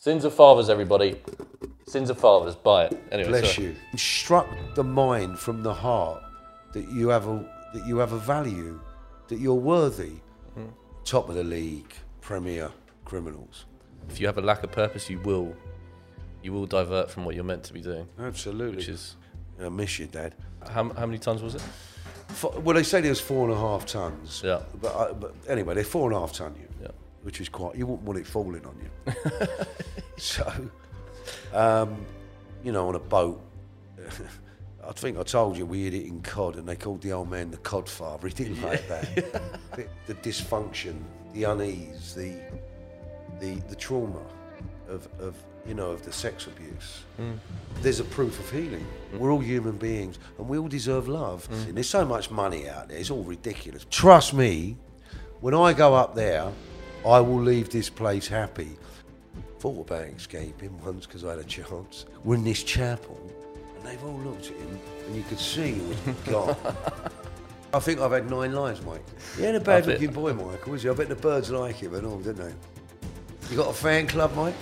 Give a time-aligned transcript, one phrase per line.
[0.00, 1.20] Sins of fathers, everybody.
[1.86, 2.54] Sins of fathers.
[2.54, 2.98] Buy it.
[3.12, 3.68] Anyway, Bless sorry.
[3.68, 3.76] you.
[3.92, 6.22] Instruct the mind from the heart
[6.72, 7.44] that you have a
[7.74, 8.80] that you have a value,
[9.28, 10.12] that you're worthy.
[10.54, 10.68] Hmm.
[11.04, 11.92] Top of the league,
[12.22, 12.70] premier
[13.04, 13.66] criminals.
[14.08, 15.54] If you have a lack of purpose, you will,
[16.42, 18.08] you will divert from what you're meant to be doing.
[18.18, 18.76] Absolutely.
[18.76, 19.16] Which is
[19.62, 20.34] I miss you, Dad.
[20.70, 21.62] how, how many tons was it?
[22.28, 24.40] Fo- Well, they say there's four and a half tons.
[24.42, 24.62] Yeah.
[24.80, 26.54] But, I, but anyway, they're four and a half ton.
[26.58, 26.66] You.
[26.82, 26.88] Yeah.
[27.22, 27.76] Which is quite.
[27.76, 29.14] You wouldn't want it falling on you.
[30.16, 30.50] so,
[31.52, 32.04] um,
[32.64, 33.42] you know, on a boat.
[34.86, 37.30] I think I told you we had it in cod, and they called the old
[37.30, 38.28] man the cod father.
[38.28, 39.14] He didn't like that.
[39.76, 41.02] the, the dysfunction,
[41.32, 42.34] the unease, the
[43.40, 44.22] the the trauma
[44.88, 47.04] of, of you know of the sex abuse.
[47.20, 47.38] Mm.
[47.82, 48.86] There's a proof of healing.
[49.12, 49.18] Mm.
[49.18, 51.48] We're all human beings, and we all deserve love.
[51.50, 51.68] Mm.
[51.68, 53.86] And there's so much money out there; it's all ridiculous.
[53.90, 54.76] Trust me,
[55.40, 56.50] when I go up there,
[57.06, 58.76] I will leave this place happy.
[59.58, 62.06] Thought about escaping once because I had a chance.
[62.24, 63.18] We're in this chapel,
[63.76, 66.56] and they've all looked at him, and you could see he was gone.
[67.72, 69.04] I think I've had nine lives, Mike.
[69.36, 70.88] He ain't a bad looking boy, Michael, is he?
[70.88, 72.54] I bet the birds like him and all, didn't they?
[73.50, 74.54] You got a fan club, Mike?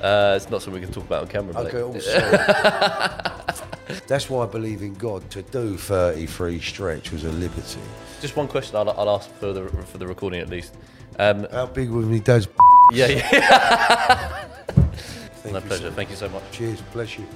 [0.00, 1.54] Uh, it's not something we can talk about on camera.
[1.54, 1.72] mate.
[1.72, 3.98] Okay, all sorry.
[4.06, 5.28] That's why I believe in God.
[5.30, 7.80] To do 33 stretch was a liberty.
[8.20, 10.74] Just one question I'll, I'll ask for the for the recording at least.
[11.18, 12.48] Um, How big was me dad's
[12.92, 13.28] yeah, yeah.
[14.66, 15.82] Thank My you, pleasure.
[15.84, 15.92] son.
[15.94, 16.42] Thank you so much.
[16.52, 17.26] Cheers, bless you.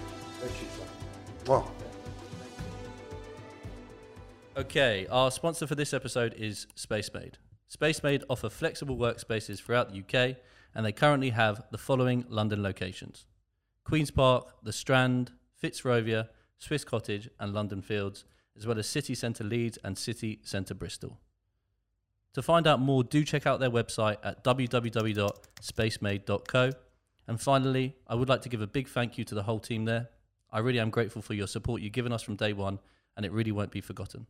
[0.41, 0.87] Bless you, son.
[1.45, 1.67] Mwah.
[4.59, 7.35] Okay, our sponsor for this episode is SpaceMade.
[7.75, 10.37] SpaceMade offer flexible workspaces throughout the UK,
[10.75, 13.27] and they currently have the following London locations
[13.85, 18.25] Queen's Park, The Strand, Fitzrovia, Swiss Cottage, and London Fields,
[18.57, 21.19] as well as City Centre Leeds and City Centre Bristol.
[22.37, 26.71] To find out more, do check out their website at www.spacemade.co.
[27.29, 29.87] And finally, I would like to give a big thank you to the whole team
[29.87, 30.11] there.
[30.53, 32.79] I really am grateful for your support you've given us from day one,
[33.17, 34.27] and it really won't be forgotten.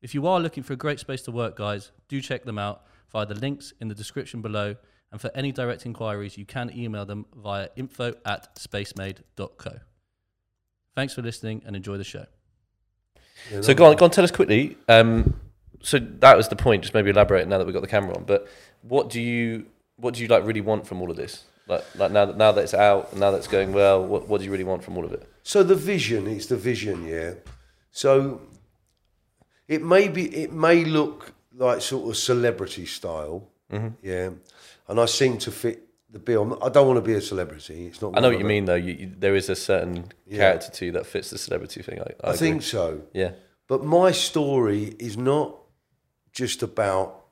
[0.00, 2.86] If you are looking for a great space to work, guys, do check them out
[3.10, 4.76] via the links in the description below.
[5.10, 9.80] And for any direct inquiries, you can email them via info at spacemade.co.
[10.94, 12.24] Thanks for listening and enjoy the show.
[13.60, 14.78] So go on, go on, tell us quickly.
[14.88, 15.38] Um,
[15.82, 16.82] so that was the point.
[16.82, 18.24] Just maybe elaborate now that we've got the camera on.
[18.24, 18.48] But
[18.82, 19.66] what do you
[19.96, 21.44] what do you like really want from all of this?
[21.68, 24.28] Like like now that now that it's out, and now that it's going well, what
[24.28, 25.28] what do you really want from all of it?
[25.42, 27.34] So the vision, it's the vision, yeah.
[27.90, 28.40] So
[29.68, 33.88] it may be, it may look like sort of celebrity style, mm-hmm.
[34.02, 34.30] yeah.
[34.88, 36.58] And I seem to fit the bill.
[36.62, 37.86] I don't want to be a celebrity.
[37.86, 38.16] It's not.
[38.16, 38.74] I know what you mean though.
[38.74, 40.38] You, you, there is a certain Yeah.
[40.38, 42.00] character to you that fits the celebrity thing.
[42.00, 42.32] I, I.
[42.32, 43.02] I think so.
[43.12, 43.32] Yeah.
[43.68, 45.56] But my story is not
[46.32, 47.24] just about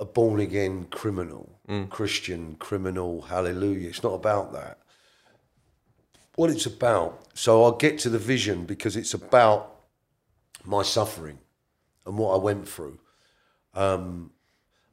[0.00, 1.88] a born again criminal, mm.
[1.90, 3.88] Christian criminal, hallelujah.
[3.88, 4.78] It's not about that.
[6.36, 9.74] What it's about, so I'll get to the vision because it's about
[10.64, 11.38] my suffering
[12.06, 12.98] and what I went through.
[13.74, 14.30] Um,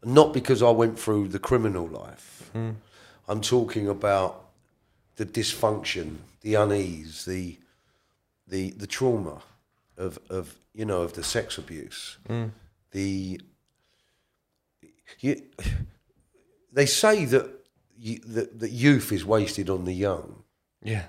[0.04, 2.50] not because I went through the criminal life.
[2.56, 2.76] Mm.
[3.28, 4.46] I'm talking about
[5.16, 7.58] the dysfunction, the unease, the
[8.48, 9.42] the the trauma
[9.98, 12.52] of of you know of the sex abuse, mm.
[12.96, 13.40] The
[15.20, 15.42] you,
[16.72, 17.48] they say that,
[17.98, 20.44] you, that that youth is wasted on the young,
[20.82, 21.06] Yeah.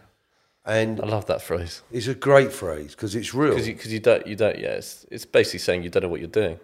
[0.65, 3.51] and I love that phrase it's a great phrase because it's real.
[3.51, 6.09] because you, 'cause you don't you don't yeah it's, it's basically saying you don't know
[6.15, 6.59] what you're doing,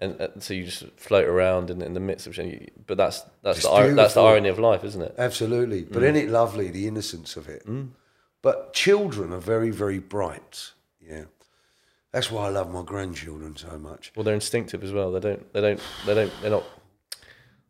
[0.00, 3.18] and, and so you just float around in, in the midst of you, but that's
[3.42, 5.14] that's It's the that's the irony of life, isn't it?
[5.18, 6.06] Absolutely, but mm.
[6.08, 7.66] isn't it lovely the innocence of it?
[7.66, 7.88] Mm.
[8.42, 10.72] But children are very very bright.
[11.00, 11.24] Yeah,
[12.14, 14.12] that's why I love my grandchildren so much.
[14.14, 15.10] Well, they're instinctive as well.
[15.10, 16.64] They don't they don't they don't they're not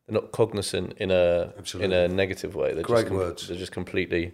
[0.07, 1.97] they're not cognizant in a Absolutely.
[1.97, 2.75] in a negative way.
[2.75, 3.49] They're Great just com- words.
[3.49, 4.33] They're just completely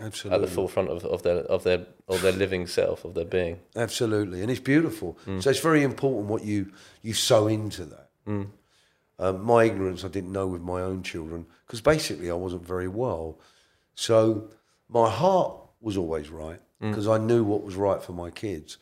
[0.00, 0.34] Absolutely.
[0.34, 3.60] at the forefront of, of their of their of their living self of their being.
[3.76, 5.16] Absolutely, and it's beautiful.
[5.28, 5.40] Mm.
[5.40, 8.10] So it's very important what you you sow into that.
[8.26, 8.48] Mm.
[9.20, 12.88] Um, my ignorance, I didn't know with my own children because basically I wasn't very
[12.88, 13.38] well.
[13.94, 14.50] So
[14.88, 16.90] my heart was always right mm.
[16.90, 18.78] because I knew what was right for my kids,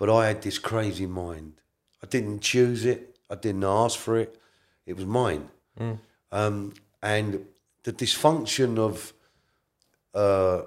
[0.00, 1.60] but I had this crazy mind.
[2.02, 3.18] I didn't choose it.
[3.28, 4.40] I didn't ask for it.
[4.86, 5.50] It was mine.
[6.32, 7.44] Um, and
[7.82, 9.12] the dysfunction of
[10.14, 10.62] uh,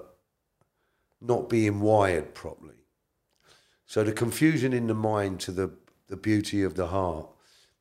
[1.20, 2.78] not being wired properly.
[3.86, 5.72] So the confusion in the mind to the,
[6.06, 7.26] the beauty of the heart,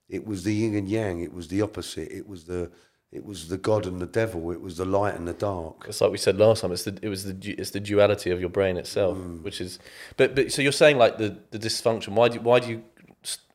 [0.10, 2.72] it was the yin and yang, it was the opposite, it was the
[3.14, 5.86] it was the God and the devil, it was the light and the dark.
[5.88, 6.72] It's like we said last time.
[6.72, 9.44] It's the it was the it's the duality of your brain itself, Mm.
[9.44, 9.80] which is.
[10.18, 12.10] But but so you're saying like the the dysfunction.
[12.20, 12.84] Why do you, why do you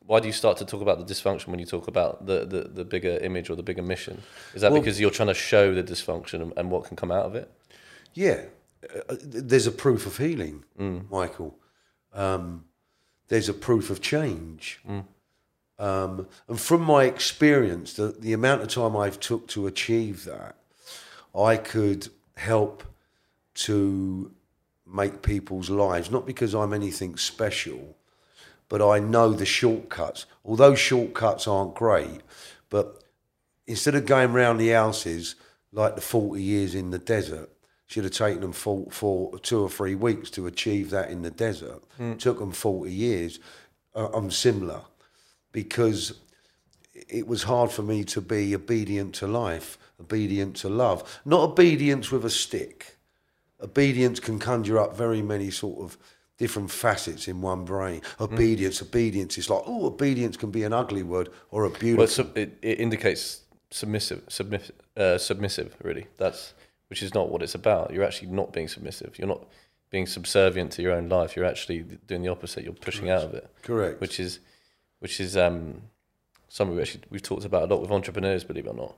[0.05, 2.61] why do you start to talk about the dysfunction when you talk about the, the,
[2.79, 4.15] the bigger image or the bigger mission?
[4.55, 7.11] Is that Well- because you're trying to show the dysfunction and, and what can come
[7.11, 7.47] out of it?
[8.15, 8.45] Yeah,
[9.09, 10.63] uh, there's a proof of healing,
[11.11, 11.59] Michael.
[12.11, 12.65] Um,
[13.27, 14.81] there's a proof of change.
[15.79, 20.57] Um, and from my experience, the, the amount of time I've took to achieve that,
[21.33, 22.83] I could help
[23.53, 24.31] to
[24.85, 27.95] make people's lives, not because I'm anything special,
[28.67, 30.25] but I know the shortcuts.
[30.43, 32.21] Although shortcuts aren't great,
[32.69, 33.03] but
[33.65, 35.35] instead of going round the houses
[35.71, 37.49] like the 40 years in the desert,
[37.87, 41.31] should have taken them for, for two or three weeks to achieve that in the
[41.31, 41.81] desert.
[42.19, 43.39] Took them 40 years.
[43.95, 44.81] Uh, I'm similar
[45.51, 46.19] because
[46.93, 51.21] it was hard for me to be obedient to life, obedient to love.
[51.25, 52.97] Not obedience with a stick.
[53.61, 55.97] Obedience can conjure up very many sort of
[56.37, 58.01] different facets in one brain.
[58.19, 62.25] Obedience, obedience is like, oh, obedience can be an ugly word or a beautiful.
[62.25, 63.41] Well, it, it indicates
[63.71, 65.75] submissive, submissive, uh, submissive.
[65.83, 66.53] Really, that's
[66.87, 67.93] which is not what it's about.
[67.93, 69.19] You're actually not being submissive.
[69.19, 69.45] You're not
[69.89, 71.35] being subservient to your own life.
[71.35, 72.63] You're actually doing the opposite.
[72.63, 74.01] You're pushing out of it, Correct.
[74.01, 74.39] which is,
[74.99, 75.81] which is um,
[76.47, 78.95] something we actually we've talked about a lot with entrepreneurs, believe it or not,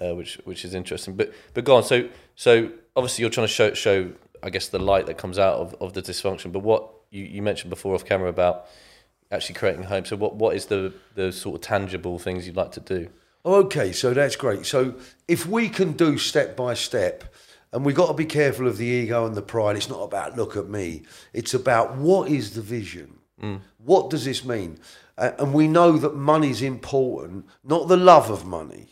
[0.00, 1.14] uh, which which is interesting.
[1.14, 1.84] But but go on.
[1.84, 4.12] So so obviously you're trying to show show
[4.42, 6.52] I guess the light that comes out of, of the dysfunction.
[6.52, 8.66] But what you, you mentioned before off camera about
[9.30, 10.04] actually creating home.
[10.04, 13.08] So what what is the the sort of tangible things you'd like to do?
[13.46, 14.64] Oh, okay, so that's great.
[14.64, 14.94] So
[15.28, 17.24] if we can do step by step,
[17.72, 20.36] and we've got to be careful of the ego and the pride, it's not about
[20.36, 21.02] look at me.
[21.32, 23.18] It's about what is the vision?
[23.78, 24.78] What does this mean?
[25.16, 28.88] Uh, and we know that money's important, not the love of money.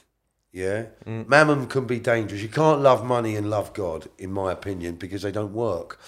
[0.52, 2.42] Yeah, mammon can be dangerous.
[2.42, 5.98] You can't love money and love God, in my opinion, because they don't work.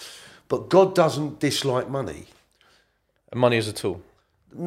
[0.49, 2.27] But God doesn't dislike money.
[3.33, 4.03] And money is a tool.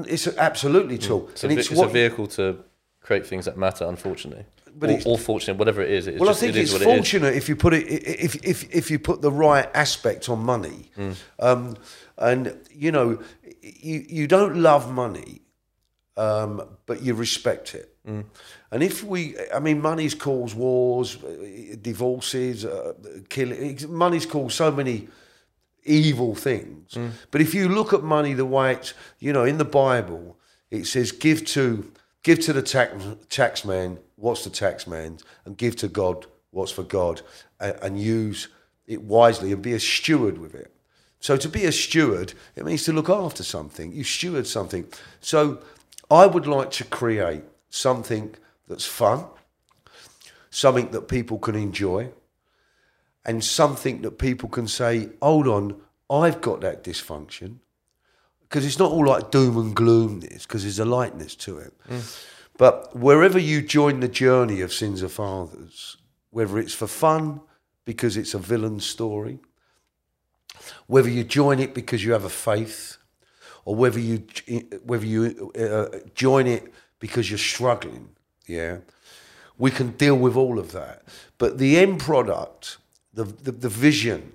[0.08, 2.58] It's absolutely tool, It's a, and ve- it's it's what a vehicle to
[3.02, 3.86] create things that matter.
[3.86, 4.46] Unfortunately,
[4.76, 6.08] But or, it's- or fortunate, whatever it is.
[6.08, 8.36] It's well, just, I think it it's what it fortunate if you put it if
[8.44, 11.16] if if you put the right aspect on money, Mm.
[11.40, 11.78] um,
[12.18, 13.20] and you know,
[13.62, 15.42] you you don't love money,
[16.16, 17.96] um, but you respect it.
[18.08, 18.26] Mm.
[18.72, 21.18] And if we, I mean, money's caused wars,
[21.82, 22.94] divorces, uh,
[23.30, 23.80] killing.
[23.90, 25.08] Money's caused so many
[25.84, 26.94] evil things.
[26.94, 27.12] Mm.
[27.32, 30.38] But if you look at money the way it's, you know, in the Bible,
[30.72, 31.92] it says, "Give to
[32.24, 32.94] give to the tax
[33.30, 37.22] taxman what's the taxman's, and give to God what's for God,
[37.60, 38.48] and, and use
[38.86, 40.74] it wisely and be a steward with it."
[41.20, 43.92] So to be a steward, it means to look after something.
[43.92, 44.86] You steward something.
[45.20, 45.60] So
[46.10, 48.36] I would like to create something
[48.68, 49.26] that's fun,
[50.50, 52.10] something that people can enjoy,
[53.26, 57.58] and something that people can say, hold on, I've got that dysfunction.
[58.42, 61.74] Because it's not all like doom and gloom, because there's a lightness to it.
[61.90, 62.26] Mm.
[62.58, 65.98] But wherever you join the journey of Sins of Fathers,
[66.30, 67.42] whether it's for fun,
[67.84, 69.40] because it's a villain story,
[70.88, 72.98] whether you join it because you have a faith,
[73.66, 74.24] or whether you
[74.84, 78.10] whether you uh, join it because you're struggling,
[78.48, 78.78] yeah,
[79.58, 81.04] we can deal with all of that.
[81.38, 82.78] But the end product,
[83.14, 84.34] the, the, the vision,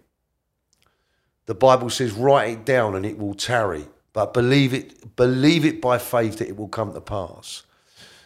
[1.46, 3.86] the Bible says, write it down and it will tarry.
[4.12, 7.62] But believe it, believe it by faith that it will come to pass.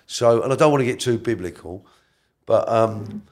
[0.06, 1.86] So, and I don't want to get too biblical,
[2.44, 3.22] but um,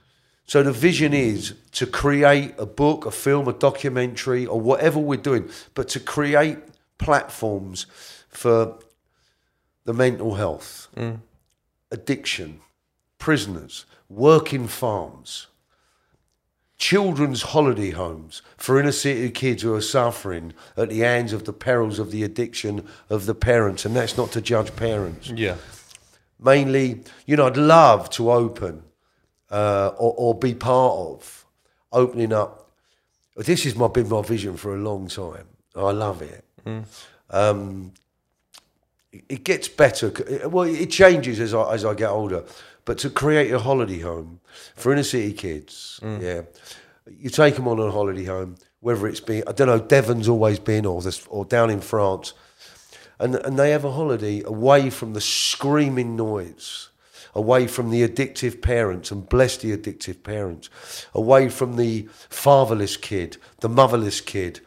[0.46, 5.16] so the vision is to create a book, a film, a documentary, or whatever we're
[5.16, 6.58] doing, but to create
[6.98, 7.86] platforms
[8.28, 8.78] for
[9.84, 11.18] the mental health, mm.
[11.90, 12.60] addiction,
[13.18, 15.46] prisoners, working farms,
[16.76, 21.52] children's holiday homes for inner city kids who are suffering at the hands of the
[21.52, 23.86] perils of the addiction of the parents.
[23.86, 25.30] And that's not to judge parents.
[25.30, 25.56] Yeah.
[26.38, 28.82] Mainly, you know, I'd love to open
[29.54, 31.44] uh, or, or be part of
[31.92, 32.70] opening up.
[33.36, 35.46] This has my, been my vision for a long time.
[35.76, 36.44] I love it.
[37.30, 37.92] Um,
[39.12, 40.12] it- gets better.
[40.48, 42.42] Well, it changes as I, as I get older.
[42.84, 44.40] But to create a holiday home
[44.76, 46.42] for inner city kids, yeah,
[47.18, 50.58] you take them on a holiday home, whether it's been I don't know, Devon's always
[50.58, 52.34] been, or this, or down in France,
[53.18, 56.90] and and they have a holiday away from the screaming noise,
[57.34, 60.70] away from the addictive parents, and bless the addictive parents,
[61.12, 64.60] away from the fatherless kid, the motherless kid,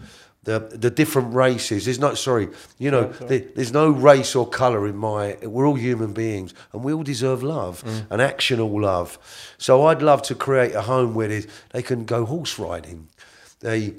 [0.43, 1.85] the the different races.
[1.85, 5.37] There's not sorry, you know, there, there's no race or colour in my.
[5.43, 8.07] We're all human beings, and we all deserve love mm.
[8.09, 9.17] and actionable love.
[9.57, 13.09] So I'd love to create a home where they, they can go horse riding,
[13.59, 13.95] they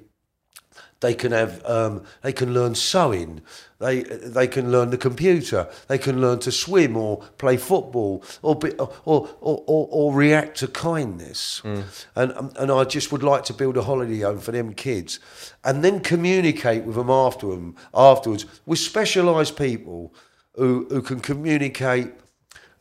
[1.00, 3.40] They can have, um, they can learn sewing.
[3.78, 5.68] They they can learn the computer.
[5.86, 10.58] They can learn to swim or play football or be, or, or, or, or react
[10.58, 11.62] to kindness.
[12.16, 15.20] And um, and I just would like to build a holiday home for them kids,
[15.62, 20.12] and then communicate with them after 'em- afterwards with specialised people
[20.56, 22.10] who who can communicate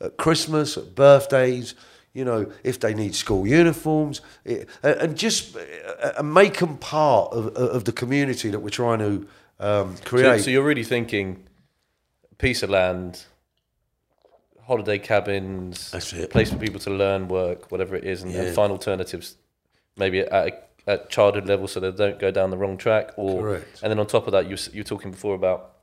[0.02, 1.76] at Christmas, at birthdays,
[2.18, 7.32] you know, if they need school uniforms, it, and just uh, and make them part
[7.32, 9.28] of, of the community that we're trying to
[9.60, 10.42] um, create.
[10.44, 11.44] so you're really thinking
[12.40, 13.24] piece of land,
[14.66, 16.30] holiday cabins, That's it.
[16.30, 18.54] place for people to learn, work, whatever it is, and, and Yeah.
[18.54, 19.36] find alternatives,
[19.96, 20.52] maybe at a,
[20.92, 23.12] at childhood level, so they don't go down the wrong track.
[23.18, 23.80] Or Correct.
[23.84, 25.74] and then on top of that, you s- you were talking before about.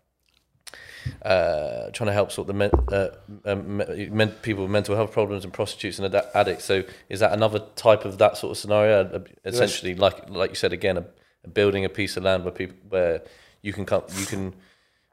[1.23, 3.08] Uh, trying to help sort the men, uh,
[3.44, 6.64] um, men, people with mental health problems and prostitutes and ad- addicts.
[6.64, 9.04] So, is that another type of that sort of scenario?
[9.04, 11.04] Uh, Essentially, like like you said again, a,
[11.44, 13.23] a building a piece of land where people where
[13.62, 14.54] you can come, you can.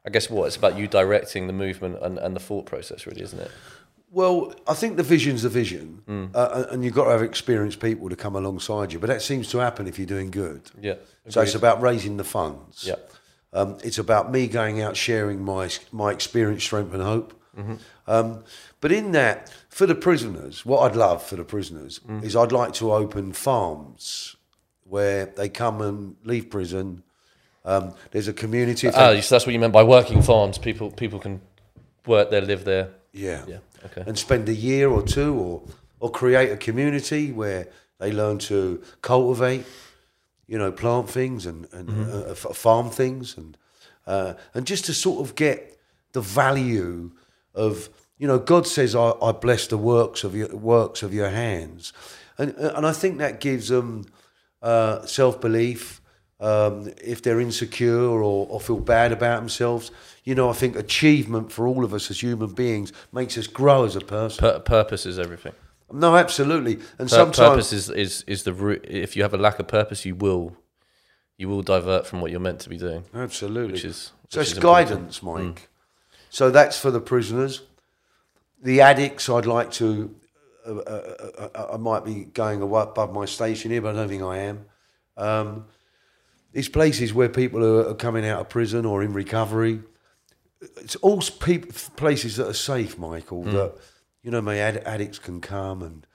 [0.04, 3.22] I guess what it's about you directing the movement and, and the thought process, really,
[3.22, 3.50] isn't it?
[4.10, 8.10] Well, I think the vision's the vision, uh, and you've got to have experienced people
[8.10, 8.98] to come alongside you.
[8.98, 10.60] But that seems to happen if you're doing good.
[10.80, 10.96] Yeah.
[11.28, 12.84] So it's about raising the funds.
[12.86, 12.96] Yeah.
[13.52, 17.38] Um, it's about me going out sharing my my experience, strength, and hope.
[18.06, 18.44] Um,
[18.80, 22.72] but in that, for the prisoners, what I'd love for the prisoners is I'd like
[22.74, 24.36] to open farms
[24.84, 27.02] where they come and leave prison.
[27.64, 28.88] Um, there's a community.
[28.88, 30.58] Ah, so that's what you meant by working farms.
[30.58, 31.40] People people can
[32.06, 32.88] work there, live there.
[33.12, 33.44] yeah.
[33.46, 33.58] Yeah.
[33.84, 34.04] Okay.
[34.06, 35.62] and spend a year or two or
[36.00, 37.66] or create a community where
[37.98, 39.64] they learn to cultivate
[40.52, 43.56] you know plant things and, and uh, f- farm things and
[44.06, 45.78] uh, and just to sort of get
[46.12, 47.10] the value
[47.54, 51.30] of you know God says I, I bless the works of your works of your
[51.30, 51.94] hands.
[52.36, 54.04] And and I think that gives them
[54.60, 56.02] uh, self belief
[56.38, 59.90] um, if they're insecure or, or feel bad about themselves.
[60.24, 63.84] You know I think achievement for all of us as human beings makes us grow
[63.84, 64.40] as a person.
[64.40, 65.54] Pur- purpose is everything.
[65.92, 68.84] No absolutely and Pur- sometimes purpose is, is is the root.
[68.88, 70.56] If you have a lack of purpose, you will
[71.36, 73.72] you will divert from what you're meant to be doing, Absolutely.
[73.72, 74.88] which is so it's important.
[74.88, 74.90] Mm.
[74.90, 75.68] guidance, Mike.
[76.30, 77.62] So that's for the prisoners.
[78.62, 80.14] The addicts, I'd like to.
[80.64, 84.22] Uh, uh, uh, I might be going above my station here, but I don't think
[84.22, 84.64] I am.
[85.16, 85.64] Um,
[86.52, 89.80] these places where people are, are coming out of prison or in recovery,
[90.60, 93.42] it's all peop places that are safe, Michael.
[93.42, 93.52] Mm.
[93.52, 93.74] That
[94.22, 96.06] you know, my ad- addicts can come and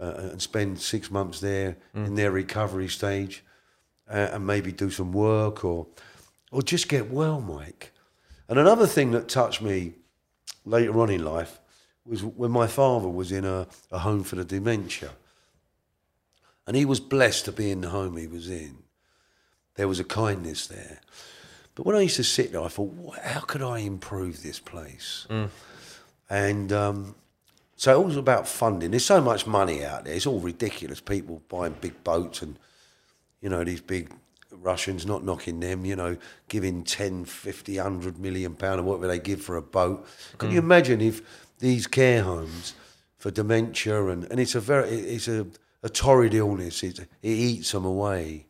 [0.00, 2.06] uh, and spend six months there Mm.
[2.06, 3.42] in their recovery stage,
[4.08, 5.86] uh, and maybe do some work or
[6.52, 7.92] or just get well, Mike.
[8.48, 9.94] And another thing that touched me
[10.64, 11.58] later on in life
[12.06, 15.10] was when my father was in a, a home for the dementia,
[16.66, 18.78] and he was blessed to be in the home he was in.
[19.74, 21.00] There was a kindness there.
[21.74, 25.26] But when I used to sit there, I thought, how could I improve this place?
[26.30, 27.14] And um,
[27.78, 28.90] so it was about funding.
[28.90, 30.12] There's so much money out there.
[30.12, 31.00] It's all ridiculous.
[31.00, 32.58] People buying big boats and,
[33.40, 34.12] you know, these big
[34.50, 36.16] Russians, not knocking them, you know,
[36.48, 40.04] giving 10, 50, 100 million pound or whatever they give for a boat.
[40.38, 40.64] Can you mm.
[40.64, 41.22] imagine if
[41.60, 42.74] these care homes
[43.16, 45.46] for dementia and, and it's a very, it's a,
[45.84, 46.82] a torrid illness.
[46.82, 48.46] It, it eats them away.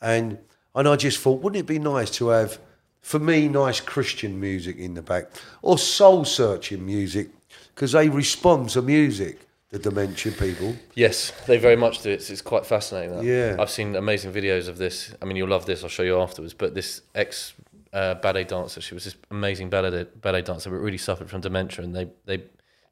[0.00, 0.38] And
[0.74, 2.58] and I just thought, wouldn't it be nice to have,
[3.02, 5.26] for me, nice Christian music in the back
[5.60, 7.28] or soul searching music
[7.74, 9.48] because they respond to music.
[9.70, 10.76] The dementia people.
[10.94, 12.10] Yes, they very much do.
[12.10, 13.16] It's, it's quite fascinating.
[13.16, 13.24] That.
[13.24, 13.56] Yeah.
[13.58, 15.14] I've seen amazing videos of this.
[15.22, 15.82] I mean, you'll love this.
[15.82, 16.52] I'll show you afterwards.
[16.52, 17.54] But this ex
[17.92, 21.84] uh, ballet dancer, she was this amazing ballet ballet dancer, but really suffered from dementia,
[21.84, 22.44] and they they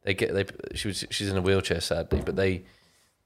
[0.05, 2.63] they get they she was she's in a wheelchair sadly, but they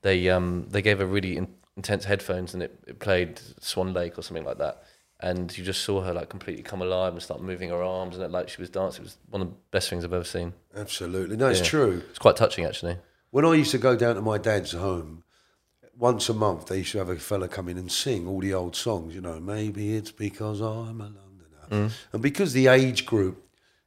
[0.03, 1.47] they um they gave her really in,
[1.77, 4.83] intense headphones, and it, it played Swan Lake or something like that.
[5.31, 8.23] And you just saw her like completely come alive and start moving her arms, and
[8.23, 9.05] it like she was dancing.
[9.05, 10.53] It was one of the best things I've ever seen.
[10.77, 11.37] Absolutely.
[11.39, 11.65] No, it's Yeah.
[11.65, 12.03] true.
[12.11, 12.99] It's quite touching, actually.
[13.31, 15.25] When I used to go down to my dad's home,
[15.97, 18.53] once a month they used to have a fella come in and sing all the
[18.53, 21.67] old songs, you know, maybe it's because I'm a Londoner.
[21.71, 21.91] Mm.
[22.13, 23.43] And because the age group,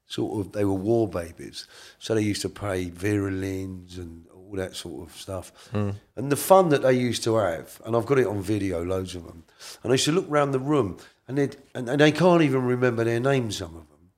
[0.08, 1.68] sort of, they were war babies,
[2.00, 5.52] so they used to play Vera Lynn's and all that sort of stuff.
[5.72, 5.96] Mm.
[6.16, 9.14] And the fun that they used to have, and I've got it on video, loads
[9.14, 9.44] of them,
[9.84, 12.64] and I used to look round the room, and, they'd- and, and they can't even
[12.64, 14.12] remember their names, some of them.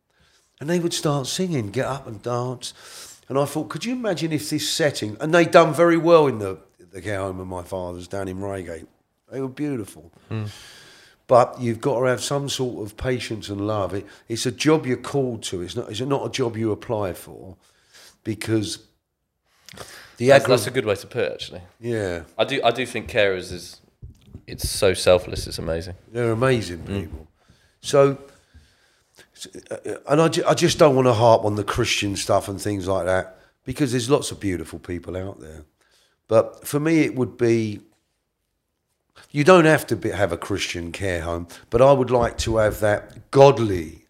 [0.60, 2.74] And they would start singing, get up and dance.
[3.30, 6.40] And I thought, could you imagine if this setting, and they'd done very well in
[6.40, 6.60] the,
[6.92, 8.88] the care home of my father's down in Reigate.
[9.32, 10.12] They were beautiful.
[10.28, 10.46] Hmm.
[11.28, 13.94] But you've got to have some sort of patience and love.
[13.94, 15.62] It, it's a job you're called to.
[15.62, 17.56] It's not, it's not a job you apply for
[18.24, 18.80] because
[20.18, 21.62] the That's, aggra- that's a good way to put it, actually.
[21.80, 23.80] yeah, I do I do think carers is
[24.50, 25.48] it's so selfless.
[25.48, 25.96] It's amazing.
[26.12, 27.28] They're amazing people.
[27.82, 28.18] So,
[29.72, 29.78] uh,
[30.08, 32.88] and I, ju- I just don't want to harp on the Christian stuff and things
[32.88, 35.64] like that because there's lots of beautiful people out there.
[36.28, 37.82] But for me, it would be
[39.32, 42.58] you don't have to be, have a Christian care home, but I would like to
[42.58, 44.06] have that godly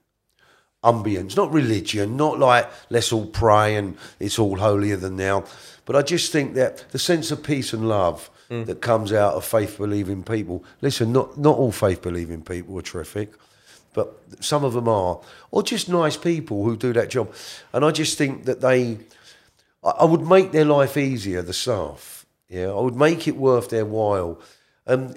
[0.83, 5.43] ambience, not religion, not like let's all pray and it's all holier than thou.
[5.85, 9.45] But I just think that the sense of peace and love that comes out of
[9.45, 10.63] faith believing people.
[10.81, 13.31] Listen, not not all faith believing people are terrific,
[13.93, 17.33] but some of them are, or just nice people who do that job.
[17.73, 18.97] And I just think that they,
[19.83, 21.41] I I would make their life easier.
[21.43, 24.39] The staff, yeah, I would make it worth their while,
[24.87, 25.13] um,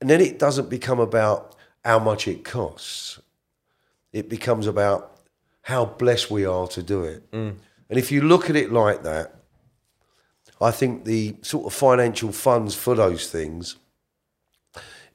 [0.00, 3.20] and then it doesn't become about how much it costs
[4.12, 5.18] it becomes about
[5.62, 7.22] how blessed we are to do it.
[7.88, 9.34] And if you look at it like that,
[10.60, 13.76] I think the sort of financial funds for those things,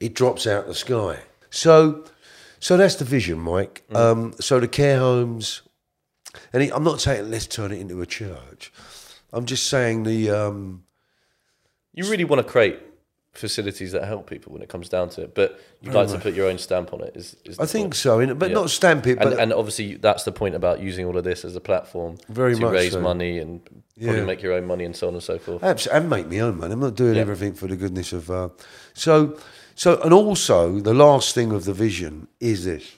[0.00, 1.20] it drops out of the sky.
[1.50, 2.04] So,
[2.58, 3.84] so that's the vision, Mike.
[3.94, 5.62] Um, so the care homes,
[6.52, 8.72] and it, I'm not saying let's turn it into a church.
[9.32, 10.84] I'm just saying the um,
[11.94, 12.80] You really want to create
[13.36, 16.34] facilities that help people when it comes down to it, but you'd like to put
[16.34, 17.12] your own stamp on it.
[17.16, 17.94] Is, is I think point.
[17.96, 18.54] so, in- but Yeah.
[18.54, 19.18] not stamp it.
[19.18, 22.16] But and, and obviously that's the point about using all of this as a platform
[22.28, 23.00] Very to raise so.
[23.00, 24.24] money and probably Yeah.
[24.24, 25.62] make your own money and so on and so forth.
[25.62, 26.72] Abs- and make me own money.
[26.72, 27.22] I'm not doing Yeah.
[27.22, 28.30] everything for the goodness of.
[28.30, 28.48] Uh,
[28.94, 29.36] so,
[29.74, 32.96] so, and also the last thing of the vision is this.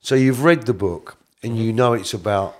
[0.00, 2.56] So you've read the book and you know it's about.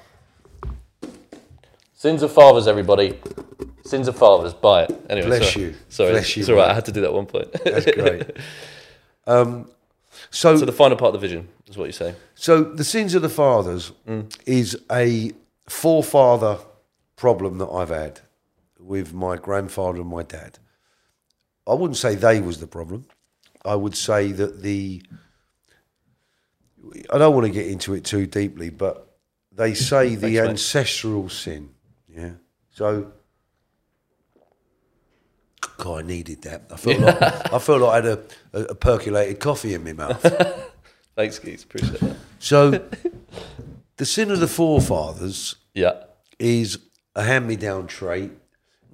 [2.00, 3.18] Sins of fathers, everybody.
[3.84, 4.54] Sins of fathers.
[4.54, 5.04] Buy it.
[5.10, 5.66] Anyway, Bless sorry.
[5.66, 5.74] you.
[5.90, 6.62] Sorry, Bless you, it's all right.
[6.68, 6.70] mate.
[6.70, 7.52] I had to do that at one point.
[7.62, 8.30] That's great.
[9.26, 9.68] um,
[10.30, 12.14] so, so the final part of the vision is what you're saying.
[12.34, 13.92] so the sins of the fathers
[14.46, 15.32] is a
[15.68, 16.56] forefather
[17.16, 18.20] problem that I've had
[18.78, 20.58] with my grandfather and my dad.
[21.68, 23.04] I wouldn't say they was the problem.
[23.62, 25.02] I would say that the
[27.12, 29.06] I don't want to get into it too deeply, but
[29.52, 30.48] they say the Thanks, mate.
[30.48, 31.68] ancestral sin.
[32.14, 32.32] Yeah.
[32.70, 33.12] So
[35.76, 36.62] God, I needed that.
[36.70, 39.92] I felt like I felt like I had a, a, a percolated coffee in my
[39.92, 40.20] mouth.
[41.16, 41.64] Thanks, Keith.
[41.64, 42.16] Appreciate that.
[42.38, 42.82] So,
[43.96, 46.04] the sin of the forefathers Yeah.
[46.38, 46.78] is
[47.14, 48.30] a hand me down trait.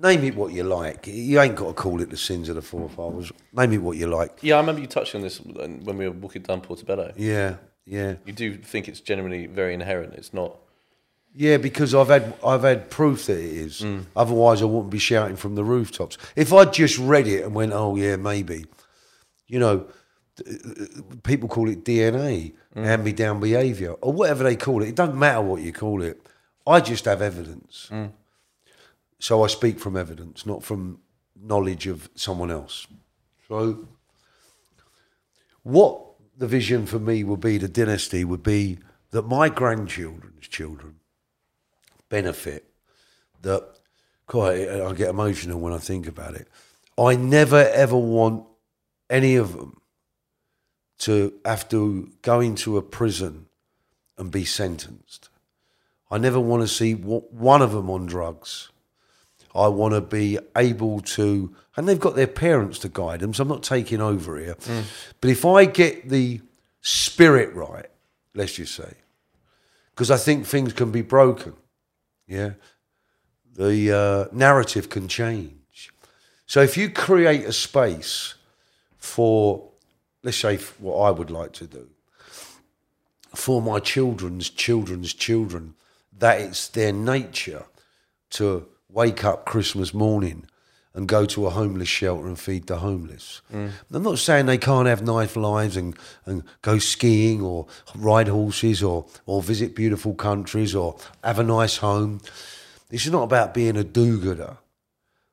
[0.03, 1.07] Name it what you like.
[1.07, 3.33] You ain't got to call it the sins of the forefathers.
[3.53, 4.39] Name it what you like.
[4.43, 7.13] Yeah, I remember you touched on this when we were walking down Portobello.
[7.17, 10.15] Yeah, yeah, You do think it's generally very inherent.
[10.15, 10.57] It's not.
[11.37, 11.57] Yeah.
[11.59, 13.81] Because I've had I've had proof that it is.
[13.83, 14.07] Mm.
[14.17, 16.19] Otherwise, I wouldn't be shouting from the rooftops.
[16.35, 18.67] If I'd just read it and went, "Oh yeah, maybe,"
[19.47, 19.87] you know,
[20.47, 20.85] uh, uh,
[21.23, 22.85] people call it DNA, mm.
[22.85, 24.89] hand me down behaviour, or whatever they call it.
[24.89, 26.21] It doesn't matter what you call it.
[26.67, 27.89] I just have evidence.
[27.91, 28.13] Mm.
[29.19, 31.01] So I speak from evidence, not from
[31.41, 32.87] knowledge of someone else.
[33.49, 33.87] So,
[35.63, 36.03] what
[36.37, 38.79] the vision for me would be, the dynasty would be
[39.11, 40.97] that my grandchildren's children
[42.09, 42.65] benefit.
[43.43, 43.65] That,
[44.27, 46.49] quite, I get emotional when I think about it.
[46.99, 48.47] I never ever want
[49.11, 49.81] any of them
[50.99, 53.47] to have to go into a prison
[54.17, 55.29] and be sentenced.
[56.11, 58.71] I never want to see one of them on drugs.
[59.55, 63.43] I want to be able to, and they've got their parents to guide them, so
[63.43, 64.55] I'm not taking over here.
[64.55, 64.85] Mm.
[65.21, 66.43] But if I get the
[66.83, 67.87] spirit right,
[68.35, 68.95] let's just say,
[69.95, 71.55] because I think things can be broken,
[72.27, 72.53] yeah,
[73.55, 75.93] the uh, narrative can change.
[76.47, 78.35] So if you create a space
[78.99, 79.69] for,
[80.23, 81.89] let's say, what I would like to do,
[83.35, 85.75] for my children's children's children,
[86.19, 87.65] that it's their nature
[88.31, 90.47] to wake up Christmas morning
[90.97, 93.43] and go to a homeless shelter and feed the homeless.
[93.53, 93.71] Mm.
[93.93, 98.83] I'm not saying they can't have nice lives and, and go skiing or ride horses
[98.83, 102.23] or, or visit beautiful countries or have a nice home.
[102.89, 104.57] This is not about being a do gooder,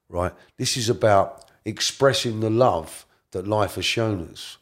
[0.09, 0.33] right?
[0.57, 4.57] This is about expressing the love that life has shown us.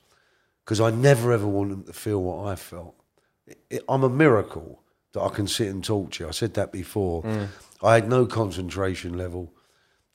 [0.63, 2.93] Because I never ever want them to feel what I felt.
[3.71, 4.83] It- I'm a miracle
[5.13, 6.27] that I can sit and talk to you.
[6.27, 7.23] I said that before.
[7.23, 7.47] Mm.
[7.81, 9.51] I had no concentration level.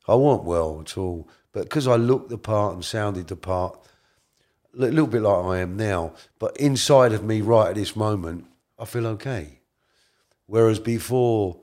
[0.08, 1.28] I wasn't well at all.
[1.52, 3.78] But because I looked the part and sounded the part,
[4.74, 8.46] a little bit like I am now, but inside of me right at this moment,
[8.78, 9.60] I feel okay.
[10.46, 11.60] Whereas before,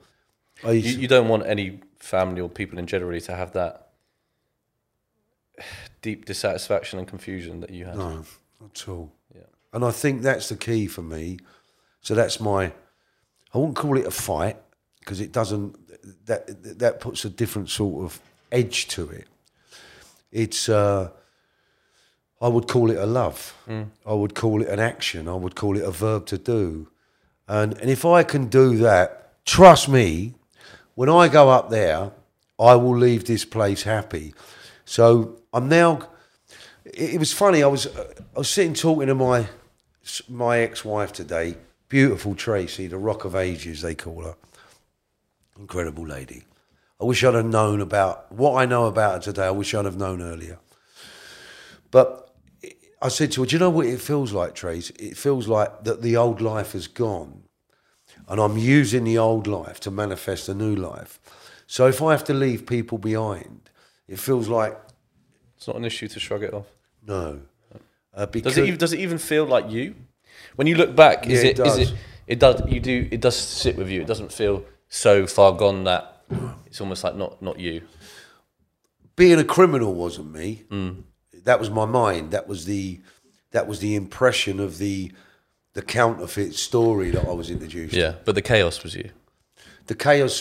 [0.63, 3.89] I used You, you don't want any family or people in generally to have that
[6.01, 7.95] deep dissatisfaction and confusion that you had.
[7.95, 8.25] No,
[8.59, 9.11] not at all.
[9.33, 9.41] Yeah.
[9.71, 11.39] And I think that's the key for me.
[12.01, 12.73] So that's my.
[13.53, 14.57] I wouldn't call it a fight
[14.99, 15.77] because it doesn't.
[16.25, 18.19] That that puts a different sort of
[18.53, 19.27] edge to it.
[20.31, 20.69] It's.
[20.69, 21.09] Uh,
[22.41, 23.55] I would call it a love.
[24.05, 25.29] I would call it an action.
[25.29, 26.89] I would call it a verb to do.
[27.47, 30.33] And, and if I can do that, trust me,
[30.95, 32.11] when I go up there,
[32.59, 34.33] I will leave this place happy.
[34.83, 36.09] So I'm now.
[36.83, 37.63] It, it was funny.
[37.63, 39.47] I was I was sitting talking to my
[40.27, 41.55] my ex-wife today.
[41.87, 44.35] Beautiful Tracy, the Rock of Ages, they call her.
[45.57, 46.43] Incredible lady.
[47.01, 49.45] I wish I'd have known about what I know about her today.
[49.47, 50.59] I wish I'd have known earlier.
[51.91, 52.33] But
[53.01, 54.89] I said to her, Do you know what it feels like, Trace?
[54.91, 57.43] It feels like that the old life has gone.
[58.27, 61.19] And I'm using the old life to manifest a new life.
[61.67, 63.69] So if I have to leave people behind,
[64.07, 64.79] it feels like
[65.57, 66.67] It's not an issue to shrug it off.
[67.05, 67.41] no.
[68.15, 69.95] Uh, because Does it even, does it even feel like you?
[70.55, 71.93] When you look back, is Yeah, it is it
[72.27, 74.01] it does you do it does sit with you.
[74.01, 76.12] It doesn't feel so far gone that
[76.65, 77.81] it's almost like not not you.
[79.15, 80.63] being a criminal wasn't me.
[81.43, 82.31] That was my mind.
[82.31, 83.01] That was the
[83.51, 85.11] that was the impression of the
[85.73, 87.93] the counterfeit story that I was introduced.
[87.93, 87.99] to.
[87.99, 89.09] Yeah, but the chaos was you.
[89.87, 90.39] the chaos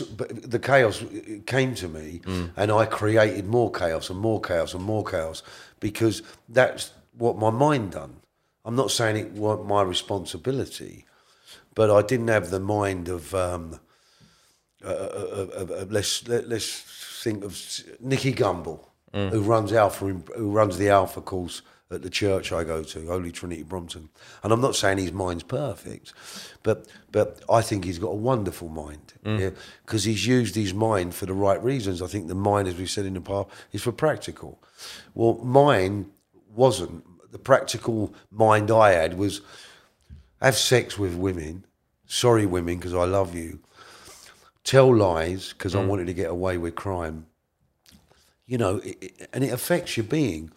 [0.55, 1.05] the chaos
[1.47, 2.21] came to me
[2.57, 5.43] and i created more chaos and more chaos and more chaos
[5.81, 8.15] because that's what my mind done
[8.65, 11.05] i'm not saying it weren't my responsibility
[11.75, 13.81] but i didn't have the mind of um
[14.85, 16.81] uh, uh, uh, uh, let's let, let's
[17.23, 17.59] think of
[18.01, 18.81] Nicky Gumbel,
[19.13, 23.31] who runs Alpha, who runs the Alpha course at the church I go to, Holy
[23.31, 24.09] Trinity Brompton.
[24.43, 26.13] And I'm not saying his mind's perfect,
[26.63, 29.51] but but I think he's got a wonderful mind, yeah,
[29.85, 32.03] because he's used his mind for the right reasons.
[32.03, 34.63] I think the mind, as we said in the past, is for practical.
[35.15, 36.11] Well, mine
[36.55, 37.05] wasn't.
[37.31, 39.41] The practical mind I had was
[40.41, 41.65] have sex with women.
[42.07, 43.61] Sorry, women, because I love you
[44.65, 47.27] tell lies because I wanted to get away with crime.
[48.47, 50.51] You know, it, it- and it affects your being.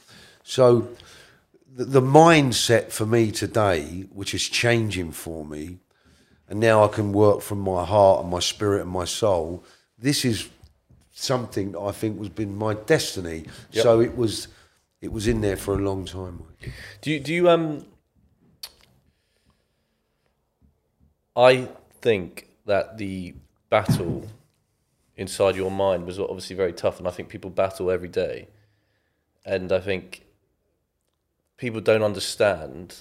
[0.43, 0.89] So
[1.75, 5.79] the, the mindset for me today, which is changing for me,
[6.47, 9.63] and now I can work from my heart and my spirit and my soul.
[9.97, 10.49] This is
[11.11, 13.45] something that I think was been my destiny.
[13.71, 14.47] So it was,
[15.01, 16.43] it was in there for a long time.
[17.01, 17.85] Do you do you um
[21.35, 21.67] I
[22.01, 23.35] think that the
[23.69, 24.27] battle
[25.15, 28.47] inside your mind was obviously very tough and I think people battle every day.
[29.45, 30.25] And I think
[31.57, 32.95] people don't understand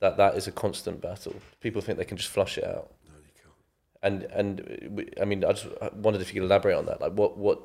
[0.00, 1.36] that that is a constant battle.
[1.60, 2.92] People think they can just flush it out.
[3.06, 4.32] No, you can't.
[4.32, 7.00] And and I mean, I just wondered if you could elaborate on that.
[7.00, 7.60] Like, what what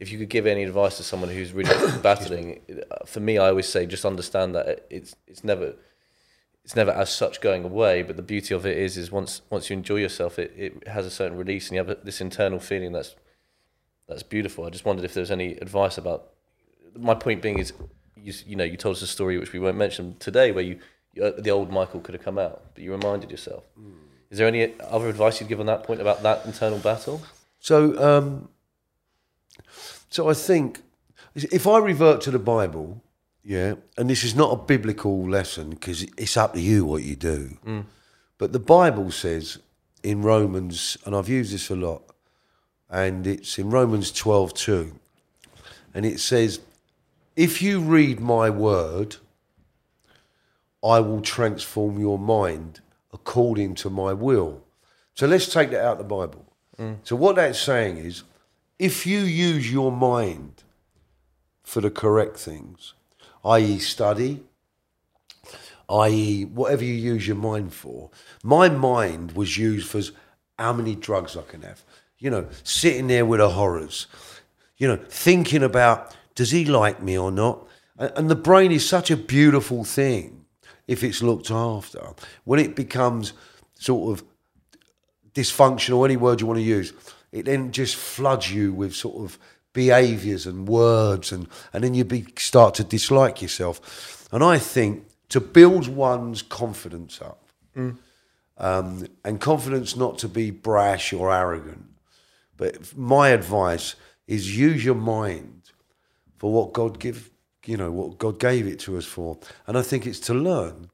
[0.00, 2.60] if you could give any advice to someone who's really battling?
[2.90, 5.74] uh, For me, I always say just understand that it's it's never
[6.64, 8.02] it's never as such going away.
[8.02, 11.06] But the beauty of it is is once once you enjoy yourself, it, it has
[11.06, 13.14] a certain release, and you have this internal feeling that's
[14.08, 14.64] that's beautiful.
[14.64, 16.30] I just wondered if there's any advice about.
[16.96, 17.72] My point being is,
[18.16, 20.78] you you know, you told us a story which we won't mention today, where you,
[21.12, 23.64] you uh, the old Michael could have come out, but you reminded yourself.
[24.30, 27.22] Is there any other advice you'd give on that point about that internal battle?
[27.60, 28.48] So, um,
[30.10, 30.82] so I think
[31.36, 33.02] if I revert to the Bible,
[33.44, 37.14] yeah, and this is not a biblical lesson because it's up to you what you
[37.14, 37.84] do, mm.
[38.38, 39.58] but the Bible says
[40.02, 42.02] in Romans, and I've used this a lot,
[42.88, 44.98] and it's in Romans twelve two,
[45.92, 46.60] and it says,
[47.36, 49.16] "If you read my word,
[50.82, 52.80] I will transform your mind
[53.12, 54.62] according to my will."
[55.14, 56.46] So let's take that out of the Bible.
[56.78, 56.96] Mm.
[57.04, 58.24] So what that's saying is,
[58.78, 60.64] if you use your mind
[61.62, 62.94] for the correct things,
[63.44, 64.42] i.e., study,
[65.88, 68.10] i.e., whatever you use your mind for,
[68.42, 70.00] my mind was used for
[70.58, 71.82] how many drugs I can have.
[72.18, 74.06] You know, sitting there with the horrors,
[74.78, 77.66] you know, thinking about does he like me or not?
[77.98, 80.46] And the brain is such a beautiful thing
[80.88, 82.14] if it's looked after.
[82.44, 83.34] When it becomes
[83.74, 84.26] sort of
[85.32, 86.92] dysfunctional, any word you want to use,
[87.30, 89.38] it then just floods you with sort of
[89.74, 94.26] behaviours and words, and, and then you be, start to dislike yourself.
[94.32, 97.46] And I think to build one's confidence up,
[98.56, 101.84] um, and confidence not to be brash or arrogant,
[102.56, 105.72] but my advice is use your mind
[106.38, 107.30] for what God give,
[107.66, 109.38] you know, what God gave it to us for.
[109.66, 110.90] And I think it's to learn.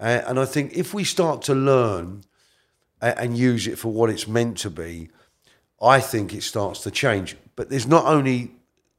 [0.00, 2.24] And I think if we start to learn
[3.00, 5.10] and use it for what it's meant to be,
[5.80, 7.36] I think it starts to change.
[7.56, 8.52] But there's not only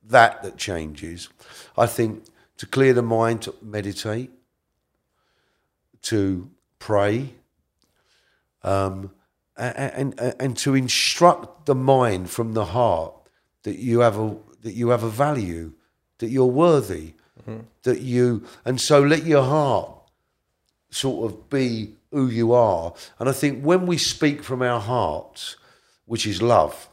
[0.04, 1.30] that that changes.
[1.78, 2.26] I think
[2.58, 4.32] to clear the mind, to meditate,
[6.04, 7.34] to pray,
[8.64, 9.12] um,
[9.58, 13.14] and, and and to instruct the mind from the heart
[13.64, 15.74] that you have a that you have a value,
[16.18, 17.14] that you're worthy,
[17.84, 19.92] that you, and so let your heart
[20.92, 22.94] sort of be who you are.
[23.20, 25.56] And I think when we speak from our hearts,
[26.10, 26.90] which is love,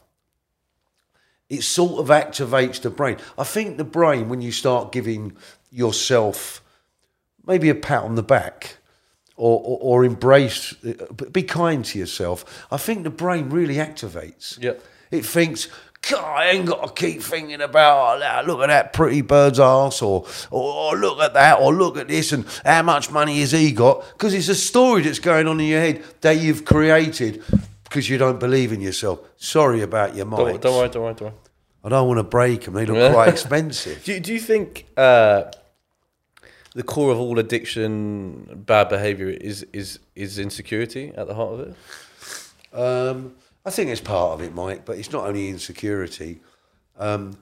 [1.49, 3.17] it sort of activates the brain.
[3.37, 5.35] I think the brain, when you start giving
[5.71, 6.61] yourself
[7.45, 8.77] maybe a pat on the back
[9.35, 10.73] or, or, or embrace,
[11.31, 14.61] be kind to yourself, I think the brain really activates.
[14.61, 14.83] Yep.
[15.09, 15.67] It thinks,
[16.11, 20.03] God, I ain't got to keep thinking about, oh, look at that pretty bird's ass,
[20.03, 23.51] or, or, or look at that, or look at this, and how much money has
[23.51, 24.05] he got?
[24.11, 27.41] Because it's a story that's going on in your head that you've created
[27.89, 29.19] because you don't believe in yourself.
[29.37, 31.33] Sorry about your Don't, don't worry, don't worry, don't worry.
[31.83, 32.73] I don't want to break them.
[32.73, 34.03] They look quite expensive.
[34.03, 35.43] Do you, do you think uh,
[36.73, 41.59] the core of all addiction, bad behaviour, is is is insecurity at the heart of
[41.61, 41.75] it?
[42.77, 46.39] Um, I think it's part of it, Mike, but it's not only insecurity.
[46.97, 47.37] Um,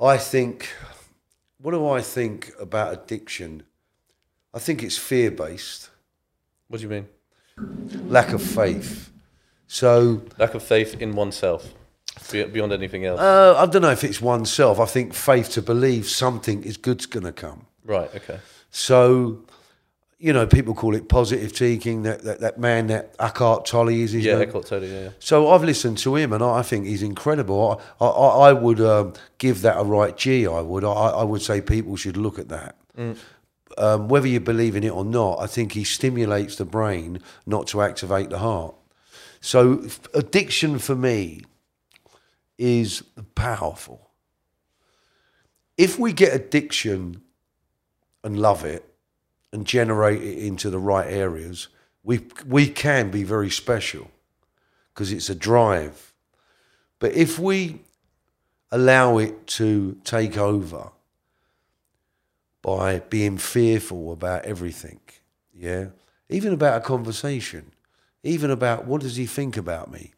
[0.00, 0.68] I think,
[1.60, 3.62] what do I think about addiction?
[4.54, 5.90] I think it's fear based,
[6.68, 7.08] What do you mean?
[8.08, 9.10] lack of faith.
[9.68, 11.72] So Lack of faith in oneself,
[12.32, 13.20] beyond anything else.
[13.20, 14.80] uh, I don't know if it's oneself.
[14.80, 17.66] I think faith to believe something is good's going to come.
[17.84, 18.10] right.
[18.16, 18.40] Okay.
[18.70, 19.42] So,
[20.18, 22.02] you know, people call it positive thinking.
[22.02, 24.48] That that, that man, that Eckhart Tolle is his Yeah, name.
[24.48, 24.84] Eckhart Tolle.
[24.84, 25.10] Yeah, yeah.
[25.20, 27.80] So I've listened to him, and I I think he's incredible.
[28.00, 30.46] I, I, I would um, give that a right G.
[30.46, 30.82] I would.
[30.84, 30.88] I,
[31.22, 32.76] I would say people should look at that.
[33.76, 37.68] Um, whether you believe in it or not, I think he stimulates the brain not
[37.68, 38.74] to activate the heart.
[39.40, 41.42] So addiction for me
[42.56, 43.02] is
[43.34, 44.10] powerful.
[45.76, 47.22] If we get addiction
[48.24, 48.84] and love it
[49.52, 51.68] and generate it into the right areas,
[52.02, 54.10] we we can be very special
[54.92, 56.12] because it's a drive.
[56.98, 57.82] But if we
[58.72, 60.90] allow it to take over
[62.60, 65.00] by being fearful about everything,
[65.54, 65.86] yeah,
[66.28, 67.72] even about a conversation,
[68.22, 70.12] even about what does he think about me?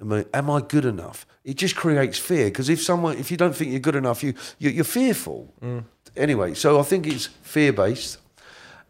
[0.00, 1.26] Am I, am I good enough?
[1.44, 4.34] It just creates fear because if someone, if you don't think you're good enough, you,
[4.58, 5.54] you you're fearful.
[5.62, 5.84] Mm.
[6.16, 8.18] Anyway, so I think it's fear based,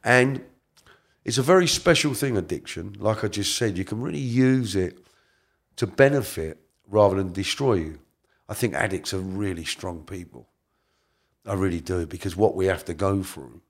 [0.03, 0.43] and
[1.25, 2.37] it's a very special thing.
[2.37, 4.99] Addiction, like I just said, you can really use it
[5.77, 7.99] to benefit rather than destroy you.
[8.49, 10.49] I think addicts are really strong people.
[11.47, 13.61] I really do because what we have to go through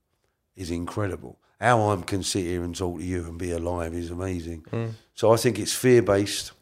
[0.57, 1.39] is incredible.
[1.65, 4.67] How I can sit here and talk to you and be alive is amazing.
[5.15, 6.53] So I think it's fear based.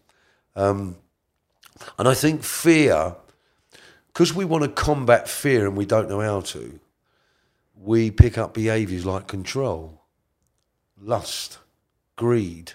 [0.54, 0.94] Um,
[1.98, 3.16] and I think fear,
[4.12, 6.78] because we want to combat fear and we don't know how to,
[7.74, 10.02] we pick up behaviours like control,
[11.00, 11.58] lust,
[12.14, 12.74] greed,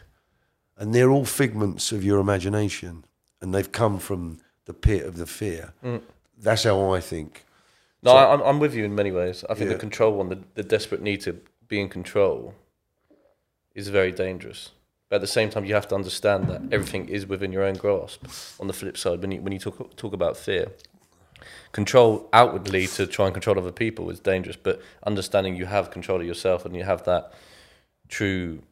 [0.77, 3.05] and they're all figments of your imagination
[3.41, 5.71] and they've come from the pit of the fear.
[6.37, 7.45] That's how I think.
[8.03, 9.45] No, I, I'm I'm with you in many ways.
[9.49, 9.75] I think Yeah.
[9.75, 12.53] the control one, the, the desperate need to be in control,
[13.75, 14.71] is very dangerous.
[15.09, 17.75] But at the same time, you have to understand that everything is within your own
[17.75, 18.25] grasp.
[18.59, 20.71] On the flip side, when you when you talk talk about fear,
[21.71, 24.57] control outwardly to try and control other people is dangerous.
[24.57, 27.31] But understanding you have control of yourself and you have that
[28.09, 28.63] true,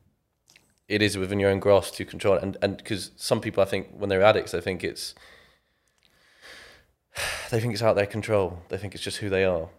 [0.89, 2.35] it is within your own grasp to control.
[2.35, 2.43] it.
[2.43, 5.15] And and because some people, I think, when they're addicts, they think it's
[7.49, 8.59] they think it's out of their control.
[8.67, 9.69] They think it's just who they are,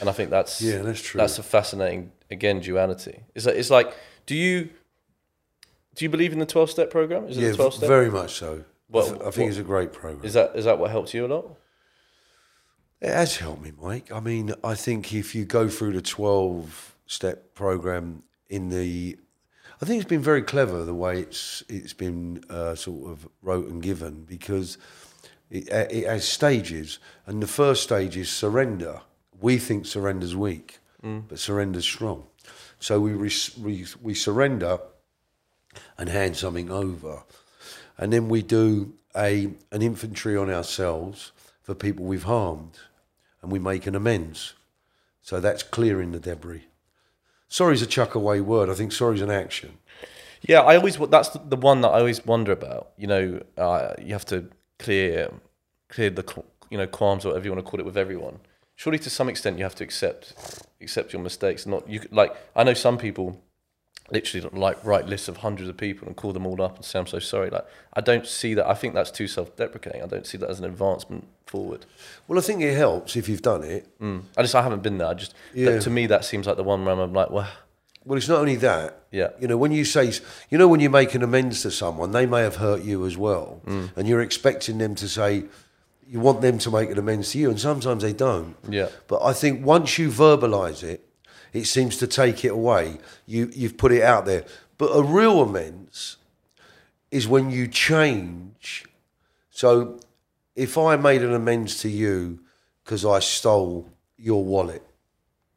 [0.00, 1.18] and I think that's Yeah, that's true.
[1.18, 3.24] That's a fascinating again duality.
[3.34, 3.94] It's like, it's like
[4.26, 4.70] do you
[5.94, 7.26] do you believe in the twelve step program?
[7.26, 7.88] Is it yeah, the twelve step?
[7.88, 8.64] very much so.
[8.88, 10.24] What- I, th- I think what- it's a great program.
[10.24, 11.56] Is that is that what helps you a lot?
[13.00, 14.10] It has helped me, Mike.
[14.10, 19.16] I mean, I think if you go through the 12 step program in the.
[19.80, 23.68] I think it's been very clever the way it's it's been uh, sort of wrote
[23.68, 24.76] and given because
[25.50, 29.02] it, it has stages, and the first stage is surrender.
[29.40, 32.24] We think surrender's weak, but surrender's strong.
[32.80, 34.78] So we, res- we we surrender
[35.96, 37.22] and hand something over,
[37.96, 41.32] and then we do a an inventory on ourselves
[41.62, 42.78] for people we've harmed,
[43.42, 44.54] and we make an amends.
[45.22, 46.64] So that's clearing the debris.
[47.48, 48.70] Sorry's a chuck away word.
[48.70, 49.78] I think sorry's an action.
[50.42, 52.90] Yeah, I always that's the one that I always wonder about.
[52.96, 55.32] You know, uh, you have to clear
[55.88, 56.24] clear the
[56.70, 58.38] you know qualms or whatever you want to call it with everyone.
[58.76, 60.34] Surely, to some extent, you have to accept
[60.80, 61.66] accept your mistakes.
[61.66, 63.40] Not you like I know some people
[64.10, 66.98] literally like write lists of hundreds of people and call them all up and say
[66.98, 67.50] I'm so sorry.
[67.50, 68.66] Like I don't see that.
[68.68, 70.02] I think that's too self deprecating.
[70.02, 71.84] I don't see that as an advancement forward.
[72.26, 73.86] Well, I think it helps if you've done it.
[74.00, 74.22] Mm.
[74.36, 75.08] I just I haven't been there.
[75.08, 75.72] I just Yeah.
[75.72, 77.48] that, to me that seems like the one where I'm like well
[78.04, 79.02] Well, it's not only that.
[79.10, 79.30] Yeah.
[79.40, 80.12] You know, when you say,
[80.50, 83.16] you know, when you make an amends to someone, they may have hurt you as
[83.16, 85.44] well, and you're expecting them to say,
[86.08, 88.56] you want them to make an amends to you, and sometimes they don't.
[88.68, 88.88] Yeah.
[89.08, 91.06] But I think once you verbalise it,
[91.52, 92.98] it seems to take it away.
[93.26, 94.44] You you've put it out there.
[94.78, 96.16] But a real amends
[97.10, 98.84] is when you change.
[99.50, 100.00] So
[100.54, 102.40] if I made an amends to you
[102.84, 104.82] because I stole your wallet,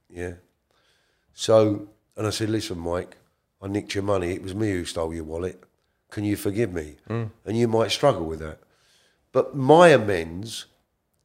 [0.09, 0.33] yeah.
[1.33, 1.87] So
[2.17, 3.15] and I said, listen, Mike,
[3.61, 4.31] I nicked your money.
[4.31, 5.63] It was me who stole your wallet.
[6.09, 6.97] Can you forgive me?
[7.09, 7.29] Mm.
[7.45, 8.59] And you might struggle with that.
[9.31, 10.65] But my amends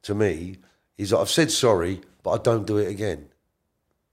[0.03, 0.59] to me
[0.97, 3.29] is that I've said sorry, but I don't do it again.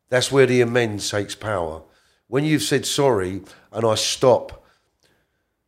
[0.10, 1.82] That's where the amends takes power.
[2.28, 4.64] When you've said sorry and I stop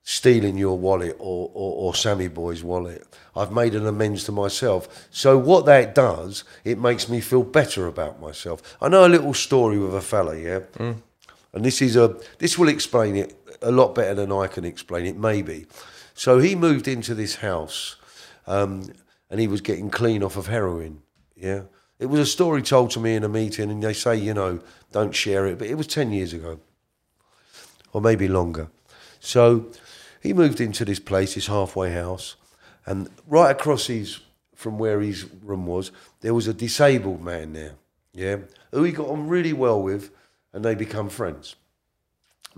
[0.04, 5.08] stealing your wallet or, or, or Sammy Boy's wallet, I've made an amends to myself.
[5.10, 8.78] So what that does, it makes me feel better about myself.
[8.82, 10.60] I know a little story with a fella, yeah?
[10.78, 11.02] Mm.
[11.54, 15.06] And this is a this will explain it a lot better than I can explain
[15.06, 15.68] it, maybe.
[16.14, 17.96] So he moved into this house
[18.48, 18.92] um,
[19.30, 21.02] and he was getting clean off of heroin.
[21.36, 21.64] Yeah.
[22.00, 24.60] It was a story told to me in a meeting, and they say, you know,
[24.92, 26.60] don't share it, but it was 10 years ago,
[27.94, 28.70] or maybe longer.
[29.20, 29.72] So
[30.22, 32.36] he moved into this place, his halfway house,
[32.86, 34.20] and right across his,
[34.54, 37.76] from where his room was, there was a disabled man there,
[38.14, 38.38] yeah,
[38.72, 40.12] who he got on really well with,
[40.52, 41.56] and they become friends.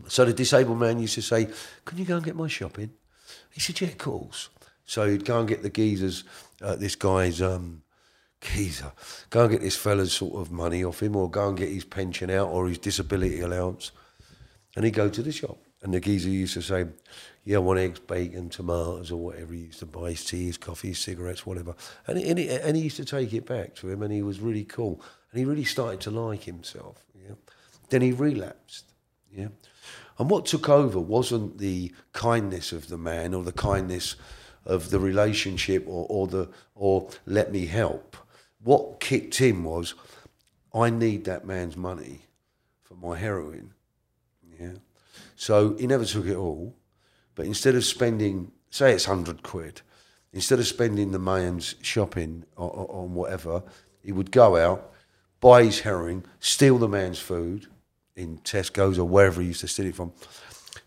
[0.08, 1.48] So the disabled man used to say,
[1.86, 2.92] Can you go and get my shopping?
[3.52, 4.50] He said, Yeah, of course.
[4.88, 6.24] So he'd go and get the geezers,
[6.62, 7.84] uh, this guy's um,
[8.42, 8.94] geezer,
[9.30, 11.84] go and get this fella's sort of money off him, or go and get his
[11.84, 13.92] pension out or his disability allowance.
[14.76, 15.58] And he'd go to the shop.
[15.84, 16.86] And the geezer used to say,
[17.44, 20.58] Yeah, I want eggs, bacon, tomatoes, or whatever he used to buy, his tea, his
[20.58, 21.76] coffee, his cigarettes, whatever.
[22.08, 24.40] And, and, he, and he used to take it back to him, and he was
[24.40, 25.02] really cool.
[25.32, 27.04] And he really started to like himself.
[27.14, 27.36] Yeah?
[27.90, 28.86] Then he relapsed.
[29.32, 29.50] Yeah.
[30.18, 34.16] And what took over wasn't the kindness of the man or the kindness
[34.68, 38.16] of the relationship or, or the or let me help.
[38.62, 39.96] What kicked in was
[40.74, 42.26] I need that man's money
[42.84, 43.74] for my heroin.
[44.60, 44.74] Yeah.
[45.36, 46.76] So he never took it all,
[47.34, 49.82] but instead of spending, say it's hundred quid,
[50.34, 53.64] instead of spending the man's shopping on whatever,
[54.04, 54.92] he would go out,
[55.40, 57.68] buy his heroin, steal the man's food
[58.16, 60.12] in Tesco's or wherever he used to steal it from.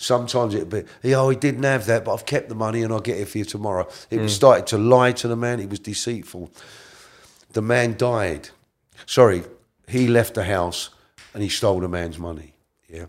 [0.02, 2.90] Sometimes it'd be, yeah, oh, he didn't have that, but I've kept the money and
[2.90, 3.86] I'll get it for you tomorrow.
[4.10, 4.36] It was hmm.
[4.36, 5.58] started to lie to the man.
[5.58, 6.50] He was deceitful.
[7.52, 8.48] The man died.
[9.04, 9.44] Sorry,
[9.86, 10.88] he left the house
[11.34, 12.54] and he stole the man's money.
[12.88, 13.06] Yeah.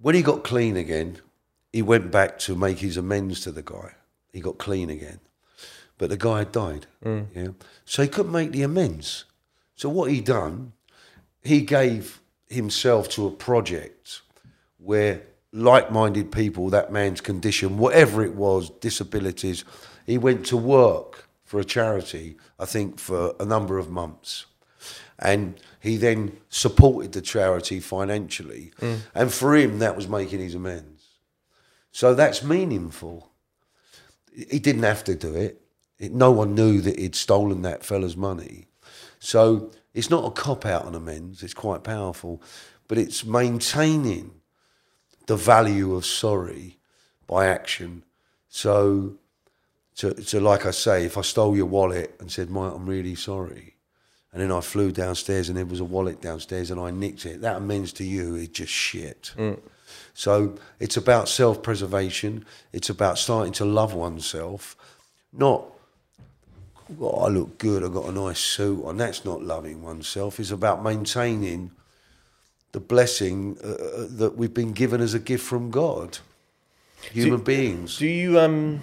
[0.00, 1.18] When he got clean again,
[1.72, 3.94] he went back to make his amends to the guy.
[4.32, 5.18] He got clean again.
[5.98, 6.86] But the guy had died.
[7.02, 7.22] Hmm.
[7.34, 7.48] Yeah.
[7.86, 9.24] So he couldn't make the amends.
[9.74, 10.74] So what he done,
[11.42, 14.22] he gave himself to a project
[14.78, 19.64] where like-minded people, that man's condition, whatever it was, disabilities,
[20.04, 24.46] he went to work for a charity, I think, for a number of months.
[25.18, 28.72] And he then supported the charity financially.
[28.80, 28.98] Mm.
[29.14, 31.04] And for him, that was making his amends.
[31.92, 33.30] So that's meaningful.
[34.50, 35.62] He didn't have to do it.
[35.98, 38.66] it no one knew that he'd stolen that fella's money.
[39.18, 42.42] So it's not a cop out on amends, it's quite powerful,
[42.86, 44.35] but it's maintaining
[45.26, 46.78] the value of sorry
[47.26, 48.02] by action.
[48.48, 49.16] So,
[49.94, 53.14] so, so like I say, if I stole your wallet and said, Mike, I'm really
[53.14, 53.74] sorry,
[54.32, 57.40] and then I flew downstairs and there was a wallet downstairs and I nicked it,
[57.40, 59.32] that amends to you is just shit.
[59.36, 59.58] Mm.
[60.14, 64.76] So it's about self preservation, it's about starting to love oneself,
[65.32, 65.64] not
[67.00, 68.96] oh, I look good, I've got a nice suit on.
[68.96, 70.38] That's not loving oneself.
[70.40, 71.72] It's about maintaining
[72.76, 76.18] the blessing uh, uh, that we've been given as a gift from God.
[77.10, 77.96] Human beings.
[77.96, 78.80] Do you um?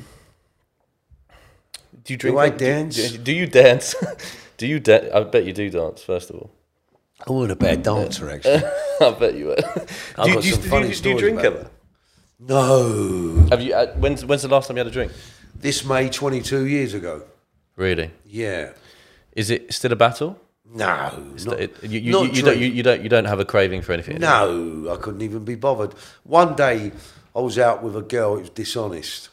[2.03, 2.39] Do you drink?
[2.39, 2.95] I do- dance?
[3.11, 3.93] Do, do you dance?
[4.57, 5.11] do you dance?
[5.13, 6.01] I bet you do dance.
[6.01, 6.49] First of all,
[7.27, 8.63] I wasn't a bad dancer, actually.
[8.99, 9.57] I bet you were.
[10.17, 11.69] I've do, got do, you- some do, funny you- do you stories drink ever?
[12.39, 13.45] No.
[13.51, 13.75] Have you?
[13.75, 15.11] Uh, when's when's the last time you had a drink?
[15.53, 17.21] This May 22 years ago.
[17.75, 18.09] Really?
[18.25, 18.71] Yeah.
[19.33, 20.39] Is it still a battle?
[20.65, 21.11] No.
[21.45, 24.19] Not, It- you, you, don't, you, don't you don't have a craving for anything.
[24.19, 25.93] No, I couldn't even be bothered.
[26.23, 26.91] One day,
[27.35, 28.37] I was out with a girl.
[28.37, 29.29] It was dishonest,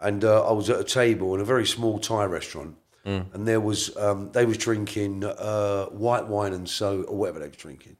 [0.00, 3.60] and uh, I was at a table in a very small Thai restaurant, and there
[3.60, 7.96] was um, they was drinking uh, white wine and so or whatever they was drinking,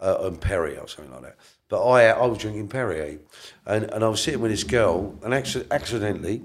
[0.00, 1.36] uh, and Perrier or something like that.
[1.68, 3.20] But I I was drinking Perrier,
[3.66, 6.42] and, and I was sitting with this girl, and acci- accidentally,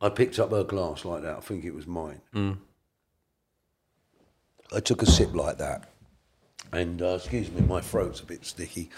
[0.00, 1.36] I picked up her glass like that.
[1.36, 2.22] I think it was mine.
[4.72, 5.88] I took a sip like that
[6.74, 8.90] and uh, excuse me, my throat's a bit sticky.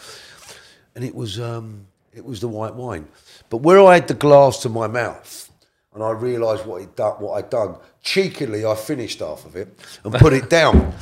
[0.94, 3.08] And it was um, it was the white wine,
[3.50, 5.50] but where I had the glass to my mouth,
[5.94, 7.76] and I realised what it done, what I'd done.
[8.02, 9.68] Cheekily, I finished half of it
[10.04, 10.94] and put it down.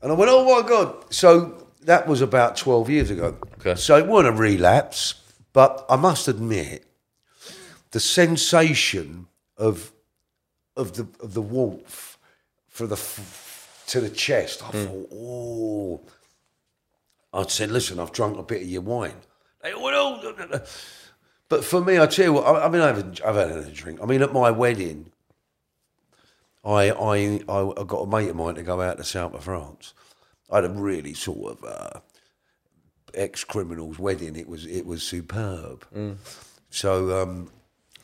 [0.00, 3.36] And I went, "Oh my god!" So that was about twelve years ago.
[3.58, 3.74] Okay.
[3.74, 5.14] So it wasn't a relapse,
[5.52, 6.86] but I must admit,
[7.90, 9.26] the sensation
[9.58, 9.92] of
[10.74, 12.11] of the of the warmth
[12.72, 14.62] for the f- to the chest.
[14.64, 16.00] I thought, oh.
[17.34, 19.14] I'd said, listen, I've drunk a bit of your wine.
[19.62, 20.20] They went, oh.
[20.22, 20.60] no, no, no."
[21.48, 23.70] But for me, I tell you what, I, I mean, I haven't, I've had a
[23.70, 24.00] drink.
[24.02, 25.12] I mean, at my wedding,
[26.64, 29.92] I, I, I, got a mate of mine to go out to south of France.
[30.50, 32.00] I had a really sort of uh,
[33.12, 34.36] ex criminal's wedding.
[34.36, 35.84] It was it was superb.
[36.70, 37.50] So um,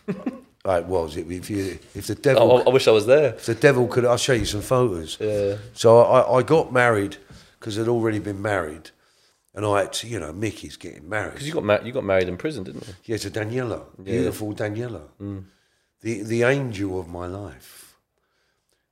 [0.76, 1.16] it was.
[1.16, 3.34] If if you if the oh, devil I, I wish I was there.
[3.34, 5.16] if the devil could, I'll show you some photos.
[5.20, 5.56] Yeah.
[5.72, 7.16] So I, I got married
[7.58, 8.90] because I'd already been married,
[9.54, 11.34] and I had to, you know, Mickey's getting married.
[11.34, 12.94] Because you got mar- you got married in prison, didn't you?
[13.04, 15.44] Yeah, to Daniela, beautiful Daniela, mm.
[16.00, 17.96] the the angel of my life.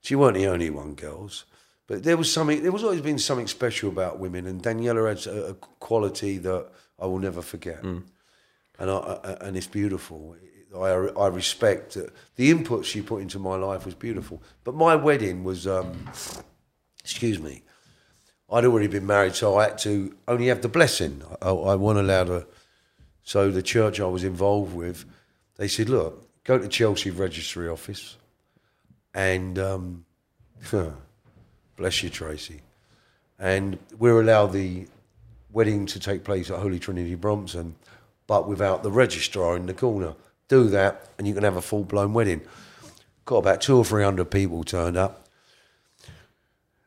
[0.00, 1.44] She weren't the only one, girls,
[1.86, 2.62] but there was something.
[2.62, 6.68] There was always been something special about women, and Daniela had a, a quality that
[6.98, 8.02] I will never forget, mm.
[8.78, 10.36] and I, I, and it's beautiful.
[10.76, 11.96] I I respect
[12.36, 16.08] the input she put into my life was beautiful, but my wedding was, um,
[17.02, 17.62] excuse me,
[18.50, 21.22] I'd already been married, so I had to only have the blessing.
[21.42, 22.46] I, I wasn't allowed to.
[23.24, 25.04] So the church I was involved with,
[25.56, 28.16] they said, look, go to Chelsea registry office
[29.14, 30.04] and um,
[31.76, 32.60] bless you, Tracy.
[33.38, 34.86] And we're allowed the
[35.50, 37.74] wedding to take place at Holy Trinity Brompton,
[38.28, 40.14] but without the registrar in the corner.
[40.48, 42.40] Do that, and you can have a full blown wedding.
[43.24, 45.26] Got about two or three hundred people turned up.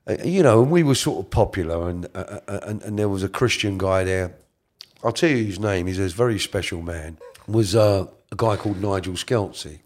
[0.08, 3.10] Uh, you know, and we were sort of popular, and, uh, uh, and and there
[3.10, 4.34] was a Christian guy there.
[5.04, 5.88] I'll tell you his name.
[5.88, 7.18] He's a very special man.
[7.48, 9.80] Was uh, a guy called Nigel Skeltsy,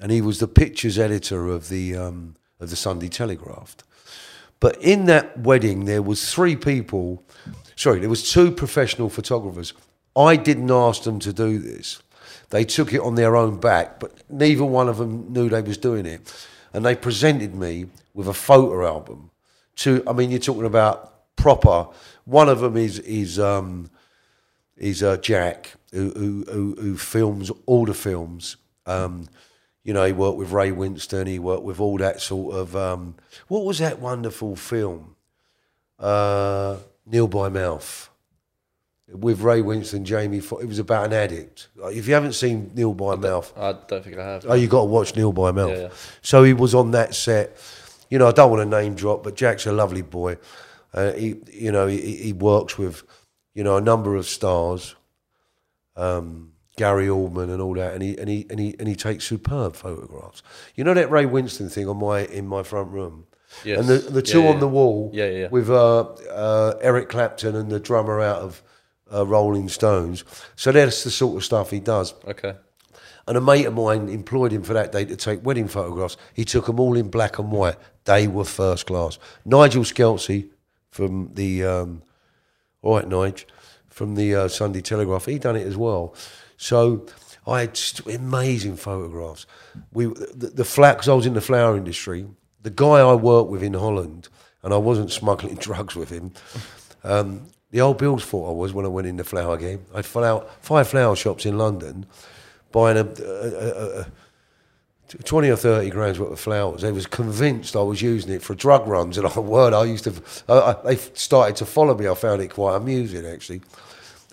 [0.00, 3.76] and he was the pictures editor of the um, of the Sunday Telegraph.
[4.60, 7.22] But in that wedding, there was three people.
[7.76, 9.72] Sorry, there was two professional photographers.
[10.16, 12.02] I didn't ask them to do this.
[12.50, 15.76] They took it on their own back, but neither one of them knew they was
[15.76, 16.32] doing it.
[16.72, 19.30] And they presented me with a photo album.
[19.76, 21.88] Two, I mean, you're talking about proper.
[22.24, 23.90] One of them is is um,
[24.76, 28.56] is uh, Jack, who, who who who films all the films.
[28.86, 29.28] Um,
[29.84, 31.26] you know, he worked with Ray Winstone.
[31.26, 32.76] He worked with all that sort of.
[32.76, 33.14] Um,
[33.48, 35.16] what was that wonderful film?
[35.98, 36.76] Uh,
[37.06, 38.07] Nil by Mouth
[39.12, 40.40] with Ray Winstone, Jamie.
[40.40, 41.68] Fo- It was about an addict.
[41.76, 44.44] Like, If you haven't seen Nil by Mouth, I don't think I have.
[44.48, 45.70] Oh, you got to watch Nil by Mouth.
[45.70, 45.88] Yeah, yeah.
[46.22, 47.56] So he was on that set.
[48.10, 50.36] You know, I don't want to name drop, but Jack's a lovely boy.
[50.94, 53.02] Uh, he, you know, he, he works with,
[53.54, 54.94] you know, a number of stars,
[55.96, 59.24] um, Gary Oldman and all that, and he and he and he and he takes
[59.24, 60.42] superb photographs.
[60.76, 63.26] You know that Ray Winstone thing on my in my front room.
[63.64, 63.80] Yes.
[63.80, 65.48] And the, the two Yeah, on the wall Yeah, yeah.
[65.48, 66.00] with uh,
[66.30, 68.62] uh, Eric Clapton and the drummer out of
[69.12, 70.24] uh, Rolling Stones.
[70.56, 72.14] So that's the sort of stuff he does.
[72.26, 72.54] Okay.
[73.26, 76.16] And a mate of mine employed him for that day to take wedding photographs.
[76.32, 77.76] He took them all in black and white.
[78.04, 79.18] They were first class.
[79.44, 80.48] Nigel Skeltsy
[80.90, 82.02] from the, um,
[82.80, 83.44] all right, Nige,
[83.90, 86.14] from the uh, Sunday Telegraph, he done it as well.
[86.56, 87.06] So
[87.46, 89.46] I had amazing photographs.
[89.92, 92.26] We, the, the because I was in the flower industry,
[92.62, 94.28] the guy I worked with in Holland,
[94.62, 96.32] and I wasn't smuggling drugs with him,
[97.04, 99.84] um, the old Bills thought I was when I went in the flower game.
[99.94, 102.06] I'd flower, five flower shops in London,
[102.72, 104.06] buying a, a, a, a
[105.24, 106.82] 20 or 30 grams worth of flowers.
[106.82, 109.18] They was convinced I was using it for drug runs.
[109.18, 110.14] And I word, I used to,
[110.48, 112.08] I, I, they started to follow me.
[112.08, 113.62] I found it quite amusing, actually.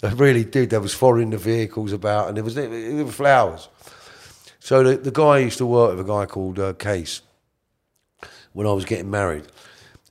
[0.03, 0.69] I really did.
[0.69, 3.69] There was foreign the vehicles about, and there was, there were flowers.
[4.59, 7.21] So the, the guy I used to work with, a guy called uh, Case,
[8.53, 9.45] when I was getting married,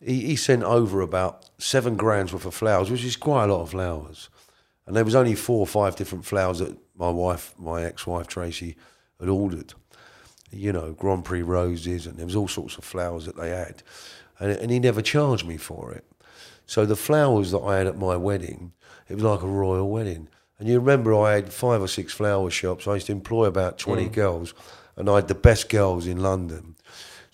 [0.04, 3.62] he, he sent over about seven grams worth of flowers, which is quite a lot
[3.62, 4.28] of flowers.
[4.86, 8.76] And there was only four or five different flowers that my wife, my ex-wife Tracy,
[9.18, 9.72] had ordered.
[10.50, 13.82] You know, Grand Prix roses, and there was all sorts of flowers that they had,
[14.38, 16.04] and, and he never charged me for it.
[16.66, 18.72] So the flowers that I had at my wedding,
[19.08, 20.28] it was like a royal wedding.
[20.58, 22.86] And you remember I had five or six flower shops.
[22.86, 24.12] I used to employ about 20 mm.
[24.12, 24.54] girls,
[24.96, 26.73] and I had the best girls in London.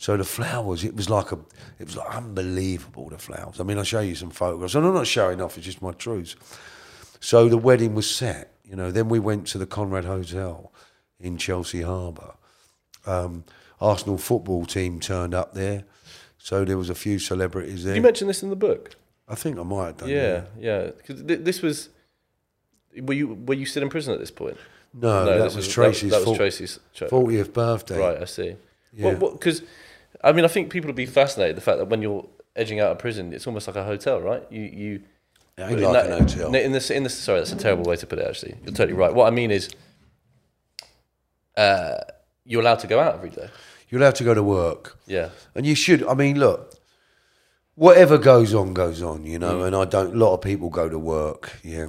[0.00, 1.38] So the flowers, it was like a,
[1.78, 3.10] it was like unbelievable.
[3.10, 3.60] The flowers.
[3.60, 5.58] I mean, I'll show you some photographs, and I'm not showing off.
[5.58, 6.36] It's just my truth.
[7.20, 8.54] So the wedding was set.
[8.64, 10.72] You know, then we went to the Conrad Hotel
[11.18, 12.32] in Chelsea Harbour.
[13.04, 13.44] Um,
[13.78, 15.84] Arsenal football team turned up there,
[16.38, 17.94] so there was a few celebrities there.
[17.94, 18.96] You mentioned this in the book.
[19.28, 20.08] I think I might have done.
[20.08, 20.86] Yeah, yeah.
[20.96, 21.90] Because th- this was.
[23.02, 24.56] Were you were you still in prison at this point?
[24.94, 26.38] No, no that was is- Tracy's That, that was.
[26.38, 26.78] Tracy's.
[26.94, 27.98] 40th birthday.
[27.98, 28.56] Right, I see.
[28.92, 29.14] Yeah.
[29.14, 29.62] Because,
[30.22, 32.90] I mean, I think people would be fascinated the fact that when you're edging out
[32.92, 34.42] of prison, it's almost like a hotel, right?
[34.50, 35.02] You you.
[35.58, 36.54] Ain't in like that- hotel.
[36.54, 38.26] In this, in this, sorry, that's a terrible way to put it.
[38.26, 39.12] Actually, you're totally right.
[39.12, 39.68] What I mean is,
[41.56, 41.98] uh,
[42.44, 43.48] you're allowed to go out every day.
[43.88, 44.98] You're allowed to go to work.
[45.06, 46.06] Yeah, And you should.
[46.06, 46.74] I mean, look,
[47.74, 49.62] whatever goes on, goes on, you know.
[49.64, 51.88] And I don't, a lot of people go to work, yeah.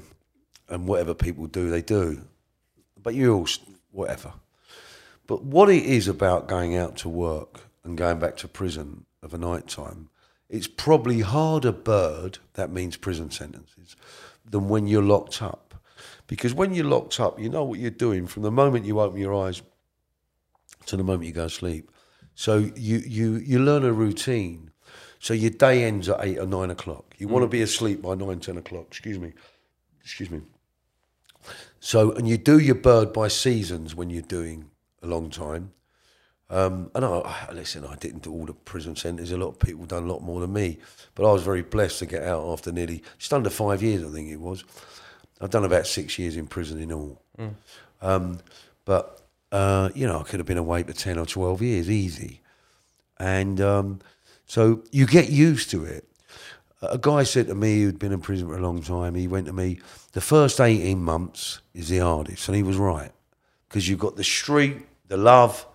[0.68, 2.24] And whatever people do, they do.
[3.02, 3.48] But you all,
[3.92, 4.34] whatever.
[5.28, 9.34] But what it is about going out to work and going back to prison of
[9.34, 10.10] a night time,
[10.50, 13.96] it's probably harder bird, that means prison sentences,
[14.50, 15.76] than when you're locked up.
[16.28, 19.20] Because when you're locked up, you know what you're doing from the moment you open
[19.20, 19.62] your eyes
[20.86, 21.92] to the moment you go to sleep.
[22.36, 24.72] So you, you, you learn a routine.
[25.20, 27.16] So your day ends at eight or nine o'clock.
[27.18, 28.88] You want to be asleep by nine, ten o'clock.
[28.88, 29.34] Excuse me.
[30.02, 30.42] Excuse me.
[31.80, 34.72] So, and you do your bird by seasons when you're doing
[35.02, 35.74] a long time.
[36.52, 39.32] Um, and I, listen, I didn't do all the prison sentences.
[39.32, 40.80] A lot of people done a lot more than me.
[41.16, 44.10] But I was very blessed to get out after nearly, just under five years, I
[44.10, 44.66] think it was.
[45.39, 47.22] I've done about six years in prison in all.
[48.02, 48.39] Um,
[48.84, 49.22] but,
[49.54, 52.41] uh, you know, I could have been away for 10 or 12 years, easy.
[53.18, 54.02] And um,
[54.45, 56.06] so you get used to it.
[56.82, 59.45] A guy said to me who'd been in prison for a long time, he went
[59.45, 59.80] to me,
[60.12, 62.49] the first 18 months is the hardest.
[62.49, 63.12] And he was right.
[63.70, 64.78] Because you've got the street,
[65.08, 65.66] the love,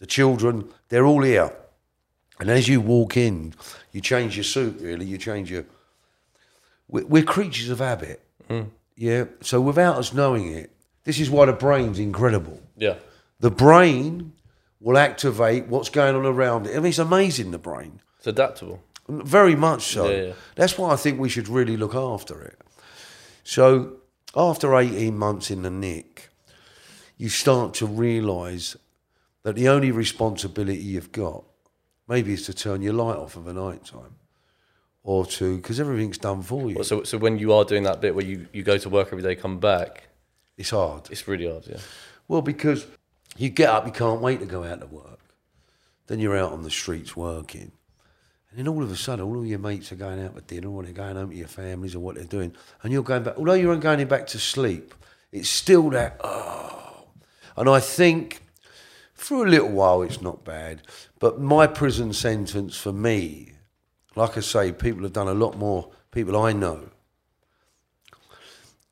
[0.00, 1.52] the children, they're all here.
[2.40, 3.54] And as you walk in,
[3.92, 5.04] you change your suit, really.
[5.06, 5.64] You change your.
[6.88, 8.20] We're, we're creatures of habit.
[8.48, 8.70] Mm.
[8.96, 9.24] Yeah.
[9.42, 10.70] So without us knowing it,
[11.04, 12.60] this is why the brain's incredible.
[12.76, 12.94] yeah,
[13.40, 14.32] The brain
[14.80, 16.72] will activate what's going on around it.
[16.72, 18.00] I mean, it's amazing, the brain.
[18.18, 18.82] it's adaptable.
[19.08, 20.08] Very much so.
[20.08, 20.32] Yeah, yeah.
[20.56, 22.58] That's why I think we should really look after it.
[23.44, 23.96] So,
[24.36, 26.28] after 18 months in the nick,
[27.16, 28.76] you start to realise
[29.42, 31.44] that the only responsibility you've got
[32.08, 34.16] maybe is to turn your light off of a night time
[35.02, 36.74] or to, because everything's done for you.
[36.74, 39.08] Well, so so when you are doing that bit where you, you go to work
[39.12, 40.08] every day, come back,
[40.58, 41.08] It's hard.
[41.10, 41.66] it's really hard.
[41.66, 41.78] Yeah,
[42.28, 42.86] Well, because
[43.36, 45.20] you get up, you can't wait to go out to work.
[46.06, 47.72] Then you're out on the streets working.
[48.50, 50.68] And then all of a sudden, all of your mates are going out for dinner
[50.68, 52.52] or they're going home to your families or what they're doing.
[52.82, 54.92] And you're going back, although you're going back to sleep,
[55.30, 57.06] it's still that, oh.
[57.56, 58.42] And I think
[59.20, 60.80] for a little while it's not bad.
[61.18, 63.52] But my prison sentence for me,
[64.16, 66.88] like I say, people have done a lot more, people I know.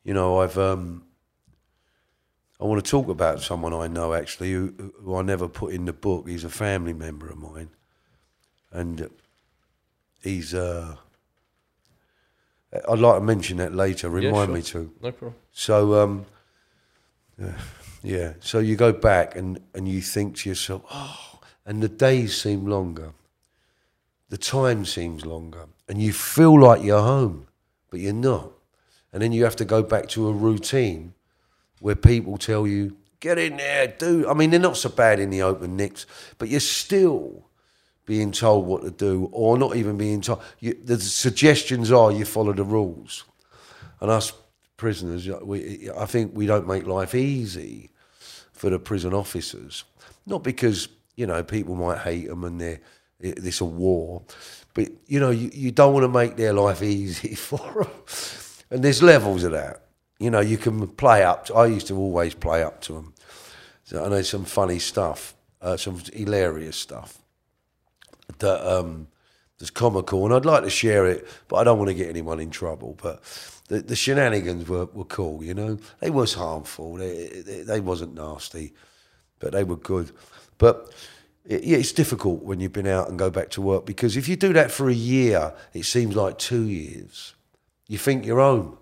[0.04, 1.04] You know, I've, um,
[2.60, 5.86] I want to talk about someone I know actually who, who I never put in
[5.86, 6.28] the book.
[6.28, 7.70] He's a family member of mine,
[8.70, 9.10] and
[10.22, 10.54] he's.
[10.54, 10.96] Uh,
[12.86, 14.10] I'd like to mention that later.
[14.10, 14.82] Remind sure.
[14.82, 14.94] me to.
[15.00, 15.40] no problem.
[15.52, 16.26] So, um,
[17.40, 17.54] yeah,
[18.02, 18.34] yeah.
[18.40, 22.66] So you go back and and you think to yourself, oh, and the days seem
[22.66, 23.12] longer,
[24.28, 27.46] the time seems longer, and you feel like you're home,
[27.90, 28.52] but you're not.
[29.12, 31.14] And then you have to go back to a routine
[31.80, 34.28] where people tell you, get in there, do.
[34.28, 37.46] I mean, they're not so bad in the open nicks, but you're still
[38.04, 40.40] being told what to do, or not even being told.
[40.60, 43.24] You, the suggestions are you follow the rules.
[44.00, 44.32] And us
[44.78, 47.90] prisoners, we, I think we don't make life easy
[48.52, 49.84] for the prison officers.
[50.24, 52.80] Not because, you know, people might hate them and they're,
[53.20, 54.22] it's a war,
[54.72, 57.92] but, you know, you, you don't want to make their life easy for them.
[58.70, 59.84] And there's levels of that.
[60.18, 61.46] You know, you can play up.
[61.46, 63.14] To, I used to always play up to them.
[63.84, 67.18] So I know some funny stuff, uh, some hilarious stuff
[68.38, 69.08] that um,
[69.58, 72.40] that's comical, and I'd like to share it, but I don't want to get anyone
[72.40, 72.98] in trouble.
[73.00, 73.22] But
[73.68, 75.78] the, the shenanigans were, were cool, you know.
[76.00, 76.94] They was harmful.
[76.94, 78.72] They, they they wasn't nasty,
[79.38, 80.10] but they were good.
[80.56, 80.92] But
[81.46, 84.28] it, yeah, it's difficult when you've been out and go back to work because if
[84.28, 87.34] you do that for a year, it seems like two years.
[87.86, 88.78] You think you're home,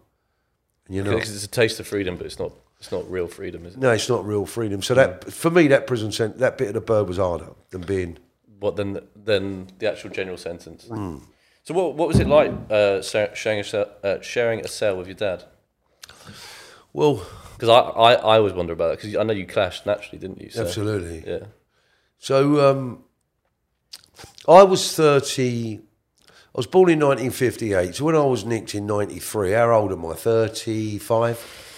[0.89, 1.05] not.
[1.05, 3.81] Because it's a taste of freedom, but it's not it's not real freedom, is it?
[3.81, 4.83] No, it's not real freedom.
[4.83, 7.83] So that for me, that prison sent that bit of the bird was harder than
[7.83, 8.19] being.
[8.59, 10.85] What then than the actual general sentence?
[10.85, 11.19] Hmm.
[11.67, 15.09] So what what was it like uh, sharing a cell, uh, sharing a cell with
[15.09, 15.43] your dad?
[16.93, 20.21] Well, Because I, I, I always wonder about that because I know you clashed naturally,
[20.21, 20.49] didn't you?
[20.51, 21.25] So, absolutely.
[21.27, 21.47] Yeah.
[22.19, 23.03] So um,
[24.47, 25.81] I was 30.
[25.81, 25.81] I
[26.55, 27.97] was born in 1958.
[27.97, 30.15] So when I was nicked in 93, how old am I?
[30.15, 31.73] 35?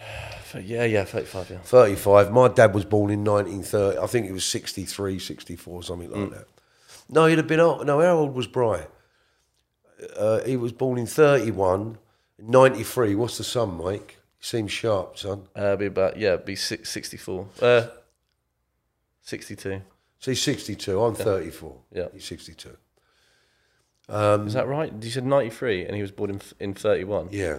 [0.64, 1.58] Yeah, yeah, 35, yeah.
[1.58, 2.32] 35.
[2.32, 3.98] My dad was born in 1930.
[3.98, 6.46] I think it was 63, 64, something like that.
[7.08, 7.86] No, he'd have been old.
[7.86, 8.86] No, how old was Bry?
[10.16, 11.98] Uh, he was born in 31.
[12.38, 13.14] 93.
[13.14, 14.18] What's the sum, Mike?
[14.40, 15.48] Seems sharp, son.
[15.56, 17.48] Uh, be about yeah, be six, 64.
[17.60, 17.86] Uh,
[19.22, 19.82] 62.
[20.20, 21.02] So he's 62.
[21.02, 21.76] I'm 34.
[21.92, 22.06] Yeah.
[22.12, 22.76] He's 62.
[24.08, 24.92] Um, Is that right?
[25.00, 27.28] You said 93 and he was born in, in 31?
[27.30, 27.58] yeah.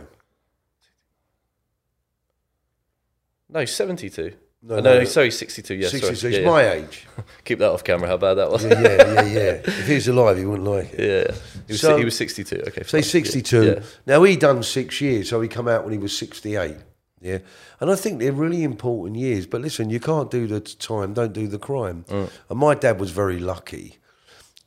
[3.52, 4.34] No, 72.
[4.62, 5.06] No, No, no, no, no.
[5.06, 5.76] sorry, 62.
[5.76, 6.16] Yeah, 62.
[6.16, 6.34] sorry.
[6.34, 6.72] He's Yeah, my yeah.
[6.74, 7.08] age.
[7.46, 8.10] Keep that off camera.
[8.10, 8.66] How bad that was.
[8.66, 9.52] Yeah, yeah, yeah, yeah.
[9.66, 11.00] if he was alive, he wouldn't like it.
[11.30, 11.36] Yeah,
[11.68, 12.64] He was, So- he was 62.
[12.68, 12.84] Okay.
[12.84, 13.66] Say 62.
[13.66, 13.80] Yeah.
[14.06, 16.76] Now he done six years, so he come out when he was 68.
[17.22, 17.40] Yeah,
[17.82, 19.46] and I think they're really important years.
[19.46, 22.06] But listen, you can't do the time, don't do the crime.
[22.08, 22.30] Mm.
[22.50, 23.98] And my dad was very lucky.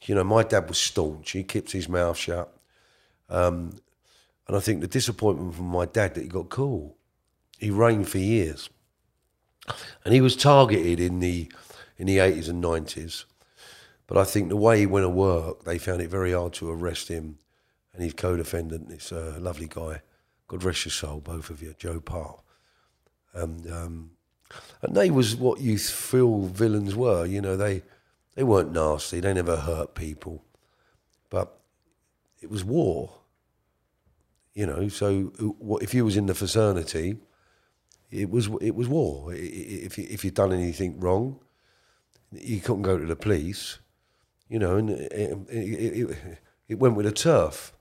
[0.02, 1.30] You know, my dad was staunch.
[1.30, 2.54] He kept his mouth shut.
[3.30, 3.78] Um,
[4.46, 6.94] and I think the disappointment from my dad that he got caught.
[7.58, 8.68] He reigned for years,
[10.04, 11.50] and he was targeted in the
[11.98, 13.24] in the 80s and 90s.
[14.06, 16.70] But I think the way he went to work, they found it very hard to
[16.70, 17.38] arrest him
[17.94, 20.00] and his co-defendant, this uh, lovely guy,
[20.48, 22.36] God rest your soul, both of you, Joe Parr.
[23.34, 24.10] And um,
[24.82, 27.24] and they was what you feel villains were.
[27.24, 27.82] You know, they
[28.34, 29.20] they weren't nasty.
[29.20, 30.44] They never hurt people,
[31.30, 31.58] but
[32.40, 33.12] it was war.
[34.54, 37.16] You know, so uh, what if you was in the fraternity?
[38.12, 39.32] It was it was war.
[39.32, 41.40] If if you'd done anything wrong,
[42.30, 43.78] you couldn't go to the police.
[44.48, 45.12] You know, and it,
[45.48, 46.38] it, it,
[46.68, 47.72] it went with a turf.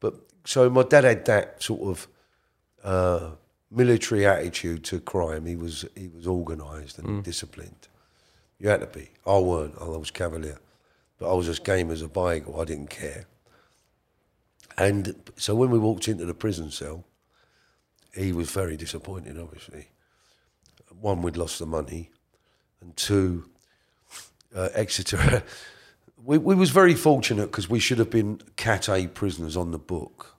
[0.00, 0.14] But
[0.46, 2.08] so my dad had that sort of
[2.82, 3.30] uh,
[3.70, 5.44] military attitude to crime.
[5.44, 7.88] He was he was organised and disciplined.
[8.58, 9.10] You had to be.
[9.26, 9.74] I weren't.
[9.78, 10.60] I was cavalier,
[11.18, 12.58] but I was as game as a bagel.
[12.58, 13.26] I didn't care.
[14.78, 17.04] And so when we walked into the prison cell,
[18.14, 19.38] he was very disappointed.
[19.38, 19.88] Obviously,
[21.00, 22.10] one we'd lost the money,
[22.80, 23.48] and two,
[24.54, 25.42] uh, Exeter.
[26.24, 29.78] we, we was very fortunate because we should have been Cat A prisoners on the
[29.78, 30.36] book.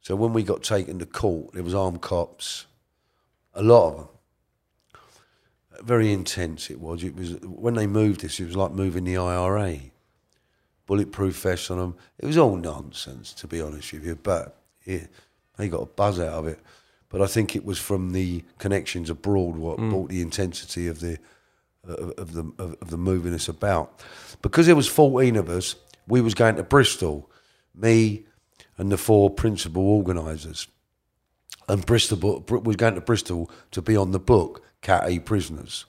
[0.00, 2.66] So when we got taken to court, there was armed cops,
[3.54, 4.08] a lot of them.
[5.82, 7.04] Very intense it was.
[7.04, 8.40] It was when they moved this.
[8.40, 9.78] It was like moving the IRA,
[10.86, 11.96] bulletproof vests on them.
[12.18, 14.14] It was all nonsense, to be honest with you.
[14.14, 14.56] But
[15.56, 16.60] they got a buzz out of it.
[17.08, 21.18] But I think it was from the connections abroad what brought the intensity of the
[21.84, 24.00] of, of the of, of the moving us about.
[24.42, 25.76] Because there was fourteen of us,
[26.08, 27.30] we was going to Bristol,
[27.74, 28.26] me
[28.76, 30.66] and the four principal organisers,
[31.68, 35.86] and Bristol was going to Bristol to be on the book Cat A Prisoners,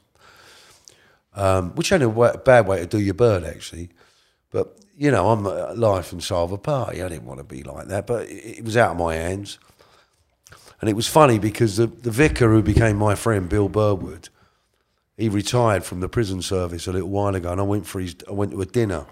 [1.34, 3.90] um, which ain't a bad way to do your bird actually.
[4.52, 7.04] But you know, I'm a life and soul of a party.
[7.04, 9.60] I didn't want to be like that, but it, it was out of my hands.
[10.82, 14.30] And it was funny because the, the vicar who became my friend, Bill Burwood,
[15.16, 18.16] he retired from the prison service a little while ago, and I went for his.
[18.28, 19.06] I went to a dinner,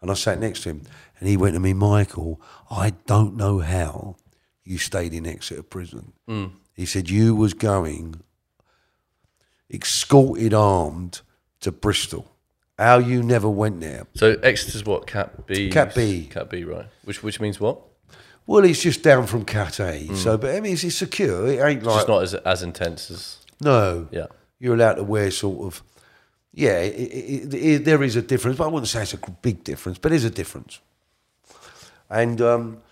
[0.00, 0.82] and I sat next to him,
[1.18, 2.40] and he went to me, Michael.
[2.70, 4.16] I don't know how
[4.64, 6.12] you stayed in Exeter prison.
[6.28, 6.52] Mm.
[6.74, 8.22] He said you was going,
[9.70, 11.20] escorted armed
[11.60, 12.31] to Bristol.
[12.82, 14.06] How you never went there?
[14.14, 15.06] So Exeter's what?
[15.06, 15.70] Cat B?
[15.70, 16.26] Cat B.
[16.30, 16.86] Cat B, right.
[17.04, 17.80] Which which means what?
[18.46, 20.12] Well, it's just down from Cat A.
[20.16, 21.46] So, but I mean, it's, it's secure.
[21.46, 23.38] It ain't It's like just not as as intense as.
[23.60, 24.08] no.
[24.10, 24.26] Yeah.
[24.58, 25.82] you're allowed to wear sort of.
[26.52, 29.64] Yeah, it, it, it, there is a difference, but I wouldn't say it's a big
[29.64, 30.80] difference, but there's a difference.
[32.10, 32.82] And um,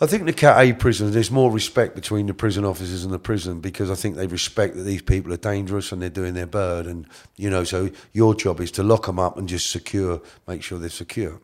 [0.00, 3.18] I think the Cat A prisons, there's more respect between the prison officers and the
[3.18, 6.46] prison because I think they respect that these people are dangerous and they're doing their
[6.46, 6.86] bird.
[6.86, 10.62] And, you know, so your job is to lock them up and just secure, make
[10.62, 11.40] sure they're secure.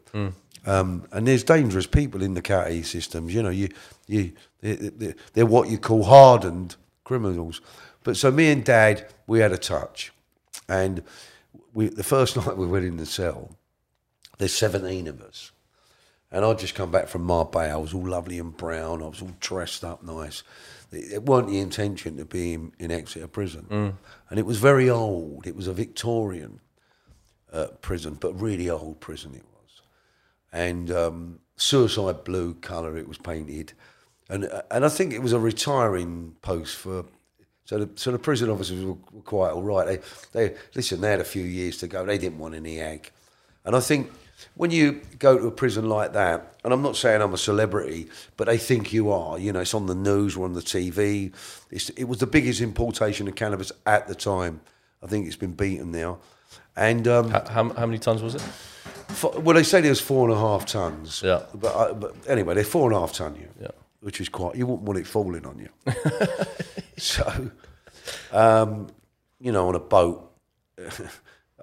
[0.66, 3.34] Um, and there's dangerous people in the Cat A systems.
[3.34, 3.70] You know, you,
[4.06, 7.60] you, they're, they're, they're what you call hardened criminals.
[8.04, 10.12] But so me and Dad, we had a touch.
[10.68, 11.02] And
[11.72, 13.50] we, the first night we went in the cell,
[14.38, 15.50] there's 17 of us.
[16.34, 17.74] And I'd just come back from Marbella.
[17.74, 19.04] I was all lovely and brown.
[19.04, 20.42] I was all dressed up nice.
[20.90, 23.66] It, it weren't the intention to be in, in Exeter prison.
[24.28, 25.46] And it was very old.
[25.46, 26.58] It was a Victorian
[27.52, 29.82] uh, prison, but really old prison it was.
[30.52, 33.72] And um, suicide blue colour it was painted.
[34.28, 37.04] And, uh, and I think it was a retiring post for
[37.64, 39.86] so the, so the prison officers were, were quite all right.
[40.32, 41.00] They, they listen.
[41.00, 42.04] They had a few years to go.
[42.04, 43.10] They didn't want any ag,
[43.64, 44.10] and I think
[44.54, 48.08] when you go to a prison like that, and I'm not saying I'm a celebrity,
[48.36, 49.38] but they think you are.
[49.38, 51.32] You know, it's on the news or on the TV.
[51.70, 54.60] It's, it was the biggest importation of cannabis at the time.
[55.02, 56.18] I think it's been beaten now,
[56.76, 58.40] and um, How, how, how many tons was it?
[58.40, 61.22] Fo- Well, they say there's four and a half tons.
[61.24, 61.42] Yeah.
[61.54, 63.48] But, I, but anyway, they're four and a half ton, you.
[63.60, 63.68] Yeah.
[64.00, 64.56] Which is quite.
[64.56, 65.68] You wouldn't want it falling on you.
[66.96, 67.50] so,
[68.32, 68.88] um,
[69.40, 70.30] you know, on a boat.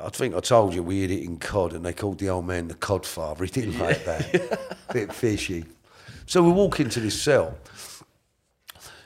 [0.04, 2.46] I think I told you we had it in cod, and they called the old
[2.46, 3.46] man the cod father.
[3.46, 4.78] He didn't like that.
[4.94, 5.66] Bit fishy.
[6.26, 7.58] So we walk into this cell,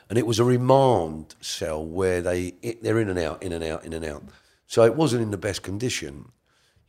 [0.08, 3.84] and it was a remand cell where they they're in and out, in and out,
[3.84, 4.22] in and out.
[4.66, 6.30] So it wasn't in the best condition.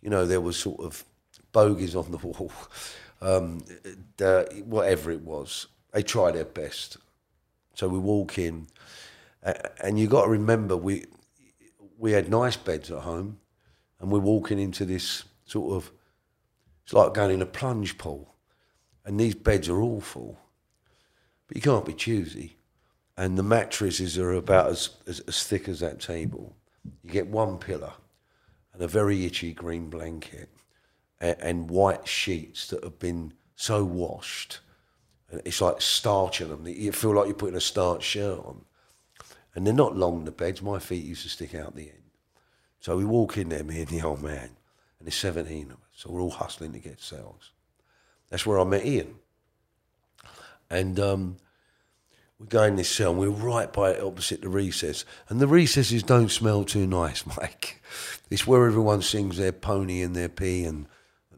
[0.01, 1.03] You know, there was sort of
[1.51, 2.51] bogies on the wall,
[3.22, 3.60] um,
[4.18, 5.68] the, whatever it was.
[5.91, 6.97] They tried their best.
[7.74, 8.68] So we walk in,
[9.82, 11.05] and you got to remember we
[11.97, 13.39] we had nice beds at home,
[14.00, 15.91] and we're walking into this sort of
[16.84, 18.36] it's like going in a plunge pool,
[19.04, 20.39] and these beds are awful,
[21.48, 22.56] but you can't be choosy,
[23.18, 26.56] and the mattresses are about as, as, as thick as that table.
[27.04, 27.93] You get one pillow
[28.74, 30.50] and a very itchy green blanket
[31.20, 34.60] and, and white sheets that have been so washed.
[35.30, 36.68] And it's like starch starching them.
[36.68, 38.62] You feel like you're putting a starch shirt on.
[39.56, 40.62] And they're not long, the beds.
[40.62, 42.07] My feet used to stick out the end.
[42.80, 44.49] So we walk in there, me and the old man,
[44.99, 45.78] and there's 17 of us.
[45.95, 47.51] So we're all hustling to get cells.
[48.30, 49.15] That's where I met Ian.
[50.69, 51.38] And um,
[52.39, 55.05] we go in this cell and we're right by opposite the recess.
[55.30, 57.82] And the recesses don't smell too nice, Mike.
[58.30, 60.88] It's where everyone sings their pony and their pee and,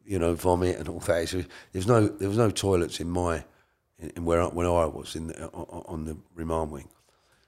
[0.05, 1.29] you know, vomit and all that.
[1.29, 3.43] So there's no, there was no toilets in my,
[3.99, 6.89] in, in where, I, where I was in the, on the remand wing.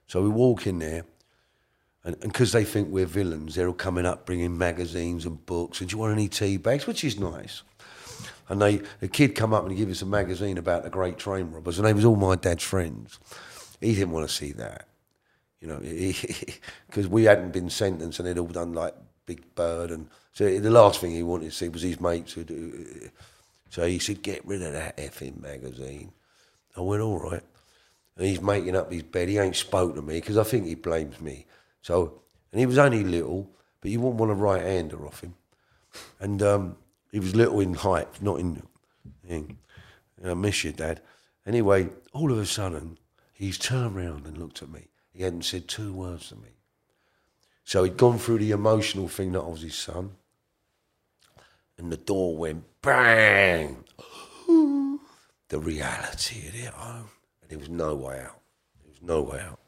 [0.08, 1.06] So we walk in there
[2.04, 5.82] and because they think we're villains, they're all coming up bringing magazines and books.
[5.82, 6.88] And do you want any tea bags?
[6.88, 7.62] Which is nice.
[8.50, 11.52] And they, a kid come up and give us a magazine about the great train
[11.52, 13.20] robbers, and they was all my dad's friends.
[13.80, 14.88] He didn't want to see that,
[15.62, 15.80] you know,
[16.88, 18.94] because we hadn't been sentenced and they'd all done like
[19.26, 22.44] Big Bird, and so the last thing he wanted to see was his mates who
[22.44, 22.86] do.
[23.06, 23.08] Uh,
[23.70, 26.12] so he said, "Get rid of that effing magazine."
[26.76, 27.44] I went, "All right."
[28.18, 29.30] And he's making up his bed.
[29.30, 31.46] He ain't spoke to me because I think he blames me.
[31.82, 32.22] So,
[32.52, 33.50] and he was only little,
[33.82, 35.36] but you wouldn't want a right hander off him.
[36.20, 36.78] And um,
[37.12, 38.64] he was little in height, not in.
[39.28, 39.58] in
[40.24, 41.02] I miss you, Dad.
[41.46, 43.00] Anyway, all of a sudden,
[43.34, 44.88] he's turned around and looked at me.
[45.14, 46.50] He hadn't said two words to me.
[47.64, 50.12] So he'd gone through the emotional thing that I was his son.
[51.78, 53.84] And the door went bang.
[54.48, 56.74] the reality of it.
[56.78, 58.40] And there was no way out.
[58.84, 59.60] There was no way out.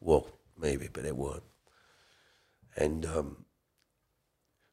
[0.00, 0.26] Well,
[0.58, 1.44] maybe, but there weren't
[2.76, 3.44] and um,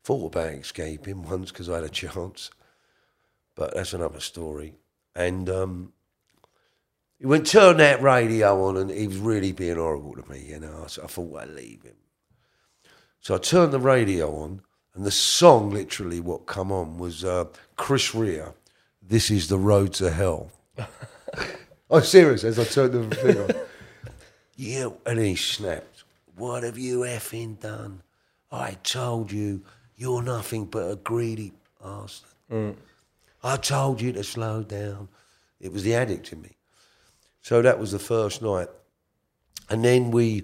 [0.04, 2.50] thought about escaping once because I had a chance,
[3.56, 4.76] but that's another story.
[5.16, 5.94] And um,
[7.20, 10.46] he went turn that radio on, and he was really being horrible to me.
[10.48, 11.96] You know, so I thought I'd leave him.
[13.20, 14.62] So I turned the radio on,
[14.96, 17.46] and the song, literally, what come on was uh,
[17.76, 18.46] Chris Rea.
[19.02, 20.52] This is the road to hell.
[21.90, 22.44] I'm serious.
[22.44, 23.52] As I turned the thing on,
[24.56, 25.97] yeah, and he snapped.
[26.38, 28.04] What have you effing done?
[28.52, 29.64] I told you
[29.96, 32.30] you're nothing but a greedy bastard.
[32.52, 32.76] Mm.
[33.44, 35.10] I told you to slow down.
[35.60, 36.52] It was the addict in me.
[37.42, 38.68] So that was the first night.
[39.70, 40.44] And then we,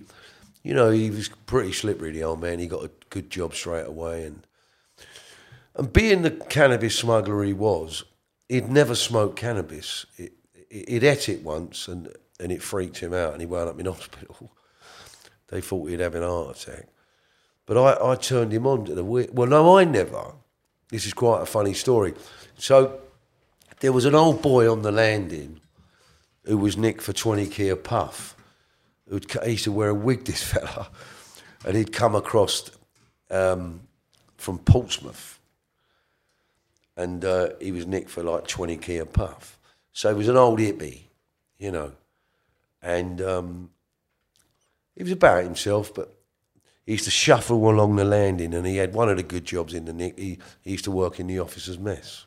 [0.64, 2.58] you know, he was pretty slippery, the old man.
[2.58, 4.26] He got a good job straight away.
[4.26, 4.48] And,
[5.76, 8.04] and being the cannabis smuggler he was,
[8.50, 10.08] he'd never smoked cannabis.
[10.18, 10.34] It,
[10.72, 13.80] it, he'd ate it once and, and it freaked him out and he wound up
[13.80, 14.52] in hospital.
[15.54, 16.88] They thought he'd have an heart attack.
[17.68, 20.34] But I, I turned him on to the Well, no, I never.
[20.90, 22.16] This is quite a funny story.
[22.58, 23.00] So
[23.80, 25.62] there was an old boy on the landing
[26.44, 28.36] who was nicked for 20 key a puff.
[29.08, 30.90] Who'd, he used to wear a wig, this fella.
[31.64, 32.72] And he'd come across
[33.30, 33.82] um,
[34.38, 35.40] from Portsmouth.
[36.98, 39.60] And uh, he was nicked for like 20 key a puff.
[39.92, 41.02] So he was an old hippie,
[41.60, 41.92] you know.
[42.82, 43.70] And um,
[44.96, 46.14] he was about himself, but
[46.86, 49.74] he used to shuffle along the landing, and he had one of the good jobs
[49.74, 50.18] in the Nick.
[50.18, 52.26] He, he used to work in the officers' mess,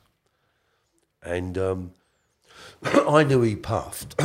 [1.23, 1.93] and um,
[2.83, 4.21] I knew he puffed.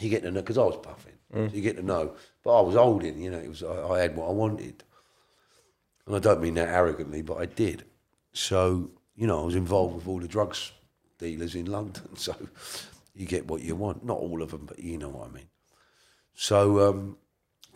[0.00, 1.14] you get to know because I was puffing.
[1.34, 1.50] Mm.
[1.50, 3.20] So you get to know, but I was holding.
[3.20, 4.82] You know, it was I, I had what I wanted,
[6.06, 7.84] and I don't mean that arrogantly, but I did.
[8.32, 10.72] So you know, I was involved with all the drugs
[11.18, 12.02] dealers in London.
[12.16, 12.34] So
[13.14, 14.04] you get what you want.
[14.04, 15.48] Not all of them, but you know what I mean.
[16.34, 17.16] So um,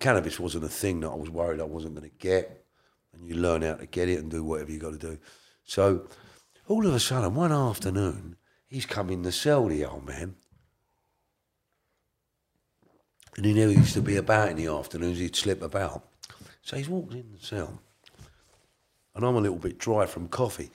[0.01, 2.65] cannabis wasn't a thing that I was worried I wasn't going to get.
[3.13, 5.19] And you learn how to get it and do whatever you got to do.
[5.65, 6.07] So
[6.67, 8.37] all of a sudden, one afternoon,
[8.67, 10.37] he's come in the cell, the old man.
[13.37, 16.05] And he never used to be about in the afternoons, he'd slip about.
[16.63, 17.81] So he's walked in the cell.
[19.15, 20.71] And I'm a little bit dry from coffee.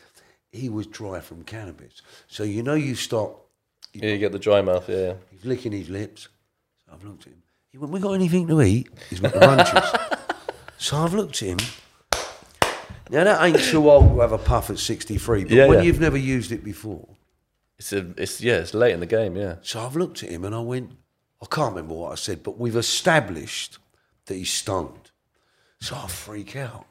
[0.51, 2.01] He was dry from cannabis.
[2.27, 3.47] So you know you stop.
[3.93, 5.15] You yeah, you get the dry mouth, yeah.
[5.31, 6.29] He's licking his lips.
[6.85, 7.42] So I've looked at him.
[7.73, 8.87] He went, we got anything to eat?
[9.09, 10.19] He's got the munchies.
[10.77, 11.57] so I've looked at him.
[13.09, 15.85] Now that ain't too old to have a puff at 63, but Yeah, when yeah.
[15.85, 17.09] you've never used it before.
[17.79, 19.55] It's a, it's yeah, it's late in the game, yeah.
[19.63, 20.91] So I've looked at him and I went,
[21.41, 23.79] I can't remember what I said, but we've established
[24.27, 25.09] that he's stoned.
[25.81, 26.85] So I freak out.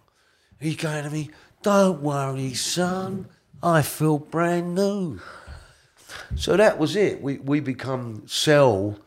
[0.58, 1.30] He's going to me,
[1.62, 3.28] don't worry, son.
[3.62, 5.20] I feel brand new.
[6.34, 7.22] So that was it.
[7.22, 8.98] We we become cell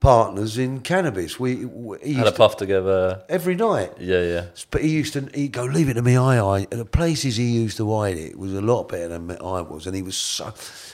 [0.00, 1.40] partners in cannabis.
[1.40, 3.22] We, we he Had a used to- puff together.
[3.28, 3.92] every night.
[3.98, 4.44] Yeah, yeah.
[4.70, 6.58] But he used to he'd go, leave it to me, I, I.
[6.70, 9.86] And the places he used to hide it was a lot better than I was.
[9.86, 10.52] And he was so,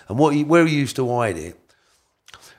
[0.09, 1.59] and what he, where he used to hide it,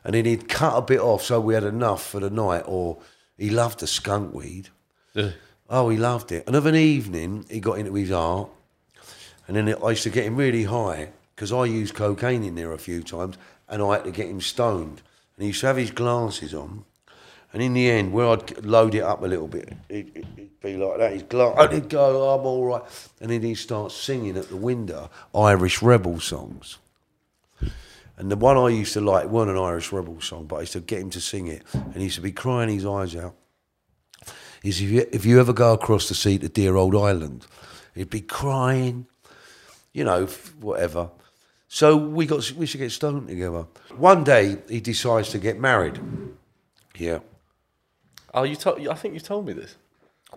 [0.03, 2.99] and then he'd cut a bit off so we had enough for the night, or
[3.37, 4.69] he loved the skunk weed.
[5.13, 5.31] Yeah.
[5.67, 6.43] Oh, he loved it.
[6.45, 8.49] And of an evening, he got into his art,
[9.47, 12.71] and then I used to get him really high because I used cocaine in there
[12.71, 13.35] a few times,
[13.67, 15.01] and I had to get him stoned.
[15.37, 16.85] And he used to have his glasses on,
[17.53, 20.59] and in the end, where I'd load it up a little bit, it, it, it'd
[20.61, 21.13] be like that.
[21.13, 22.83] His glass, and he'd go, "I'm all right,"
[23.21, 26.77] and then he'd start singing at the window Irish rebel songs.
[28.17, 30.73] And the one I used to like wasn't an Irish rebel song, but I used
[30.73, 33.35] to get him to sing it, and he used to be crying his eyes out
[34.65, 37.45] is if you, if you ever go across the sea to dear old Ireland,
[37.93, 39.05] he'd be crying,
[39.93, 40.25] you know,
[40.59, 41.09] whatever.
[41.75, 43.65] So we got we should get stoned together.
[43.97, 45.99] One day he decides to get married.
[46.97, 47.19] Yeah.
[48.33, 48.87] Oh, you told.
[48.87, 49.75] I think you told me this.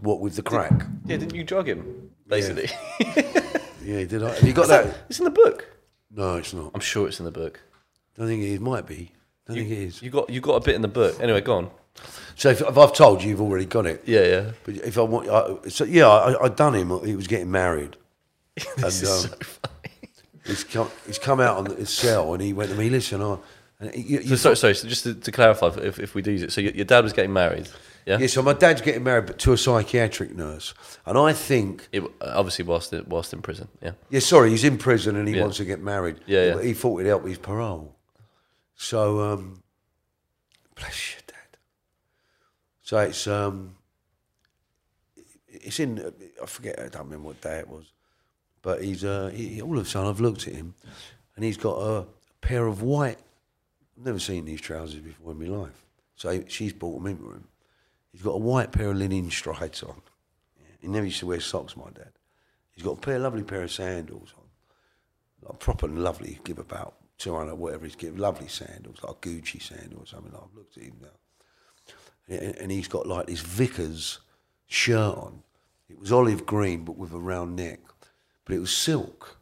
[0.01, 0.73] What with the crack?
[1.07, 2.11] Yeah, didn't you drug him?
[2.27, 2.69] Basically.
[3.85, 4.35] Yeah, did I?
[4.35, 4.87] Have you got that?
[5.09, 5.65] It's in the book.
[6.11, 6.73] No, it's not.
[6.75, 7.59] I'm sure it's in the book.
[8.17, 8.61] Don't think it is.
[8.61, 9.13] Might be.
[9.47, 10.03] Don't think it is.
[10.03, 11.19] You got you got a bit in the book.
[11.23, 11.71] Anyway, go on.
[12.35, 14.03] So if, if I've told you, you've already got it.
[14.05, 14.51] Yeah, yeah.
[14.65, 16.89] But if I want, I, so yeah, I, I done him.
[17.07, 17.97] He was getting married.
[18.57, 19.78] This And, is um, so funny.
[20.49, 23.37] He's come, he's come out on his cell and he went to me, listen, I,
[23.79, 24.75] and he- you, So, sorry, sorry.
[24.75, 27.05] So just to, to clarify, if, if we do use it, so your, your dad
[27.05, 27.69] was getting married.
[28.07, 28.19] Yeah.
[28.19, 30.73] Yeah, so my dad's getting married but to a psychiatric nurse.
[31.05, 33.69] And I think, It, obviously, whilst in, whilst in prison.
[33.83, 33.93] Yeah.
[34.09, 35.43] yeah, sorry, he's in prison and he Yeah.
[35.43, 36.17] wants to get married.
[36.27, 36.63] Yeah, yeah.
[36.63, 37.95] He thought it'd help his parole.
[38.75, 39.63] So, um,
[40.75, 41.59] bless your Dad.
[42.83, 43.75] So it's, um,
[45.49, 47.93] it's in, I forget, I don't remember what day it was.
[48.69, 50.75] But he's, uh, he, all of a sudden I've looked at him
[51.37, 52.05] and he's got a
[52.43, 53.17] pair of white,
[53.97, 55.87] I've never seen these trousers before in my life.
[56.17, 57.49] So he- she's bought them into him.
[58.13, 60.03] He's got a white pair of linen strides on.
[60.83, 62.13] He never used to wear socks, my dad.
[62.73, 64.45] He's got a pair, lovely pair of sandals on.
[65.49, 70.13] Like proper and lovely, give about 200, whatever he's give, lovely sandals, like Gucci sandals
[70.13, 70.35] or something.
[70.35, 72.37] I've looked at him now.
[72.37, 74.19] And, and he's got like this Vickers
[74.67, 75.43] shirt on.
[75.89, 77.81] It was olive green, but with a round neck.
[78.49, 79.37] But it was silk.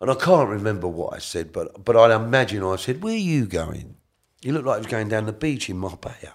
[0.00, 3.16] And I can't remember what I said, but, but I imagine I said, Where are
[3.18, 3.96] you going?
[4.42, 6.34] You look like he was going down the beach in Marbella.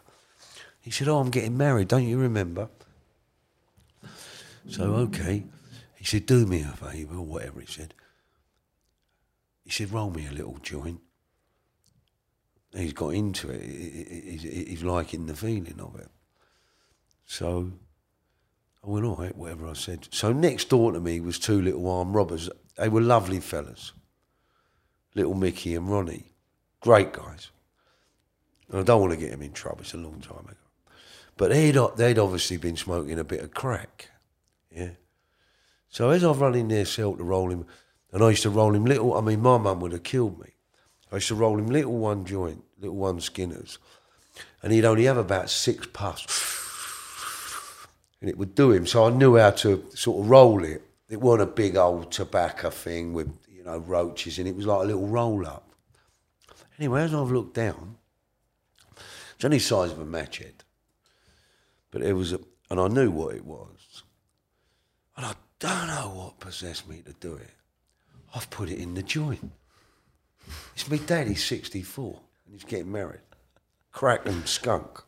[0.80, 2.70] He said, Oh, I'm getting married, don't you remember?
[4.70, 5.46] So, okay.
[5.96, 7.96] He said, Do me a favour, or whatever he said.
[9.64, 11.02] He said, Roll me a little joint.
[12.76, 13.64] He's got into it.
[13.64, 16.10] He- he- He's, he's liking the feeling of it.
[17.26, 17.72] So
[18.84, 20.08] I went, all right, whatever I said.
[20.12, 22.50] So next door to me was two little armed robbers.
[22.78, 23.94] They were lovely fellas.
[25.14, 26.34] Little Mickey and Ronnie.
[26.80, 27.52] Great guys.
[28.70, 29.82] And I don't want to get them in trouble.
[29.82, 30.56] It's a long time ago.
[31.38, 34.10] But they'd, they'd obviously been smoking a bit of crack.
[34.76, 34.92] Yeah.
[35.90, 37.66] So as I've run in their cell to roll him,
[38.12, 40.54] and I used to roll him little, I mean, my mum would have killed me.
[41.12, 43.78] I used to roll him little one joint, little one skinners.
[44.64, 46.61] And he'd only have about six puffs.
[48.22, 48.86] And it would do him.
[48.86, 50.84] So I knew how to sort of roll it.
[51.10, 54.52] It wasn't a big old tobacco thing with, you know, roaches in it.
[54.52, 55.72] It was like a little roll up.
[56.80, 57.98] Anyway, as I've looked down,
[59.36, 60.64] it's only the size of a match head.
[61.90, 64.04] But it was a, and I knew what it was.
[65.18, 67.50] And I don't know what possessed me to do it.
[68.34, 69.52] I've put it in the joint.
[70.74, 73.20] It's my daddy's 64 and he's getting married.
[73.92, 75.04] Crack and skunk.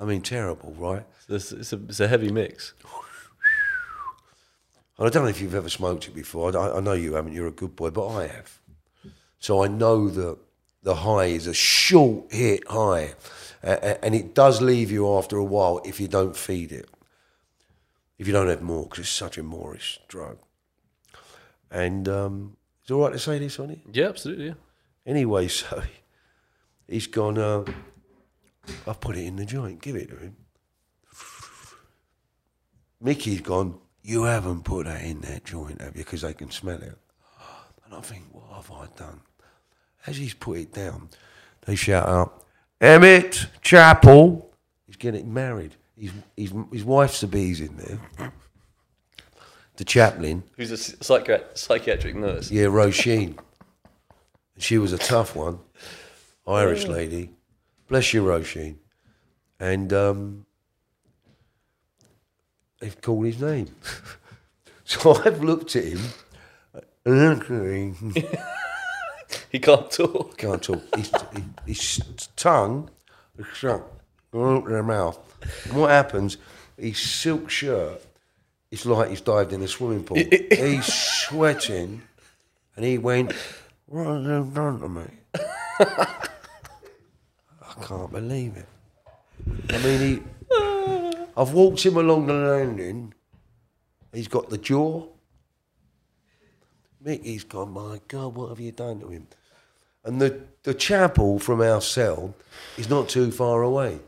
[0.00, 1.04] I mean, terrible, right?
[1.28, 2.74] It's, it's, a, it's a heavy mix.
[4.98, 6.56] I don't know if you've ever smoked it before.
[6.56, 7.32] I, I know you haven't.
[7.32, 8.58] You're a good boy, but I have.
[9.38, 10.38] So I know that
[10.82, 13.14] the high is a short hit high,
[13.62, 16.88] uh, and it does leave you after a while if you don't feed it.
[18.18, 20.38] If you don't have more, because it's such a Moorish drug.
[21.70, 23.80] And um, it's all right to say this on it.
[23.92, 24.46] Yeah, absolutely.
[24.46, 24.54] Yeah.
[25.06, 25.82] Anyway, so
[26.88, 27.38] he's gone.
[27.38, 27.64] Uh,
[28.86, 29.80] I've put it in the joint.
[29.82, 30.36] Give it to him.
[33.00, 33.78] Mickey's gone.
[34.02, 36.04] You haven't put that in that joint, have you?
[36.04, 36.96] Because they can smell it.
[37.84, 39.20] And I think, what have I done?
[40.06, 41.08] As he's put it down,
[41.66, 42.44] they shout out,
[42.80, 44.50] Emmett Chapel.
[44.86, 45.76] He's getting married.
[45.96, 48.32] His, his, his wife's the bees in there.
[49.76, 50.44] The chaplain.
[50.56, 52.50] Who's a psychiat- psychiatric nurse?
[52.50, 53.38] Yeah, Roisin.
[54.58, 55.60] She was a tough one.
[56.46, 57.30] Irish lady.
[57.88, 58.76] Bless you, Roisin.
[59.58, 60.46] And um,
[62.80, 63.74] they've called his name.
[64.84, 66.00] so I've looked at him.
[67.04, 68.14] and looked at him.
[69.50, 70.36] He can't talk.
[70.36, 70.82] Can't talk.
[70.96, 71.10] His,
[71.66, 72.90] his tongue
[73.38, 73.82] is shut.
[74.32, 75.18] To their mouth.
[75.64, 76.36] And what happens?
[76.76, 78.02] His silk shirt.
[78.70, 80.18] It's like he's dived in a swimming pool.
[80.50, 82.02] he's sweating,
[82.76, 83.32] and he went,
[83.86, 85.04] "What have you done to me?"
[87.78, 88.68] I can't believe it.
[89.70, 90.22] I mean, he.
[91.36, 93.14] I've walked him along the landing.
[94.12, 95.06] He's got the jaw.
[97.00, 99.28] Mickey's gone, my God, what have you done to him?
[100.04, 102.34] And the, the chapel from our cell
[102.76, 104.00] is not too far away.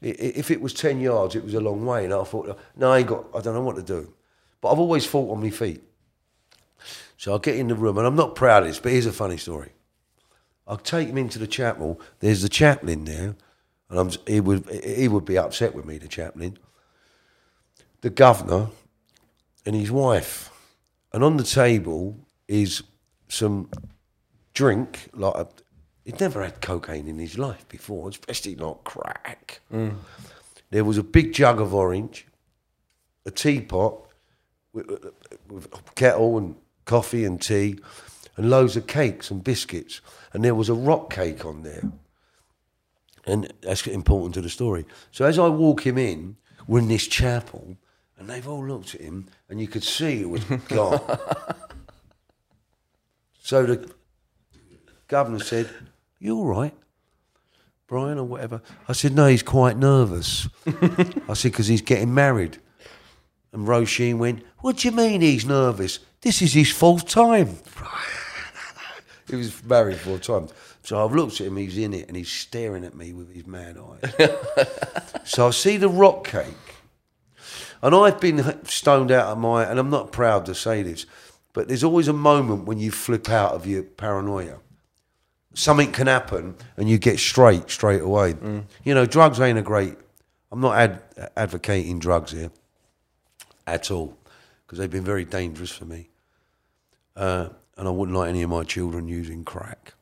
[0.00, 2.04] If it was 10 yards, it was a long way.
[2.04, 4.12] And I thought, no, I ain't got, I don't know what to do.
[4.60, 5.82] But I've always fought on my feet.
[7.16, 9.12] So I get in the room, and I'm not proud of this, but here's a
[9.12, 9.70] funny story.
[10.66, 12.00] I'll take him into the chapel.
[12.20, 13.36] There's the chaplain there,
[13.90, 16.58] and I'm, he, would, he would be upset with me, the chaplain.
[18.00, 18.68] The governor
[19.66, 20.50] and his wife.
[21.12, 22.16] And on the table
[22.48, 22.82] is
[23.28, 23.70] some
[24.54, 25.48] drink, like a,
[26.04, 29.60] he'd never had cocaine in his life before, especially not crack.
[29.72, 29.96] Mm.
[30.70, 32.26] There was a big jug of orange,
[33.26, 34.06] a teapot
[34.72, 34.88] with,
[35.48, 37.78] with a kettle and coffee and tea,
[38.36, 40.00] and loads of cakes and biscuits.
[40.32, 41.82] And there was a rock cake on there.
[43.24, 44.84] And that's important to the story.
[45.10, 47.76] So as I walk him in, we're in this chapel,
[48.18, 51.00] and they've all looked at him, and you could see it was gone.
[53.40, 53.90] so the
[55.08, 55.68] governor said,
[56.18, 56.74] You all right,
[57.86, 58.62] Brian, or whatever?
[58.88, 60.48] I said, No, he's quite nervous.
[60.66, 62.58] I said, Because he's getting married.
[63.52, 66.00] And Roisin went, What do you mean he's nervous?
[66.22, 67.58] This is his fourth time.
[69.32, 70.52] He was married four times.
[70.82, 73.46] So I've looked at him, he's in it, and he's staring at me with his
[73.46, 74.30] mad eyes.
[75.24, 76.46] so I see the rock cake.
[77.82, 81.04] And I've been stoned out of my, and I'm not proud to say this,
[81.52, 84.58] but there's always a moment when you flip out of your paranoia.
[85.54, 88.34] Something can happen and you get straight straight away.
[88.84, 89.96] You know, drugs ain't a great.
[90.50, 91.02] I'm not ad,
[91.36, 92.50] advocating drugs here
[93.66, 94.16] at all
[94.64, 96.08] because they've been very dangerous for me.
[97.14, 99.94] Uh, and I wouldn't like any of my children using crack.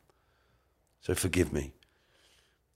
[1.00, 1.72] So forgive me.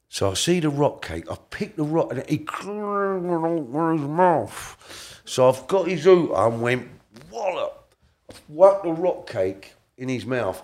[0.09, 1.31] So I see the rock cake.
[1.31, 5.21] I pick the rock and he in his mouth.
[5.25, 6.89] So I've got his ooter and went
[7.31, 7.95] wallop.
[8.31, 10.63] I've whacked the rock cake in his mouth.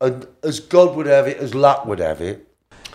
[0.00, 2.46] And as God would have it, as luck would have it,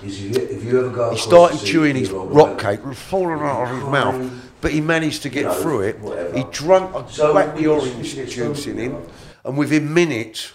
[0.02, 0.30] If you,
[0.72, 4.32] you he started chewing his rock cake and falling out of his mouth.
[4.62, 6.00] But he managed to get know, through it.
[6.00, 6.38] whatever.
[6.38, 9.06] He drank, I So whacked the orange juice in him.
[9.46, 10.54] And within minutes,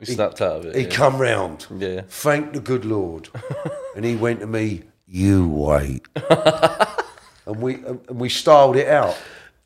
[0.00, 0.74] He snapped out of it.
[0.74, 0.88] he yeah.
[0.90, 1.66] come round.
[1.70, 2.02] Yeah.
[2.08, 3.28] Thank the good Lord.
[3.96, 6.06] and he went to me, you wait.
[7.46, 9.16] and we and we styled it out.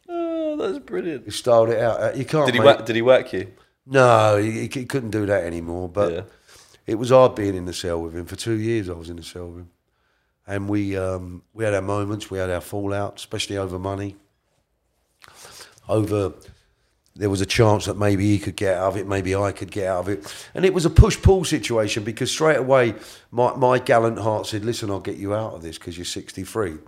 [0.08, 1.24] Oh, that's brilliant.
[1.26, 2.00] We styled it out.
[2.02, 2.84] Uh, You can't Did he whack?
[2.84, 3.48] Did he whack you?
[3.86, 5.88] No, he, he couldn't do that anymore.
[5.88, 6.22] But Yeah.
[6.86, 8.26] it was hard being in the cell with him.
[8.26, 9.70] For two years, I was in the cell with him,
[10.46, 12.30] and we um, we had our moments.
[12.30, 14.16] We had our fallout, especially over money.
[15.88, 16.34] Over,
[17.18, 19.70] there was a chance that maybe he could get out of it, maybe I could
[19.70, 22.94] get out of it, and it was a push pull situation because straight away
[23.30, 26.78] my my gallant heart said, "Listen, I'll get you out of this because you're 63."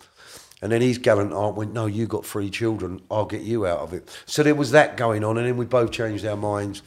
[0.62, 3.78] And then his gallant heart went, No, you got three children, I'll get you out
[3.78, 4.08] of it.
[4.26, 6.82] So there was that going on, and then we both changed our minds.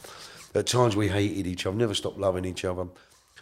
[0.55, 2.85] At times we hated each other, never stopped loving each other.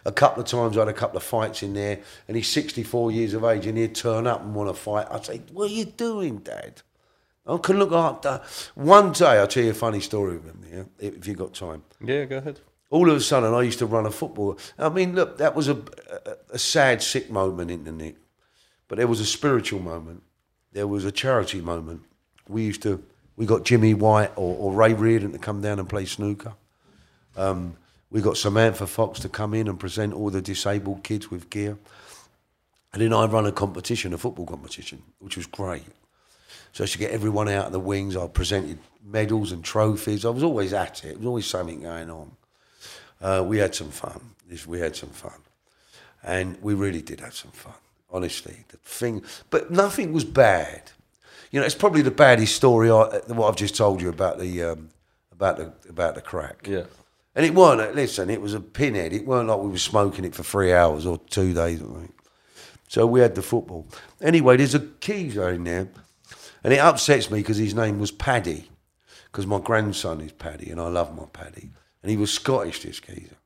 [0.04, 3.12] A couple of times I had a couple of fights in there, and he's 64
[3.12, 5.06] years of age, and he'd turn up and want to fight.
[5.10, 6.82] I'd say, What are you doing, Dad?
[7.46, 8.40] I can look after.
[8.74, 10.64] One day, I'll tell you a funny story with him,
[11.00, 12.60] yeah, if you've got time Yeah, go ahead.
[12.90, 14.58] all of a sudden I used to run a football.
[14.78, 18.16] I mean, look, that was a, a, a sad, sick moment in the Nick,
[18.88, 20.22] but there was a spiritual moment.
[20.72, 22.02] There was a charity moment.
[22.48, 23.02] We used to,
[23.36, 26.54] we got Jimmy White or, or Ray Reardon to come down and play snooker.
[27.36, 27.76] Um,
[28.10, 31.78] we got Samantha Fox to come in and present all the disabled kids with gear.
[32.92, 35.84] And then I run a competition, a football competition, which was great.
[36.72, 38.16] So I used to get everyone out of the wings.
[38.16, 40.24] I presented medals and trophies.
[40.24, 41.08] I was always at it.
[41.08, 42.32] There was always something going on.
[43.20, 44.20] Uh, we had some fun.
[44.66, 45.40] We had some fun,
[46.22, 47.72] and we really did have some fun.
[48.10, 50.90] Honestly, the thing, but nothing was bad.
[51.50, 54.62] You know, it's probably the baddest story I, what I've just told you about the
[54.62, 54.90] um,
[55.30, 56.66] about the about the crack.
[56.66, 56.84] Yeah.
[57.34, 57.94] And it weren't.
[57.94, 59.14] Listen, it was a pinhead.
[59.14, 61.80] It weren't like we were smoking it for three hours or two days.
[61.80, 62.14] I think.
[62.88, 63.86] So we had the football.
[64.20, 65.88] Anyway, there's a geezer in there,
[66.64, 68.68] and it upsets me because his name was Paddy,
[69.26, 71.70] because my grandson is Paddy, and I love my Paddy,
[72.02, 72.82] and he was Scottish.
[72.82, 73.36] This geezer,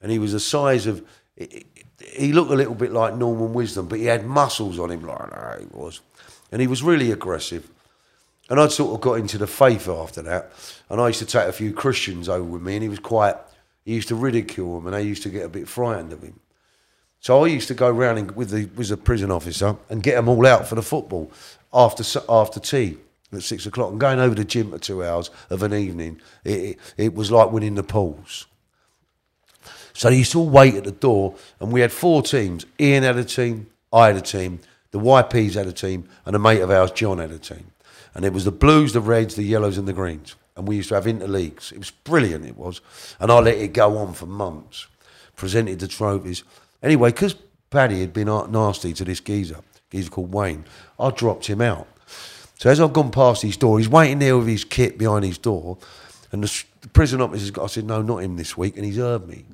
[0.00, 1.04] and he was the size of
[1.36, 5.30] he, looked a little bit like Norman Wisdom, but he had muscles on him like
[5.30, 5.60] that.
[5.60, 6.00] He was,
[6.50, 7.68] and he was really aggressive.
[8.50, 10.52] And I'd sort of got into the faith after that,
[10.88, 13.36] and I used to take a few Christians over with me, and he was quite.
[13.84, 16.40] He used to ridicule them, and they used to get a bit frightened of him.
[17.20, 20.28] So I used to go round with the with the prison officer and get them
[20.28, 21.30] all out for the football
[21.72, 22.98] after after tea
[23.32, 26.20] at six o'clock and going over the gym for two hours of an evening.
[26.44, 28.46] It, it, was like winning the pools.
[29.92, 32.64] So they used to wait at the door, and we had four teams.
[32.80, 34.60] Ian had a team, I had a team,
[34.92, 37.72] the YPs had a team, and a mate of ours, John, had a team.
[38.14, 40.36] And it was the blues, the reds, the yellows, and the greens.
[40.56, 41.72] And we used to have interleagues.
[41.72, 42.80] It was brilliant, it was.
[43.20, 44.86] And I let it go on for months.
[45.36, 46.42] Presented the trophies.
[46.82, 47.34] Anyway, because
[47.70, 49.58] Paddy had been nasty to this geezer,
[49.90, 50.64] geezer called Wayne,
[50.98, 51.86] I dropped him out.
[52.58, 55.38] So as I've gone past his door, he's waiting there with his kit behind his
[55.38, 55.78] door.
[56.32, 58.76] And the, the prison officer's got, I said, no, not him this week.
[58.76, 59.44] And he's heard me.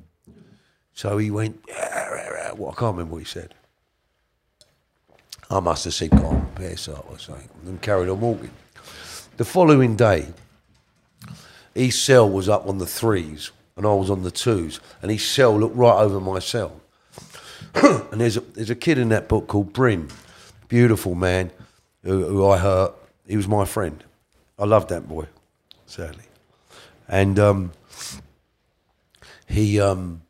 [0.93, 3.53] So he went, "Ah, rah, rah." well, I can't remember what he said.
[5.51, 8.51] I must have said, go on, piss up or something, and carried on walking.
[9.37, 10.27] The following day,
[11.75, 15.27] his cell was up on the threes and I was on the twos, and his
[15.27, 16.79] cell looked right over my cell.
[17.75, 20.07] and there's a, there's a kid in that book called Bryn,
[20.67, 21.51] beautiful man,
[22.03, 22.93] who, who I hurt.
[23.27, 24.03] He was my friend.
[24.57, 25.27] I loved that boy,
[25.85, 26.25] sadly.
[27.07, 27.71] And um,
[29.47, 30.21] he, um,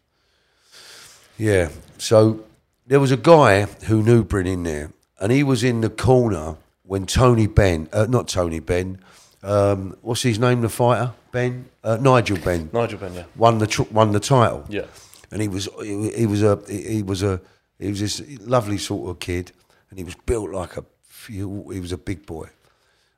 [1.37, 1.69] yeah.
[1.97, 2.43] So
[2.87, 6.55] there was a guy who knew Bryn in there, and he was in the corner
[6.83, 8.99] when Tony Benn, uh, not Tony Benn,
[9.43, 11.13] um, what's his name, the fighter?
[11.31, 11.65] Benn?
[11.83, 12.69] Uh, Nigel Benn.
[12.73, 13.23] Nigel Benn, yeah.
[13.35, 14.65] Won the, tr- won the title.
[14.69, 14.85] Yeah.
[15.31, 17.41] And he was, he, he was a, he was a,
[17.77, 19.51] he was this lovely sort of kid,
[19.89, 20.85] and he was built like a,
[21.27, 22.49] he was a big boy.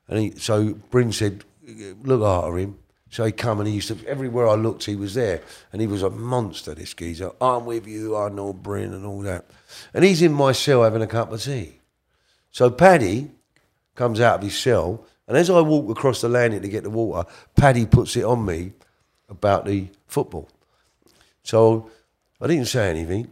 [0.08, 1.44] And he, so Bryn said,
[2.02, 2.78] look after him.
[3.10, 5.42] So he come and he used to, everywhere I looked, he was there.
[5.72, 7.32] And he was a monster, this geezer.
[7.40, 9.46] I'm with you, I know Bryn and all that.
[9.94, 11.80] And he's in my cell having a cup of tea.
[12.50, 13.30] So Paddy
[13.94, 16.90] comes out of his cell, and as I walk across the landing to get the
[16.90, 18.72] water, Paddy puts it on me
[19.28, 20.48] about the football.
[21.42, 21.90] So
[22.40, 23.30] I didn't say anything.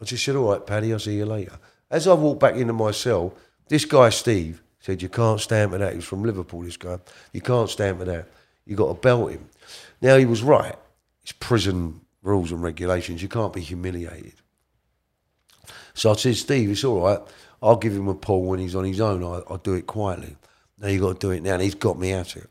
[0.00, 1.58] I just said, all right, Paddy, I'll see you later.
[1.90, 3.34] As I walked back into my cell,
[3.68, 5.92] this guy, Steve, said, you can't stand for that.
[5.92, 6.98] He was from Liverpool, this guy.
[7.32, 8.28] You can't stand for that.
[8.64, 9.48] you got to belt him.
[10.00, 10.76] Now, he was right.
[11.22, 13.22] It's prison rules and regulations.
[13.22, 14.34] You can't be humiliated.
[15.94, 17.20] So I said, Steve, it's all right.
[17.62, 19.24] I'll give him a pull when he's on his own.
[19.24, 20.36] I, I'll do it quietly.
[20.78, 21.54] Now you've got to do it now.
[21.54, 22.48] And he's got me at it.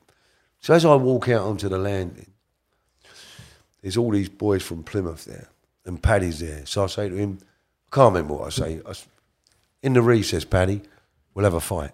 [0.59, 2.31] So as I walk out onto the landing,
[3.81, 5.47] there's all these boys from Plymouth there,
[5.86, 6.65] and Paddy's there.
[6.65, 8.81] So I say to him, I can't remember what I say.
[8.83, 8.93] I
[9.86, 10.81] in the recess, Paddy,
[11.36, 11.91] we'll have a fight.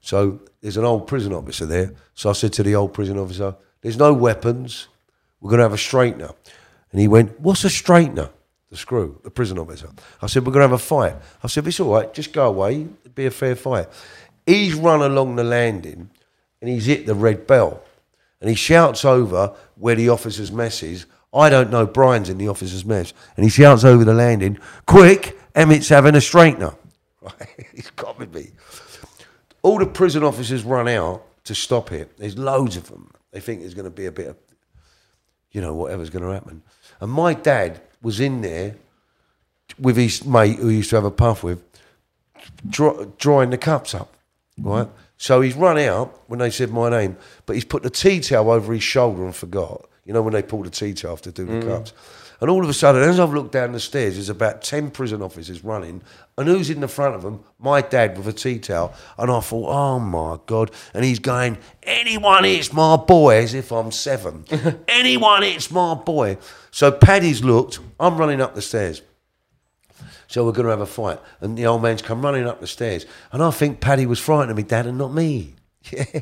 [0.00, 1.92] So there's an old prison officer there.
[2.14, 4.88] So I said to the old prison officer, there's no weapons.
[5.40, 6.34] We're going to have a straightener.
[6.90, 8.30] And he went, what's a straightener?
[8.70, 9.90] The screw, the prison officer.
[10.22, 11.14] I said, we're going to have a fight.
[11.42, 12.80] I said, it's all right, just go away.
[13.04, 13.88] It'll be a fair fight.
[14.46, 16.08] He's run along the landing
[16.62, 17.82] and he's hit the red bell.
[18.40, 21.04] And he shouts over where the officer's mess is.
[21.34, 23.12] I don't know, Brian's in the officer's mess.
[23.36, 26.74] And he shouts over the landing, quick, Emmett's having a straightener.
[27.22, 27.66] Right?
[27.74, 28.50] He's copied me.
[29.62, 32.16] All the prison officers run out to stop it.
[32.18, 33.12] There's loads of them.
[33.30, 34.36] They think there's going to be a bit of,
[35.52, 36.62] you know, whatever's going to happen.
[37.00, 38.76] And my dad was in there
[39.78, 41.62] with his mate who he used to have a puff with,
[42.68, 44.14] draw, drawing the cups up,
[44.58, 44.88] right?
[45.16, 47.16] So he's run out when they said my name,
[47.46, 49.88] but he's put the tea towel over his shoulder and forgot.
[50.04, 51.68] You know when they pull the tea towel to do the mm.
[51.68, 51.92] cups.
[52.42, 55.22] And all of a sudden, as I've looked down the stairs, there's about 10 prison
[55.22, 56.02] officers running.
[56.36, 57.44] And who's in the front of them?
[57.60, 58.92] My dad with a tea towel.
[59.16, 60.72] And I thought, oh my God.
[60.92, 64.44] And he's going, anyone hits my boy, as if I'm seven.
[64.88, 66.36] anyone hits my boy.
[66.72, 69.02] So Paddy's looked, I'm running up the stairs.
[70.26, 71.20] So we're going to have a fight.
[71.40, 73.06] And the old man's come running up the stairs.
[73.30, 75.54] And I think Paddy was frightened of me, dad, and not me.
[75.92, 76.20] Yeah.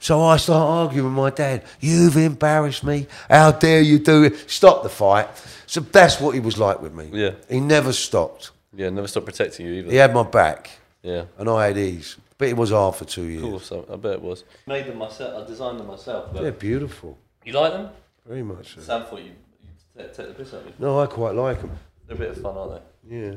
[0.00, 1.64] So I start arguing with my dad.
[1.80, 3.06] You've embarrassed me.
[3.30, 4.50] How dare you do it?
[4.50, 5.28] Stop the fight.
[5.66, 7.08] So that's what he was like with me.
[7.12, 7.30] Yeah.
[7.48, 8.50] He never stopped.
[8.74, 9.90] Yeah, never stopped protecting you either.
[9.90, 10.70] He had my back.
[11.02, 11.24] Yeah.
[11.38, 12.16] And I had his.
[12.38, 13.42] But it was hard for two years.
[13.44, 14.44] Of course, I bet it was.
[14.66, 15.42] Made them myself.
[15.42, 16.30] I designed them myself.
[16.32, 17.16] But They're beautiful.
[17.44, 17.88] You like them?
[18.26, 18.80] Very much so.
[18.80, 19.30] Sam thought you
[19.64, 19.70] you
[20.02, 20.72] take, take the piss out of me.
[20.78, 21.70] No, I quite like them.
[22.06, 23.16] They're a bit of fun, aren't they?
[23.16, 23.34] Yeah.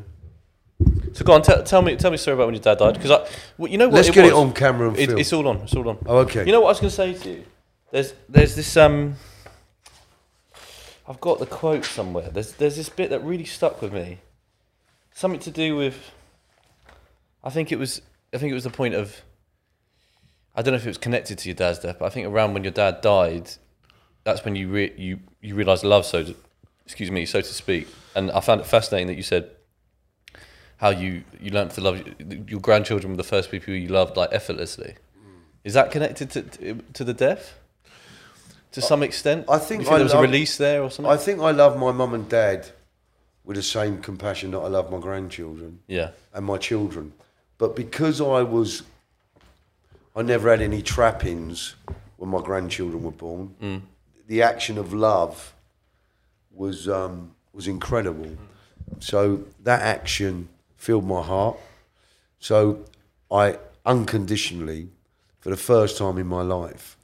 [1.14, 2.94] So go on, tell, tell me, tell me a story about when your dad died.
[2.94, 3.28] Because I,
[3.58, 3.96] well, you know what?
[3.96, 5.20] Let's get it on camera and It, film.
[5.20, 5.58] it's all on.
[5.58, 5.98] It's all on.
[6.06, 6.46] Oh, okay.
[6.46, 7.46] You know what I was going to say to you?
[7.92, 8.78] There's, there's this.
[8.78, 9.16] Um,
[11.08, 12.30] I've got the quote somewhere.
[12.30, 14.20] There's, there's this bit that really stuck with me.
[15.14, 16.12] Something to do with.
[17.44, 18.02] I think it was.
[18.34, 19.22] I think it was the point of.
[20.56, 22.54] I don't know if it was connected to your dad's death, but I think around
[22.54, 23.50] when your dad died,
[24.24, 26.36] that's when you re- you you realise love so to,
[26.86, 27.88] excuse me, so to speak.
[28.16, 29.50] And I found it fascinating that you said
[30.80, 32.02] how you you learned to love
[32.50, 34.96] your grandchildren were the first people you loved like effortlessly.
[35.64, 37.60] Is that connected to to, the death?
[38.74, 41.12] To some extent, I think I there was love- a release there or something.
[41.12, 42.70] I think I love my mum and dad
[43.44, 47.14] with the same compassion that I love my grandchildren yeah, and my children.
[47.58, 48.84] But because I was,
[50.16, 51.76] I never had any trappings
[52.18, 53.88] when my grandchildren were born.
[54.28, 55.54] The action of love
[56.54, 58.38] was um, was incredible.
[59.00, 60.48] So that action
[60.80, 61.58] filled my heart.
[62.40, 62.86] So
[63.30, 64.88] I unconditionally,
[65.42, 66.98] for the first time in my life,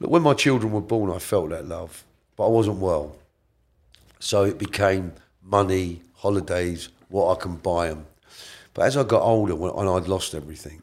[0.00, 2.04] look when my children were born, I felt that love,
[2.36, 3.16] but I wasn't well.
[4.18, 5.12] So it became
[5.42, 8.06] money, holidays, what I can buy them.
[8.74, 10.82] But as I got older, when, and I'd lost everything,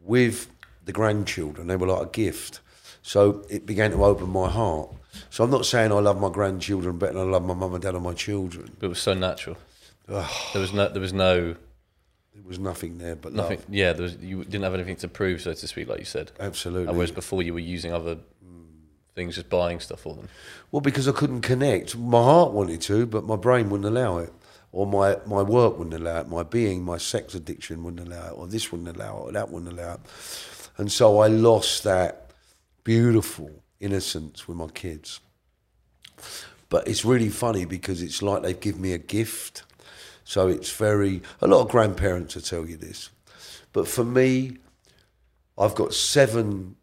[0.00, 0.50] with
[0.84, 2.60] the grandchildren, they were like a gift.
[3.02, 4.90] So it began to open my heart.
[5.30, 7.82] So I'm not saying I love my grandchildren better than I love my mum and
[7.82, 8.72] dad and my children.
[8.78, 9.56] but it was so natural.
[10.52, 11.54] there was no, there was no
[12.34, 13.58] There was nothing there but nothing.
[13.58, 13.66] love.
[13.70, 16.32] Yeah, there was, you didn't have anything to prove, so to speak, like you said.
[16.38, 16.88] Absolutely.
[16.88, 18.18] And whereas before you were using other
[19.14, 20.28] things, just buying stuff for them.
[20.70, 21.96] Well, because I couldn't connect.
[21.96, 24.32] My heart wanted to, but my brain wouldn't allow it.
[24.72, 26.28] Or my, my work wouldn't allow it.
[26.28, 28.32] My being, my sex addiction wouldn't allow it.
[28.38, 29.20] Or this wouldn't allow it.
[29.20, 30.00] Or that wouldn't allow it.
[30.76, 32.30] And so I lost that
[32.84, 33.50] beautiful
[33.80, 35.18] innocence with my kids.
[36.68, 39.64] But it's really funny because it's like they've given me a gift.
[40.30, 43.10] So it's very, a lot of grandparents will tell you this.
[43.72, 44.58] But for me,
[45.58, 46.76] I've got seven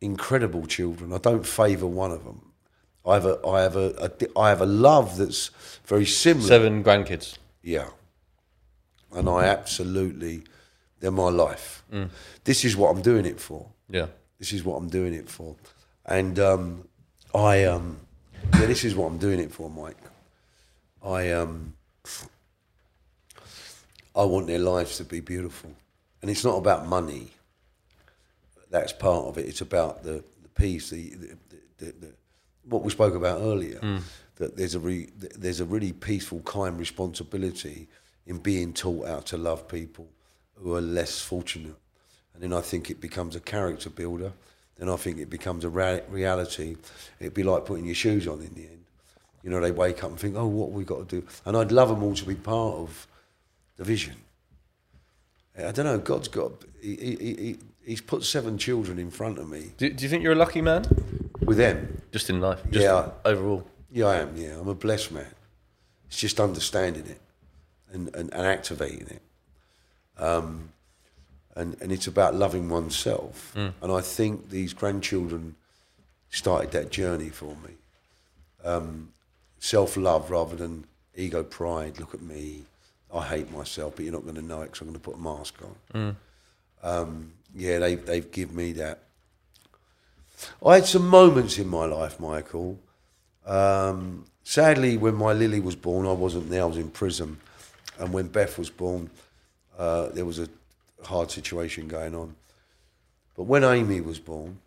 [0.00, 1.12] incredible children.
[1.12, 2.52] I don't favour one of them.
[3.04, 5.50] I have a, I have a, a I have a love that's
[5.84, 6.46] very similar.
[6.46, 7.38] Seven grandkids.
[7.60, 7.88] Yeah.
[9.12, 10.44] And I absolutely,
[11.00, 11.82] they're my life.
[12.44, 13.68] This is what I'm doing it for.
[13.90, 14.06] Yeah.
[14.38, 15.56] This is what I'm doing it for.
[16.06, 16.86] And um,
[17.34, 17.98] I, um,
[18.54, 19.98] yeah, this is what I'm doing it for, Mike.
[21.02, 21.74] I, um,
[24.14, 25.72] I want their lives to be beautiful.
[26.20, 27.30] And it's not about money.
[28.70, 29.46] That's part of it.
[29.46, 31.36] It's about the, the peace, the, the,
[31.78, 32.12] the, the,
[32.68, 33.78] what we spoke about earlier.
[33.78, 34.02] Mm.
[34.36, 37.88] That there's a re, there's a really peaceful, kind responsibility
[38.26, 40.06] in being taught how to love people
[40.54, 41.76] who are less fortunate.
[42.34, 44.32] And then I think it becomes a character builder.
[44.76, 46.76] Then I think it becomes a reality.
[47.18, 48.77] It'd be like putting your shoes on in the end.
[49.48, 51.26] You know, they wake up and think, oh, what have we got to do?
[51.46, 53.06] And I'd love them all to be part of
[53.78, 54.16] the vision.
[55.56, 55.96] I don't know.
[55.96, 56.52] God's got.
[56.82, 60.22] He, he, he, he's put seven children in front of me Do, do you think
[60.22, 60.84] you're a lucky man?
[61.40, 62.02] with them.
[62.12, 62.60] Just in life?
[62.70, 63.08] Just Yeah.
[63.24, 63.66] Overall?
[63.90, 64.36] Yeah, I am.
[64.36, 65.32] Yeah, I'm a blessed man.
[66.08, 67.20] It's just understanding it
[67.90, 69.22] and, and, and activating it.
[70.22, 70.72] Um,
[71.56, 73.54] and, and it's about loving oneself.
[73.56, 75.56] And I think these grandchildren
[76.28, 77.76] started that journey for me.
[78.62, 79.14] Um,
[79.60, 80.84] Self love rather than
[81.16, 81.98] ego pride.
[81.98, 82.62] Look at me.
[83.12, 85.14] I hate myself, but you're not going to know it because I'm going to put
[85.16, 86.16] a mask on.
[86.82, 89.00] Um, yeah, they, they've given me that.
[90.64, 92.78] I had some moments in my life, Michael.
[93.46, 96.62] Um, sadly, when my Lily was born, I wasn't there.
[96.62, 97.38] I was in prison,
[97.98, 99.10] and when Beth was born,
[99.78, 100.48] uh, there was a
[101.04, 102.36] hard situation going on.
[103.36, 104.58] But when Amy was born,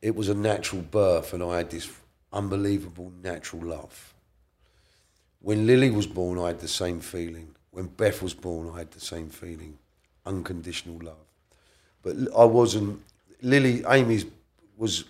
[0.00, 1.90] it was a natural birth, and I had this
[2.32, 4.14] unbelievable natural love.
[5.40, 7.54] When Lily was born, I had the same feeling.
[7.70, 9.78] When Beth was born, I had the same feeling,
[10.24, 11.16] unconditional love.
[12.02, 13.02] But I wasn't.
[13.40, 14.26] Lily, Amy's
[14.76, 15.04] was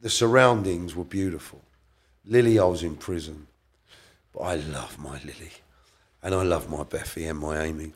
[0.00, 1.60] the surroundings were beautiful.
[2.24, 3.46] Lily, I was in prison,
[4.32, 5.52] but I love my Lily,
[6.22, 7.92] and I love my Beffy and my Amy,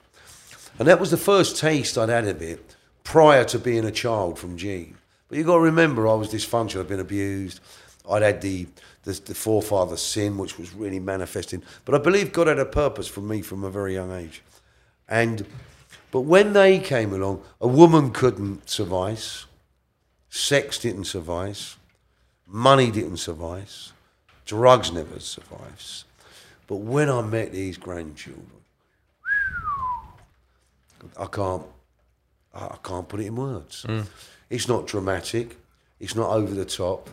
[0.79, 4.39] and that was the first taste I'd had of it prior to being a child
[4.39, 4.97] from Jean.
[5.29, 6.81] But you've got to remember, I was dysfunctional.
[6.81, 7.61] I'd been abused.
[8.09, 8.67] I'd had the,
[9.03, 11.63] the the forefather sin, which was really manifesting.
[11.85, 14.43] But I believe God had a purpose for me from a very young age,
[15.09, 15.47] and
[16.11, 19.47] but when they came along, a woman couldn't suffice,
[20.29, 21.77] sex didn't suffice,
[22.47, 23.93] money didn't suffice,
[24.45, 26.05] drugs never suffice.
[26.67, 28.47] But when I met these grandchildren,
[31.19, 31.65] I can't,
[32.55, 33.85] I I can't put it in words.
[33.89, 34.07] Mm.
[34.49, 35.57] It's not dramatic.
[36.01, 37.11] It's not over the top.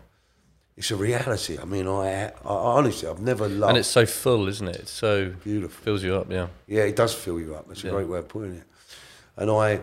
[0.77, 1.57] It's a reality.
[1.59, 3.71] I mean, I, I honestly, I've never loved.
[3.71, 4.75] And it's so full, isn't it?
[4.75, 5.83] It's so beautiful.
[5.83, 6.31] fills you up.
[6.31, 6.47] Yeah.
[6.67, 7.67] Yeah, it does fill you up.
[7.67, 8.63] That's a great way of putting it.
[9.35, 9.79] And I,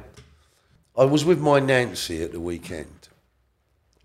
[0.96, 3.08] I was with my Nancy at the weekend,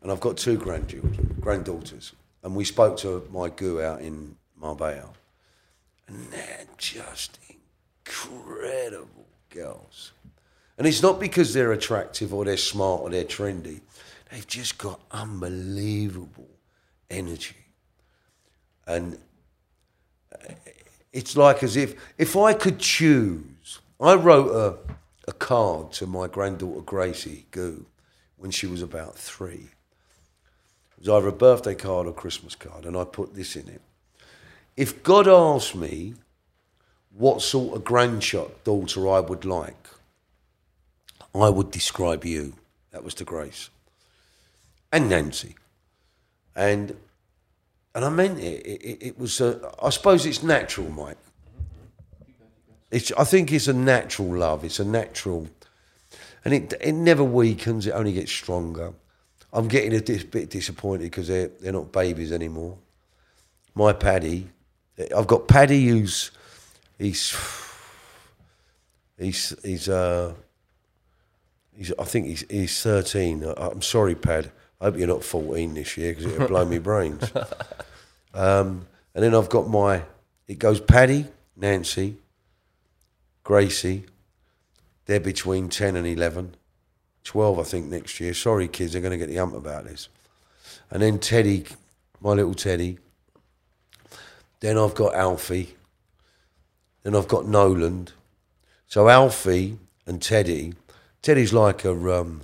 [0.01, 5.11] and I've got two grandchildren, granddaughters, and we spoke to my goo out in Marbella,
[6.07, 10.11] and they're just incredible girls.
[10.79, 13.81] And it's not because they're attractive or they're smart or they're trendy.
[14.31, 16.47] They've just got unbelievable
[17.09, 17.55] energy.
[18.87, 19.17] And
[20.33, 20.53] uh,
[21.13, 26.27] it's like as if if I could choose, I wrote a, a card to my
[26.27, 27.85] granddaughter Gracie Goo
[28.37, 29.69] when she was about three.
[30.97, 33.81] It was either a birthday card or Christmas card, and I put this in it.
[34.75, 36.13] If God asked me
[37.13, 39.87] what sort of granddaughter I would like,
[41.35, 42.53] I would describe you.
[42.91, 43.69] That was to Grace
[44.91, 45.55] and Nancy,
[46.55, 46.95] and
[47.95, 48.65] and I meant it.
[48.65, 49.41] It, it, it was.
[49.41, 51.17] Uh, I suppose it's natural, Mike.
[52.91, 53.11] It's.
[53.17, 54.63] I think it's a natural love.
[54.63, 55.47] It's a natural,
[56.45, 57.87] and it it never weakens.
[57.87, 58.93] It only gets stronger.
[59.51, 62.77] I'm getting a dis- bit disappointed because they're they're not babies anymore.
[63.75, 64.49] My Paddy,
[65.15, 66.31] I've got Paddy who's
[66.97, 67.35] he's
[69.17, 70.33] he's he's uh
[71.75, 73.45] he's I think he's he's 13.
[73.45, 74.51] I- I'm sorry, Pad.
[74.79, 77.31] I hope you're not 14 this year because it'll blow me brains.
[78.33, 80.03] Um, and then I've got my
[80.49, 82.17] it goes Paddy, Nancy,
[83.43, 84.05] Gracie.
[85.05, 86.55] They're between 10 and 11.
[87.23, 88.33] 12, I think, next year.
[88.33, 90.09] Sorry, kids, they're going to get the hump about this.
[90.89, 91.65] And then Teddy,
[92.19, 92.97] my little Teddy.
[94.59, 95.75] Then I've got Alfie.
[97.03, 98.13] Then I've got Noland.
[98.87, 99.77] So Alfie
[100.07, 100.73] and Teddy,
[101.21, 102.41] Teddy's like a, um,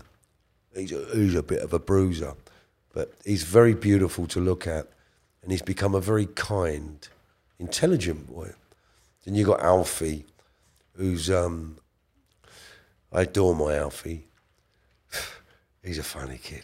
[0.76, 2.34] he's a, he's a bit of a bruiser,
[2.94, 4.88] but he's very beautiful to look at.
[5.42, 7.08] And he's become a very kind,
[7.60, 8.52] intelligent boy.
[9.24, 10.26] Then you got Alfie,
[10.94, 11.78] who's, um,
[13.12, 14.26] I adore my Alfie.
[15.84, 16.64] He's a funny kid.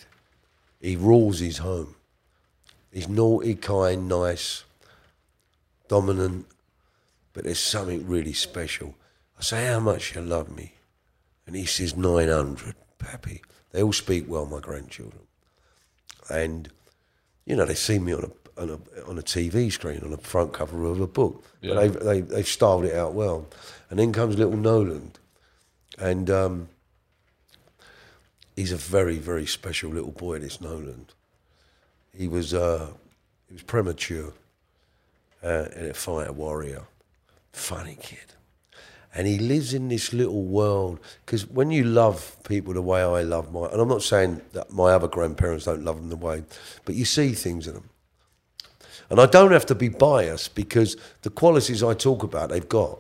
[0.80, 1.96] He rules his home.
[2.92, 4.64] He's naughty, kind, nice,
[5.88, 6.48] dominant,
[7.34, 8.96] but there's something really special.
[9.38, 10.74] I say, How much you love me?
[11.46, 13.42] And he says, 900, Pappy.
[13.72, 15.22] They all speak well, my grandchildren.
[16.30, 16.70] And,
[17.46, 20.18] you know, they see me on a, on a, on a TV screen, on a
[20.18, 21.44] front cover of a book.
[21.62, 21.74] Yeah.
[21.74, 23.48] But they've, they, they've styled it out well.
[23.90, 25.20] And then comes little Noland.
[25.98, 26.70] And um,
[28.56, 31.14] he's a very, very special little boy, this Noland.
[32.16, 32.90] He was, uh,
[33.48, 34.34] he was premature
[35.44, 36.84] uh, and a fighter warrior.
[37.54, 38.34] Funny kid.
[39.14, 43.24] And he lives in this little world because when you love people the way I
[43.24, 46.44] love my, and I'm not saying that my other grandparents don't love them the way,
[46.86, 47.90] but you see things in them.
[49.10, 53.00] And I don't have to be biased because the qualities I talk about, they've got.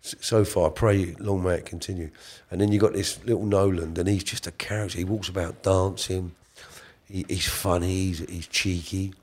[0.00, 2.10] So far, I pray long may it continue.
[2.50, 4.98] And then you got this little Noland, and he's just a character.
[4.98, 6.32] He walks about dancing.
[7.08, 8.06] He, he's funny.
[8.06, 9.14] He's, he's cheeky.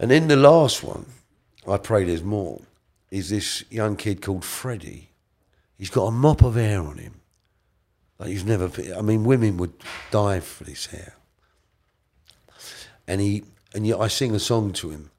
[0.00, 1.06] And in the last one,
[1.68, 2.60] I pray there's more,
[3.12, 5.10] is this young kid called Freddie.
[5.76, 7.20] He's got a mop of hair on him.
[8.18, 8.70] Like he's never.
[8.96, 9.74] I mean, women would
[10.10, 11.14] die for this hair.
[13.06, 13.44] And he
[13.74, 15.10] and yet I sing a song to him.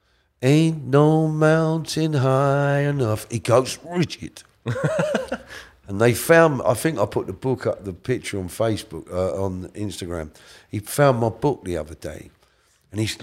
[0.41, 3.29] Ain't no mountain high enough.
[3.29, 4.41] He goes rigid.
[5.87, 6.63] and they found.
[6.65, 10.31] I think I put the book up, the picture on Facebook, uh, on Instagram.
[10.67, 12.31] He found my book the other day,
[12.91, 13.17] and he's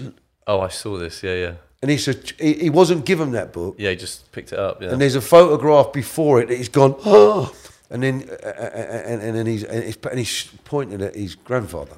[0.47, 1.23] Oh, I saw this.
[1.23, 3.75] Yeah, yeah, and he said he, he wasn't given that book.
[3.77, 3.89] yeah.
[3.91, 4.81] He just picked it up.
[4.81, 4.91] Yeah.
[4.91, 7.53] And there's a photograph before it that he's gone, oh,
[7.89, 8.69] and then uh, uh,
[9.07, 11.97] and, and then he's and he's, and he's pointing at his grandfather.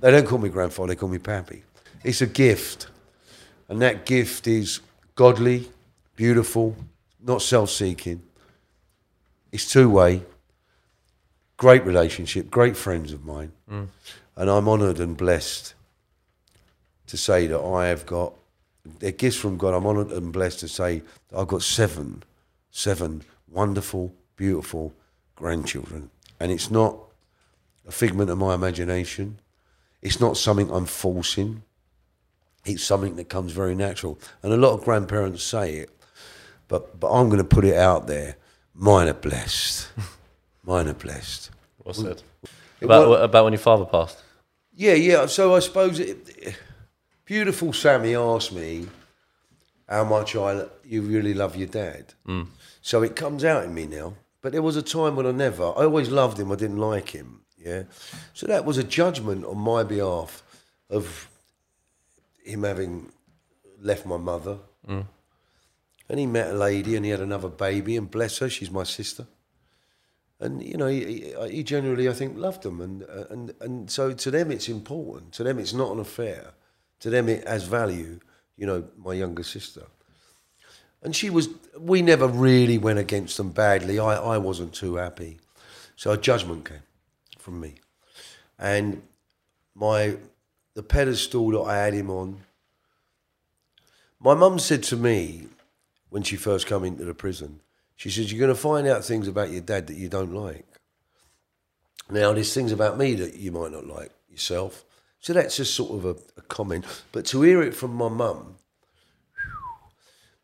[0.00, 1.62] They don't call me grandfather; they call me pappy.
[2.04, 2.86] It's a gift,
[3.68, 4.80] and that gift is
[5.16, 5.68] godly,
[6.16, 6.76] beautiful,
[7.20, 8.22] not self-seeking.
[9.50, 10.22] It's two-way.
[11.56, 15.74] Great relationship, great friends of mine, and I'm honoured and blessed
[17.06, 18.34] to say that I have got
[18.98, 19.74] they're gifts from God.
[19.74, 22.22] I'm honoured and blessed to say that I've got seven,
[22.70, 24.92] seven wonderful, beautiful
[25.36, 26.10] grandchildren.
[26.40, 26.96] And it's not
[27.86, 29.38] a figment of my imagination.
[30.02, 31.62] It's not something I'm forcing.
[32.64, 34.18] It's something that comes very natural.
[34.42, 35.90] And a lot of grandparents say it,
[36.68, 38.36] but but I'm going to put it out there.
[38.74, 39.88] Mine are blessed.
[40.64, 41.50] Mine are blessed.
[41.78, 42.22] What's that?
[42.80, 44.22] It About wa- about when your father passed.
[44.74, 45.26] Yeah, yeah.
[45.26, 46.56] So I suppose it,
[47.24, 48.86] beautiful Sammy asked me
[49.88, 52.14] how much I you really love your dad.
[52.26, 52.48] Mm.
[52.82, 54.14] So it comes out in me now.
[54.42, 55.64] But there was a time when I never.
[55.64, 56.52] I always loved him.
[56.52, 57.40] I didn't like him.
[57.58, 57.84] Yeah.
[58.34, 60.42] So that was a judgment on my behalf
[60.90, 61.30] of
[62.44, 63.10] him having
[63.80, 64.58] left my mother.
[64.86, 65.06] Mm.
[66.10, 68.84] And he met a lady and he had another baby, and bless her, she's my
[68.84, 69.26] sister
[70.40, 74.12] and you know he, he- he generally I think loved them and and and so
[74.12, 76.50] to them it's important to them it's not an affair
[77.04, 78.18] to them it has value
[78.56, 79.84] you know my younger sister
[81.02, 81.48] and she was
[81.78, 85.38] we never really went against them badly I, I wasn't too happy
[85.96, 86.82] so a judgment came
[87.38, 87.74] from me
[88.58, 89.02] and
[89.74, 90.16] my
[90.74, 92.40] the pedestal that I had him on.
[94.20, 95.48] My mum said to me
[96.10, 97.60] when she first came into the prison,
[97.96, 100.66] she said, "You're going to find out things about your dad that you don't like."
[102.10, 104.84] Now, there's things about me that you might not like yourself.
[105.24, 106.84] So that's just sort of a, a comment.
[107.10, 108.56] But to hear it from my mum,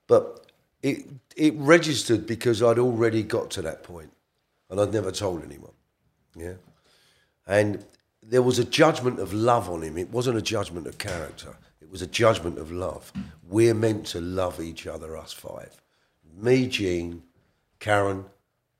[0.06, 0.46] but
[0.82, 1.04] it
[1.36, 4.10] it registered because I'd already got to that point,
[4.70, 5.74] and I'd never told anyone.
[6.34, 6.54] Yeah,
[7.46, 7.84] and
[8.22, 9.98] there was a judgment of love on him.
[9.98, 11.58] It wasn't a judgment of character.
[11.82, 13.12] It was a judgment of love.
[13.46, 15.82] We're meant to love each other, us five.
[16.34, 17.22] Me, Jean,
[17.80, 18.24] Karen,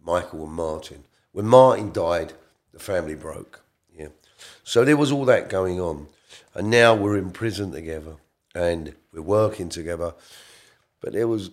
[0.03, 1.05] Michael, and Martin.
[1.33, 2.33] When Martin died,
[2.73, 3.61] the family broke.
[4.65, 6.07] So there was all that going on.
[6.55, 8.17] And now we're in prison together
[8.55, 10.15] and we're working together.
[11.01, 11.51] But there was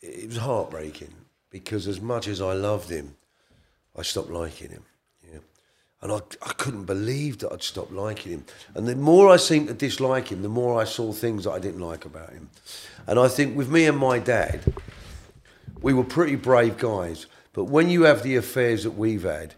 [0.00, 1.12] it was heartbreaking
[1.50, 3.14] because as much as I loved him,
[3.96, 4.82] I stopped liking him.
[5.30, 5.38] Yeah.
[6.00, 8.44] And I, I couldn't believe that I'd stopped liking him.
[8.74, 11.58] And the more I seemed to dislike him, the more I saw things that I
[11.58, 12.50] didn't like about him.
[13.06, 14.60] And I think with me and my dad,
[15.80, 17.26] we were pretty brave guys.
[17.52, 19.54] But when you have the affairs that we've had,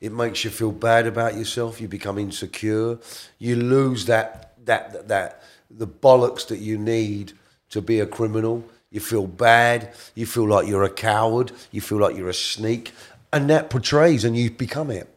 [0.00, 1.80] it makes you feel bad about yourself.
[1.80, 2.98] You become insecure.
[3.38, 7.32] You lose that that that the bollocks that you need
[7.70, 8.64] to be a criminal.
[8.90, 9.92] You feel bad.
[10.14, 11.52] You feel like you're a coward.
[11.72, 12.92] You feel like you're a sneak,
[13.32, 15.08] and that portrays, and you become it.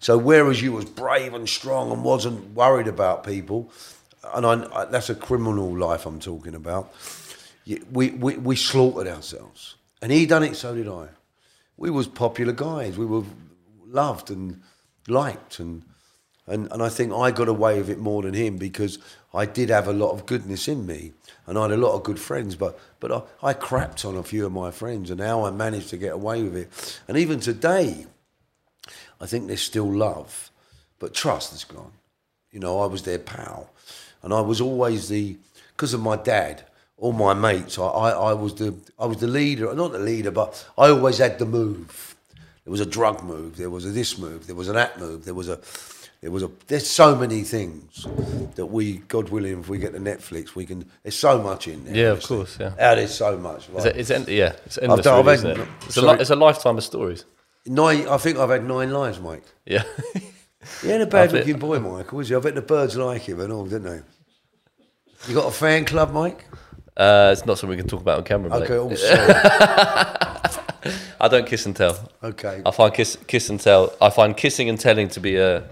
[0.00, 3.72] So whereas you was brave and strong and wasn't worried about people,
[4.34, 6.92] and I, I, that's a criminal life I'm talking about.
[7.90, 10.56] We, we we slaughtered ourselves, and he done it.
[10.56, 11.08] So did I.
[11.76, 12.98] We was popular guys.
[12.98, 13.24] We were
[13.94, 14.60] loved and
[15.08, 15.82] liked, and
[16.46, 18.98] and and I think I got away with it more than him because
[19.32, 21.12] I did have a lot of goodness in me,
[21.46, 22.56] and I had a lot of good friends.
[22.56, 25.90] But but I, I crapped on a few of my friends, and how I managed
[25.90, 27.00] to get away with it.
[27.08, 28.06] And even today,
[29.20, 30.50] I think there's still love,
[30.98, 31.92] but trust has gone.
[32.50, 33.70] You know, I was their pal,
[34.22, 35.36] and I was always the
[35.70, 36.64] because of my dad.
[36.96, 40.30] All my mates, I, I, I was the I was the leader, not the leader,
[40.30, 42.13] but I always had the move.
[42.64, 45.24] There was a drug move, there was a this move, there was an that move,
[45.24, 45.60] there was a
[46.22, 48.06] there was a there's so many things
[48.54, 50.90] that we, God willing, if we get to Netflix, we can.
[51.02, 51.94] There's so much in there.
[51.94, 52.70] Yeah, of course, yeah.
[52.80, 53.68] Ah, there's so much.
[53.68, 55.68] It's, Like, it's en- yeah, it's endless, done- really, had- isn't it?
[55.86, 56.20] It's a, sorry.
[56.20, 57.26] it's a lifetime of stories.
[57.66, 59.44] nine, I think I've had nine lives, Mike.
[59.66, 59.82] Yeah.
[60.80, 62.34] He ain't a bad bet- looking boy, Michael, is he?
[62.34, 64.00] I bet the birds like him and all, didn't they?
[65.28, 66.46] You got a fan club, Mike?
[66.96, 68.48] uh, it's not something we can talk about on camera.
[68.48, 68.70] mate.
[68.70, 70.60] Okay, oh, sorry.
[71.20, 72.10] I don't kiss and tell.
[72.22, 72.62] okay.
[72.64, 73.94] I find kiss, kiss and tell.
[74.00, 75.64] I find kissing and telling to be a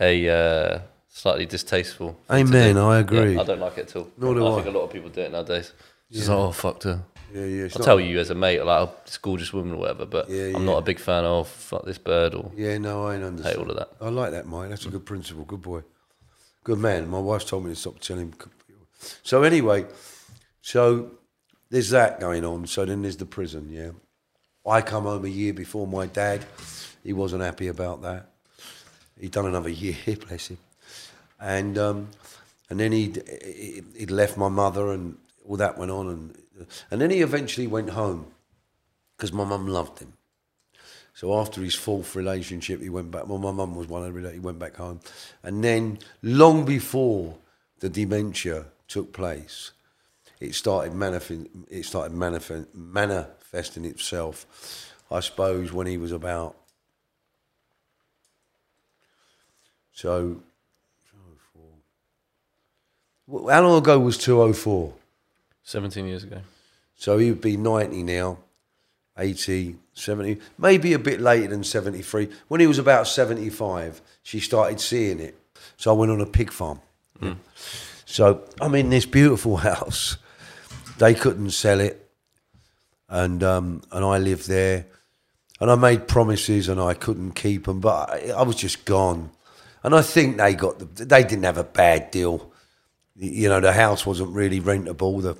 [0.00, 2.12] a uh, slightly distasteful.
[2.28, 2.80] thing to Amen, do.
[2.82, 3.34] I agree.
[3.34, 4.08] Yeah, I don't like it at all.
[4.18, 4.54] Nor do I I.
[4.62, 5.72] think a lot of people do it nowadays.
[6.10, 7.02] Just like, oh fuck her.
[7.32, 7.64] Yeah, yeah.
[7.64, 10.04] it's I'll not- tell you as a mate, like oh, this gorgeous woman or whatever.
[10.06, 10.58] But Yeah, I'm yeah.
[10.72, 13.56] not a big fan of fuck this bird or Yeah, no, I ain't understand.
[13.56, 13.90] hate all of that.
[14.00, 14.68] I like that, Mike.
[14.70, 15.44] That's a good principle.
[15.44, 15.82] Good boy.
[16.64, 17.08] Good man.
[17.08, 18.34] My wife's told me to stop telling him.
[19.22, 19.86] So anyway,
[20.60, 21.10] so
[21.70, 22.66] there's that going on.
[22.66, 23.68] So then there's the prison.
[23.70, 23.90] Yeah,
[24.66, 26.44] I come home a year before my dad.
[27.02, 28.28] He wasn't happy about that.
[29.20, 29.96] He'd done another year,
[30.28, 30.58] bless him,
[31.40, 32.08] and um,
[32.70, 33.22] and then he'd
[33.96, 35.16] he'd left my mother, and
[35.48, 38.26] all that went on, and and then he eventually went home
[39.16, 40.12] because my mum loved him.
[41.14, 43.28] So after his fourth relationship, he went back.
[43.28, 44.32] Well, my mum was one.
[44.32, 45.00] He went back home,
[45.42, 47.36] and then long before
[47.80, 49.72] the dementia took place,
[50.40, 51.66] it started manifesting.
[51.68, 52.68] It started manifest,
[53.52, 54.46] manifesting itself.
[55.10, 56.56] I suppose when he was about.
[59.92, 60.42] So,
[63.28, 64.94] how long ago was two oh four?
[65.64, 66.40] 17 years ago.
[66.96, 68.38] So he would be 90 now,
[69.16, 72.28] 80, 70, maybe a bit later than 73.
[72.48, 75.38] When he was about 75, she started seeing it.
[75.76, 76.80] So I went on a pig farm.
[77.20, 77.34] Hmm.
[78.06, 80.16] So I'm in this beautiful house.
[80.98, 82.01] They couldn't sell it.
[83.12, 84.86] And, um, and I lived there.
[85.60, 89.30] And I made promises and I couldn't keep them, but I, I was just gone.
[89.84, 92.50] And I think they got the, they didn't have a bad deal.
[93.14, 95.22] You know, the house wasn't really rentable.
[95.22, 95.36] The,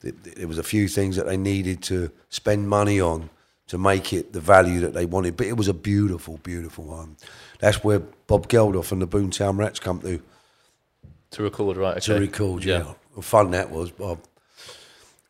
[0.00, 3.30] the, there was a few things that they needed to spend money on
[3.68, 5.36] to make it the value that they wanted.
[5.36, 7.16] But it was a beautiful, beautiful home.
[7.60, 10.20] That's where Bob Geldof and the Boomtown Rats come to
[11.30, 11.96] To record, right?
[11.96, 12.14] Okay.
[12.14, 12.64] to record.
[12.64, 14.18] Yeah, Well, fun that was, Bob.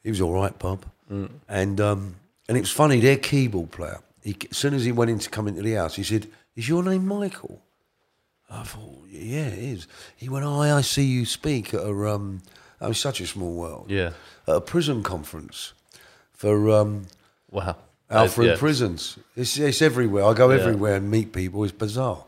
[0.02, 0.84] He was all right, Bob.
[1.08, 2.16] And um,
[2.48, 3.00] and it was funny.
[3.00, 4.00] Their keyboard player.
[4.22, 6.68] He, as soon as he went in to come into the house, he said, "Is
[6.68, 7.60] your name Michael?"
[8.50, 9.86] I thought, "Yeah, it is."
[10.16, 12.42] He went, "Oh, I see you speak at a um."
[12.80, 13.86] That was such a small world.
[13.90, 14.10] Yeah.
[14.48, 15.72] At a prison conference
[16.32, 17.06] for um,
[17.50, 17.76] Wow.
[18.10, 18.56] Alfred yeah.
[18.58, 19.18] prisons.
[19.36, 20.24] It's, it's everywhere.
[20.24, 20.60] I go Yeah.
[20.60, 21.64] everywhere and meet people.
[21.64, 22.24] It's bizarre.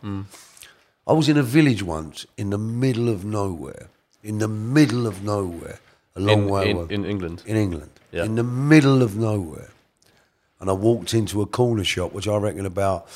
[1.06, 3.88] I was in a village once in the middle of nowhere,
[4.22, 5.78] in the middle of nowhere,
[6.14, 7.42] a long in, way in, away in England.
[7.44, 8.24] in England, Yeah.
[8.24, 9.70] in the middle of nowhere.
[10.60, 13.06] And I walked into a corner shop, which I reckon about,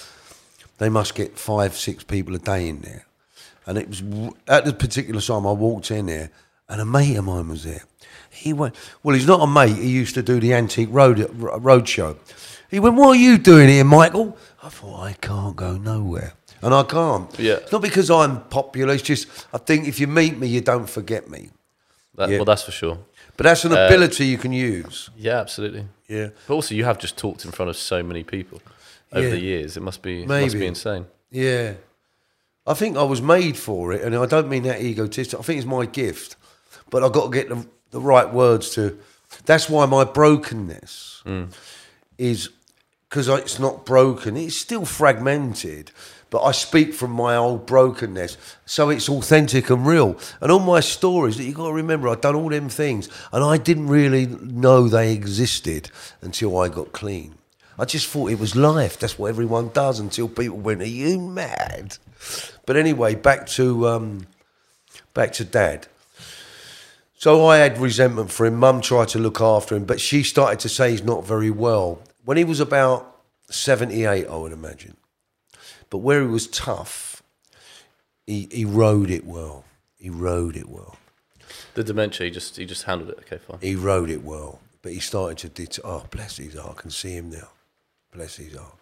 [0.79, 3.07] they must get five, six people a day in there.
[3.67, 4.03] And it was
[4.47, 6.31] at the particular time I walked in there,
[6.69, 7.83] and a mate of mine was there.
[8.31, 9.77] He went, well, he's not a mate.
[9.77, 12.17] He used to do the antique road road show.
[12.71, 14.37] He went, what are you doing here, Michael?
[14.63, 17.37] I thought I can't go nowhere, and I can't.
[17.39, 17.55] Yeah.
[17.55, 18.95] It's not because I'm popular.
[18.95, 21.51] It's just I think if you meet me, you don't forget me.
[22.17, 22.37] That, Yeah.
[22.37, 22.99] Well, that's for sure.
[23.41, 25.09] But that's Uh, an ability you can use.
[25.17, 25.87] Yeah, absolutely.
[26.09, 26.29] Yeah.
[26.47, 28.61] But also, you have just talked in front of so many people
[29.15, 29.31] over Yeah.
[29.31, 29.79] the years.
[29.79, 30.59] It must be it must Maybe.
[30.59, 31.07] be insane.
[31.31, 31.73] Yeah.
[32.67, 35.41] I think I was made for it, and I don't mean that egotistic.
[35.41, 36.37] I think it's my gift,
[36.91, 38.99] but I've got to get the, the right words to.
[39.47, 41.23] That's why my brokenness
[42.19, 42.51] is
[43.09, 44.37] because it's not broken.
[44.37, 45.93] It's still fragmented,
[46.31, 50.17] but I speak from my old brokenness, so it's authentic and real.
[50.41, 53.45] And all my stories that you've got to remember, I've done all them things, and
[53.45, 55.91] I didn't really know they existed
[56.23, 57.35] until I got clean.
[57.79, 58.99] I just thought it was life.
[58.99, 61.97] That's what everyone does until people went, "Are you mad?"
[62.67, 64.27] But anyway, back to um,
[65.15, 65.89] back to Dad.
[67.17, 68.57] So I had resentment for him.
[68.57, 72.01] Mum tried to look after him, but she started to say he's not very well.
[72.25, 73.15] When he was about
[73.51, 74.97] 78, I would imagine.
[75.91, 77.23] But where he was tough,
[78.27, 79.65] he, he rode it well.
[79.99, 80.97] He rode it well.
[81.75, 83.19] The dementia, he just he just handled it.
[83.21, 83.59] Okay, fine.
[83.61, 84.61] He rode it well.
[84.83, 86.77] But he started to, det- oh, bless his heart.
[86.79, 87.49] I can see him now.
[88.13, 88.79] Bless his heart.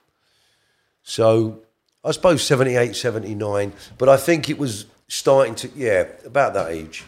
[1.03, 1.61] So
[2.05, 3.73] I suppose 78, 79.
[3.97, 7.05] But I think it was starting to, yeah, about that age.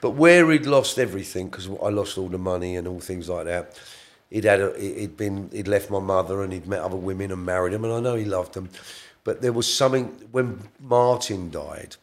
[0.00, 3.46] But where he'd lost everything, because I lost all the money and all things like
[3.46, 3.78] that,
[4.30, 7.44] he'd had a, he'd been he'd left my mother and he'd met other women and
[7.44, 8.70] married them, and I know he loved them.
[9.24, 11.96] But there was something when Martin died.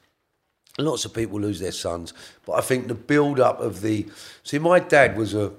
[0.77, 2.13] Lots of people lose their sons,
[2.45, 4.05] but I think the build up of the
[4.43, 5.51] see, my dad was a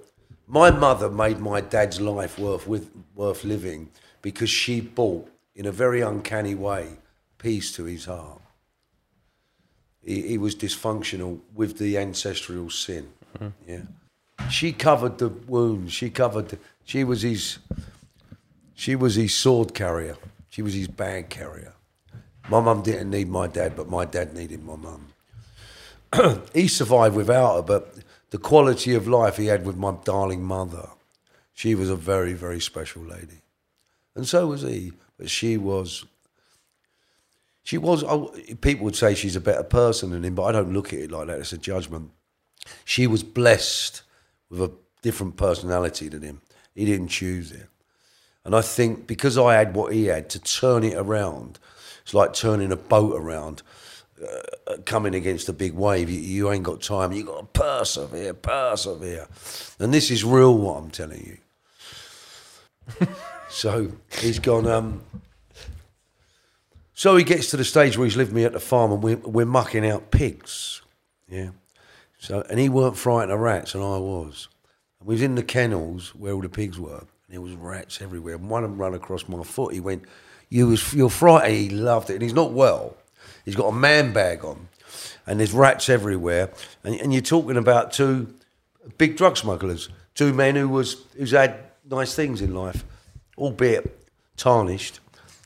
[0.47, 3.91] my mother made my dad's life worth with worth living
[4.23, 6.99] because she brought in a very uncanny way
[7.39, 8.41] peace to his heart
[10.09, 13.09] he, he was dysfunctional with the ancestral sin.
[13.39, 13.71] Mm-hmm.
[13.71, 13.83] Yeah,
[14.51, 15.93] she covered the wounds.
[15.93, 16.49] She covered.
[16.49, 17.59] The, she was his.
[18.75, 20.17] She was his sword carrier.
[20.51, 21.75] She was his bag carrier.
[22.49, 25.09] My mum didn't need my dad, but my dad needed my mum.
[26.55, 27.95] he survived without her, but
[28.31, 30.89] the quality of life he had with my darling mother,
[31.53, 33.43] she was a very, very special lady,
[34.15, 34.93] and so was he.
[35.19, 36.05] But she was
[37.65, 38.03] she was.
[38.05, 41.01] I- People would say she's a better person than him, but I don't look at
[41.01, 41.41] it like that.
[41.41, 42.13] It's a judgment.
[42.85, 44.03] She was blessed
[44.51, 44.73] with a
[45.03, 46.41] different personality than him.
[46.75, 47.69] He didn't choose it,
[48.45, 51.59] and I think because I had what he had to turn it around,
[52.03, 53.63] it's like turning a boat around,
[54.23, 56.09] uh, coming against a big wave.
[56.09, 57.13] You, you ain't got time.
[57.13, 59.27] You got to persevere, persevere,
[59.79, 60.57] and this is real.
[60.57, 61.39] What I'm telling you.
[63.49, 64.67] so he's gone.
[64.67, 65.03] Um,
[66.99, 69.19] so he gets to the stage where he's living me at the farm and we're,
[69.19, 70.83] we're mucking out pigs.
[71.29, 71.51] Yeah.
[72.19, 74.49] So and he weren't frightened of rats and I was.
[75.01, 78.01] And we was in the kennels where all the pigs were and there was rats
[78.01, 78.35] everywhere.
[78.35, 79.73] And one of them ran across my foot.
[79.73, 80.05] He went,
[80.49, 81.57] You was you're frightened.
[81.57, 82.15] He loved it.
[82.15, 82.97] And he's not well.
[83.45, 84.69] He's got a man bag on.
[85.27, 86.51] And there's rats everywhere.
[86.85, 88.35] And, and you're talking about two
[88.97, 91.57] big drug smugglers, two men who was who's had
[91.91, 92.85] nice things in life,
[93.37, 93.99] albeit
[94.37, 95.01] tarnished,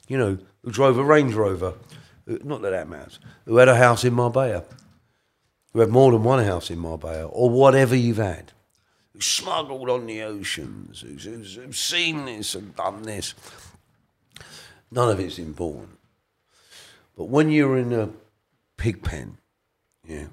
[0.08, 1.74] you know, who drove a Range Rover,
[2.30, 4.64] uh, not that that matters, who had a house in Marbella,
[5.72, 8.52] who had more than one house in Marbella, or whatever you've had,
[9.12, 13.34] who smuggled on the oceans, who's, who's, who's seen this and done this.
[14.90, 15.98] None of it's important.
[17.16, 18.10] But when you're in a
[18.76, 19.38] pig pen,
[20.06, 20.26] yeah,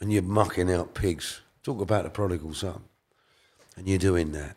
[0.00, 2.82] and you're mucking out pigs, talk about the prodigal son,
[3.76, 4.56] and you're doing that.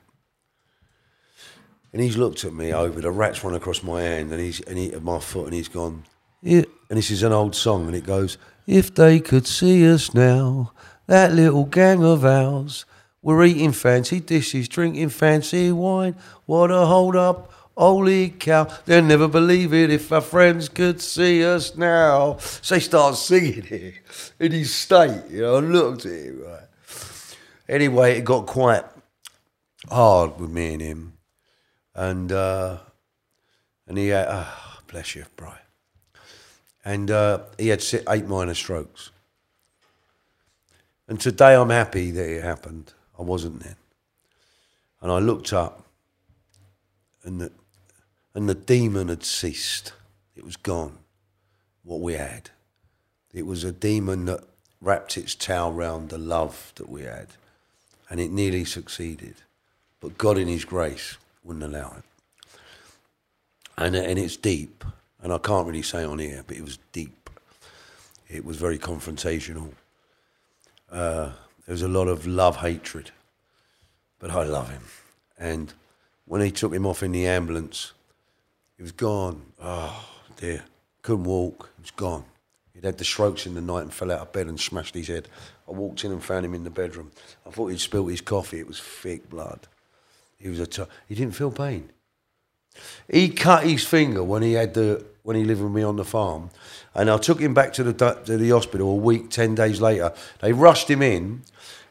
[1.92, 4.80] And he's looked at me over, the rat's run across my hand and he's and
[4.80, 6.04] he, my foot and he's gone,
[6.42, 6.64] yeah.
[6.90, 10.72] and this is an old song and it goes, If they could see us now,
[11.08, 12.86] that little gang of ours,
[13.22, 16.16] we're eating fancy dishes, drinking fancy wine,
[16.46, 21.44] what a hold up, holy cow, they'll never believe it if our friends could see
[21.44, 22.38] us now.
[22.38, 23.96] So he starts singing it
[24.40, 26.64] in his state, you know, I looked at him, right.
[27.68, 28.84] Anyway, it got quite
[29.90, 31.14] hard with me and him
[31.96, 32.78] and uh,
[33.88, 35.63] and he had ah, bless you, Brian.
[36.86, 39.12] And uh, he had eight minor strokes.
[41.08, 42.94] And today I'm happy that it happened.
[43.18, 43.76] I wasn't then.
[45.02, 45.86] And I looked up,
[47.24, 47.52] and the
[48.34, 49.94] and the demon had ceased.
[50.36, 50.98] It was gone.
[51.84, 52.50] what we had.
[53.34, 54.44] It was a demon that
[54.82, 57.28] wrapped its tail round the love that we had,
[58.10, 59.36] and it nearly succeeded.
[60.00, 62.04] But God, in His grace, wouldn't allow it.
[63.78, 64.84] And, and it's deep,
[65.24, 67.30] and I can't really say on here, but it was deep.
[68.28, 69.72] It was very confrontational.
[70.92, 71.32] Uh,
[71.66, 73.12] there was a lot of love hatred,
[74.20, 74.84] but I love him.
[75.40, 75.74] And
[76.26, 77.94] when he took him off in the ambulance,
[78.76, 79.42] he was gone.
[79.62, 80.66] Oh dear,
[81.02, 81.70] couldn't walk.
[81.78, 82.26] He was gone.
[82.74, 85.08] He'd had the strokes in the night and fell out of bed and smashed his
[85.08, 85.30] head.
[85.70, 87.12] I walked in and found him in the bedroom.
[87.46, 88.60] I thought he'd spilt his coffee.
[88.60, 89.68] It was thick blood.
[90.38, 90.68] He was a.
[90.68, 91.92] T- he didn't feel pain.
[93.10, 96.06] He cut his finger when he had the when he lived with me on the
[96.06, 96.50] farm,
[96.94, 97.94] and I took him back to the
[98.26, 100.14] to the hospital a week, ten days later.
[100.40, 101.42] They rushed him in.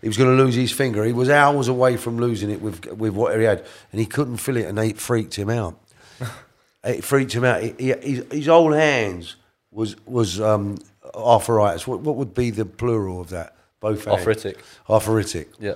[0.01, 1.05] He was going to lose his finger.
[1.05, 4.37] He was hours away from losing it with with what he had, and he couldn't
[4.39, 5.79] feel it, and they freaked him out.
[6.85, 7.63] it freaked him out.
[7.63, 9.37] He, he, his, his old hands
[9.71, 10.79] was was um,
[11.15, 11.87] arthritis.
[11.87, 13.57] What what would be the plural of that?
[13.81, 14.19] Both hands.
[14.19, 14.59] Arthritic.
[14.89, 15.75] Arthritic Yeah.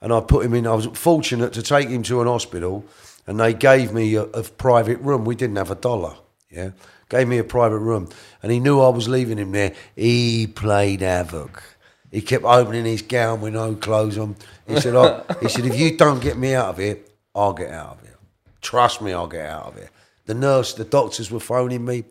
[0.00, 0.66] and I put him in.
[0.66, 2.84] I was fortunate to take him to an hospital,
[3.26, 5.24] and they gave me a, a private room.
[5.24, 6.14] We didn't have a dollar,
[6.52, 6.70] yeah.
[7.08, 8.08] Gave me a private room,
[8.42, 9.74] and he knew I was leaving him there.
[9.94, 11.62] He played havoc.
[12.10, 14.36] He kept opening his gown with no clothes on.
[14.66, 16.98] He said, oh, "He said if you don't get me out of here,
[17.34, 18.16] I'll get out of here.
[18.60, 19.90] Trust me, I'll get out of here."
[20.26, 22.04] The nurse, the doctors were phoning me.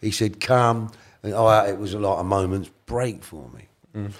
[0.00, 0.92] He said, "Come."
[1.22, 3.66] And oh, it was a lot of moments break for me.
[3.94, 4.12] Mm.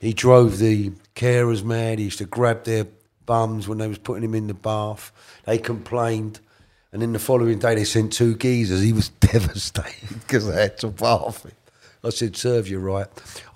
[0.00, 1.98] He drove the carers mad.
[1.98, 2.86] He used to grab their
[3.24, 5.12] bums when they was putting him in the bath.
[5.44, 6.40] They complained.
[6.92, 8.80] And then the following day they sent two geezers.
[8.80, 11.52] He was devastated because they had to bath him.
[12.04, 13.06] I said, serve you right.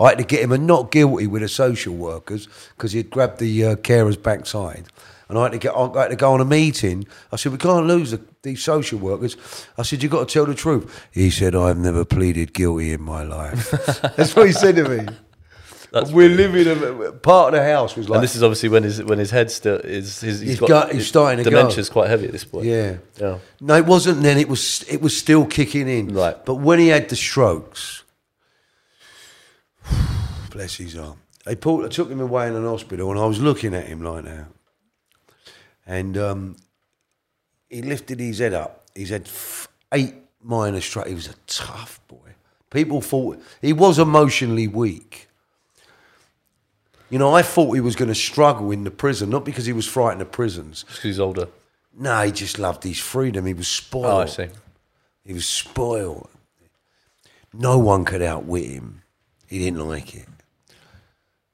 [0.01, 3.39] I had to get him a not guilty with the social workers because he'd grabbed
[3.39, 4.86] the uh, carer's backside.
[5.28, 7.07] And I had, to get, I had to go on a meeting.
[7.31, 9.36] I said, we can't lose the, these social workers.
[9.78, 11.07] I said, you've got to tell the truth.
[11.12, 13.70] He said, I've never pleaded guilty in my life.
[14.16, 15.07] That's what he said to me.
[15.93, 18.85] That's We're living a part of the house was like and this is obviously when
[18.85, 21.57] his when his head still is his He's got- he's starting to go.
[21.62, 22.67] dementia's quite heavy at this point.
[22.67, 22.99] yeah.
[23.19, 23.39] Yeah.
[23.61, 24.39] No, it wasn't then.
[24.39, 26.15] It was it was still kicking in.
[26.15, 26.37] Right.
[26.45, 28.05] But when he had the strokes,
[30.51, 31.19] bless his arm.
[31.45, 34.03] They pulled, I took him away in an hospital, and I was looking at him
[34.03, 34.47] like that,
[35.87, 36.57] and um,
[37.69, 38.85] he lifted his head up.
[38.95, 41.09] He's had f- eight minor strokes.
[41.09, 42.35] He was a tough boy.
[42.71, 45.29] People thought he was emotionally weak.
[47.11, 49.73] You know, I thought he was going to struggle in the prison, not because he
[49.73, 50.85] was frightened of prisons.
[50.85, 51.49] Just 'cause he's older.
[51.93, 53.47] No, he just loved his freedom.
[53.47, 54.07] He was spoiled.
[54.07, 54.49] Oh, I see.
[55.24, 56.31] He was spoiled.
[57.53, 59.03] No one could outwit him.
[59.49, 60.28] He didn't like it.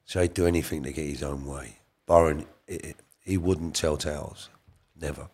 [0.05, 1.79] So he'd do anything to get his own way.
[2.67, 4.49] It- he wouldn't tell tales.
[4.95, 5.27] Never.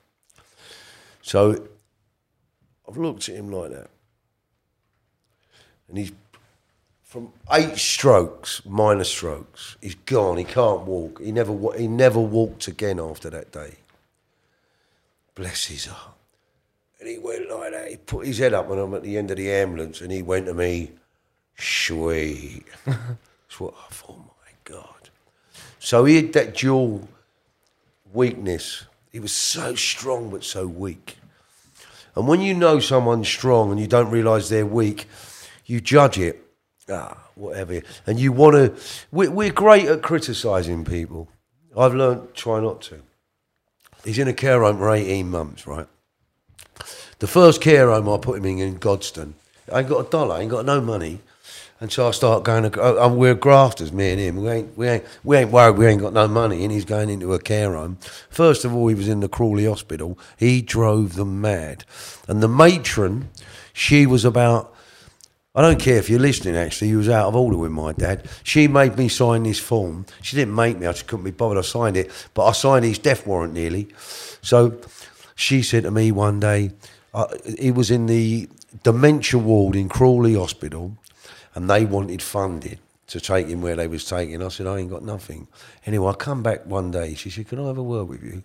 [1.21, 1.67] So
[2.87, 3.89] I've looked at him like that.
[5.89, 6.11] And he's
[7.13, 10.35] from eight strokes, minor strokes, he's gone.
[10.35, 11.21] He can't walk.
[11.21, 13.75] He never he never walked again after that day.
[15.35, 16.15] Bless his heart.
[16.99, 17.91] And he went like that.
[17.91, 20.23] He put his head up when I'm at the end of the ambulance and he
[20.23, 20.89] went to me,
[21.55, 22.65] sweet.
[22.85, 25.09] That's what I thought, my God.
[25.77, 27.07] So he had that dual
[28.11, 28.87] weakness.
[29.11, 31.17] He was so strong but so weak.
[32.15, 35.07] And when you know someone's strong and you don't realise they're weak,
[35.67, 36.42] you judge it.
[36.93, 37.81] Ah, whatever.
[38.05, 38.83] And you want to.
[39.11, 41.29] We're, we're great at criticising people.
[41.77, 43.01] I've learned try not to.
[44.03, 45.87] He's in a care home for 18 months, right?
[47.19, 49.33] The first care home I put him in in Godstone,
[49.71, 51.19] I ain't got a dollar, I ain't got no money.
[51.79, 54.37] And so I start going, to, oh, we're grafters, me and him.
[54.37, 56.63] We ain't, we, ain't, we ain't worried we ain't got no money.
[56.63, 57.97] And he's going into a care home.
[58.29, 60.17] First of all, he was in the Crawley Hospital.
[60.37, 61.83] He drove them mad.
[62.25, 63.29] And the matron,
[63.73, 64.73] she was about,
[65.55, 68.27] I don't care if you're listening actually, he was out of order with my dad.
[68.43, 70.07] She made me sign this form.
[70.23, 71.59] She didn't make me, I just couldn't be bothered.
[71.59, 72.09] I signed it.
[72.33, 73.89] But I signed his death warrant nearly.
[74.41, 74.81] So
[75.35, 76.71] she said to me one day,
[77.13, 77.27] uh,
[77.59, 78.49] he was in the
[78.81, 80.97] dementia ward in Crawley Hospital
[81.53, 84.41] and they wanted funding to take him where they was taking.
[84.41, 85.47] I said, I ain't got nothing.
[85.85, 87.13] Anyway, I come back one day.
[87.13, 88.41] She said, can I have a word with you?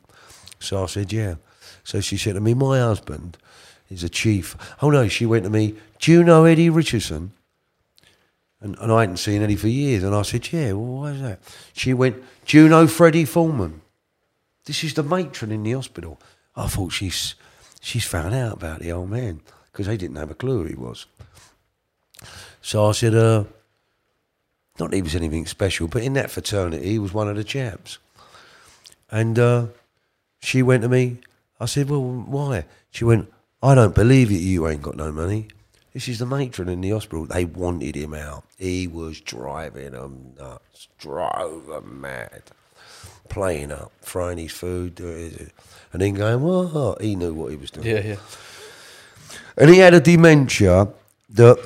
[0.61, 1.37] So I said, yeah.
[1.85, 3.39] So she said to me, my husband
[3.91, 4.57] is a chief.
[4.83, 7.33] Oh no, she went to me, do you know Eddie Richardson?
[8.61, 10.03] And, and I hadn't seen Eddie for years.
[10.03, 11.41] And I said, yeah, well, why is that?
[11.73, 13.83] She went, do you know Freddie Foreman?
[14.65, 16.21] This is the matron in the hospital.
[16.57, 17.37] I thought she's
[17.81, 19.41] she's found out about the old man
[19.71, 21.07] because they didn't have a clue who he was.
[22.61, 23.45] So I said, uh,
[24.79, 27.45] not that he was anything special, but in that fraternity, he was one of the
[27.45, 27.99] chaps.
[29.11, 29.67] And uh,
[30.41, 31.19] she went to me.
[31.61, 32.67] I said, well, why?
[32.91, 33.33] She went,
[33.63, 34.37] I don't believe it.
[34.37, 35.49] You ain't got no money.
[35.93, 37.25] This is the matron in the hospital.
[37.27, 38.45] They wanted him out.
[38.57, 42.43] He was driving them nuts, drove them mad,
[43.29, 45.51] playing up, throwing his food, and
[45.93, 47.01] then going, what?
[47.01, 47.87] He knew what he was doing.
[47.87, 48.17] Yeah, yeah.
[49.57, 50.89] And he had a dementia
[51.31, 51.59] that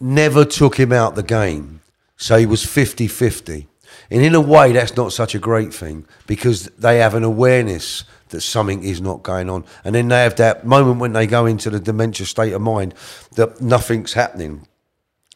[0.00, 1.82] never took him out the game.
[2.16, 3.68] So he was 50 50.
[4.10, 8.04] And in a way, that's not such a great thing because they have an awareness
[8.30, 9.64] that something is not going on.
[9.84, 12.94] And then they have that moment when they go into the dementia state of mind
[13.36, 14.66] that nothing's happening.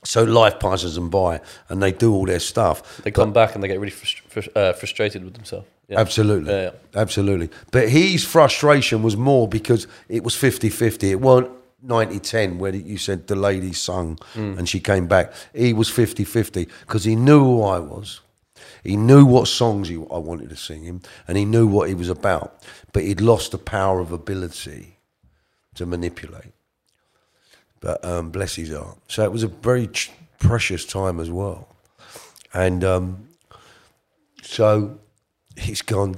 [0.02, 2.98] So life passes them by and they do all their stuff.
[3.02, 5.66] They come back and they get really frust- frus- uh, frustrated with themselves.
[5.88, 6.00] Yeah.
[6.00, 6.52] Absolutely.
[6.52, 6.70] Yeah, yeah.
[7.00, 7.50] Absolutely.
[7.70, 11.10] But his frustration was more because it was 50 50.
[11.10, 11.50] It weren't
[11.82, 15.32] 90 10 where you said the lady sung and she came back.
[15.54, 18.20] He was 50 50 because he knew who I was.
[18.84, 21.94] He knew what songs he, I wanted to sing him and he knew what he
[21.94, 22.62] was about.
[22.92, 24.96] But he'd lost the power of ability
[25.74, 26.52] to manipulate.
[27.80, 28.98] But um, bless his heart.
[29.08, 31.68] So it was a very ch- precious time as well.
[32.52, 33.28] And um,
[34.42, 34.98] so
[35.56, 36.16] he's gone.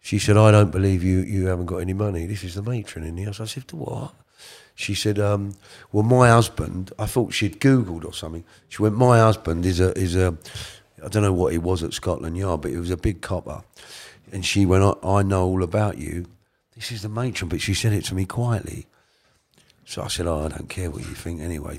[0.00, 2.26] She said, I don't believe you, you haven't got any money.
[2.26, 3.40] This is the matron in the house.
[3.40, 4.12] I said, what?
[4.74, 5.54] She said, um,
[5.92, 8.44] well, my husband, I thought she'd Googled or something.
[8.68, 10.36] She went, my husband is a, is a,
[11.02, 13.62] I don't know what he was at Scotland Yard, but he was a big copper.
[14.34, 16.26] And she went, I, I know all about you.
[16.74, 18.86] This is the matron, but she said it to me quietly.
[19.84, 21.78] So I said, oh, I don't care what you think anyway.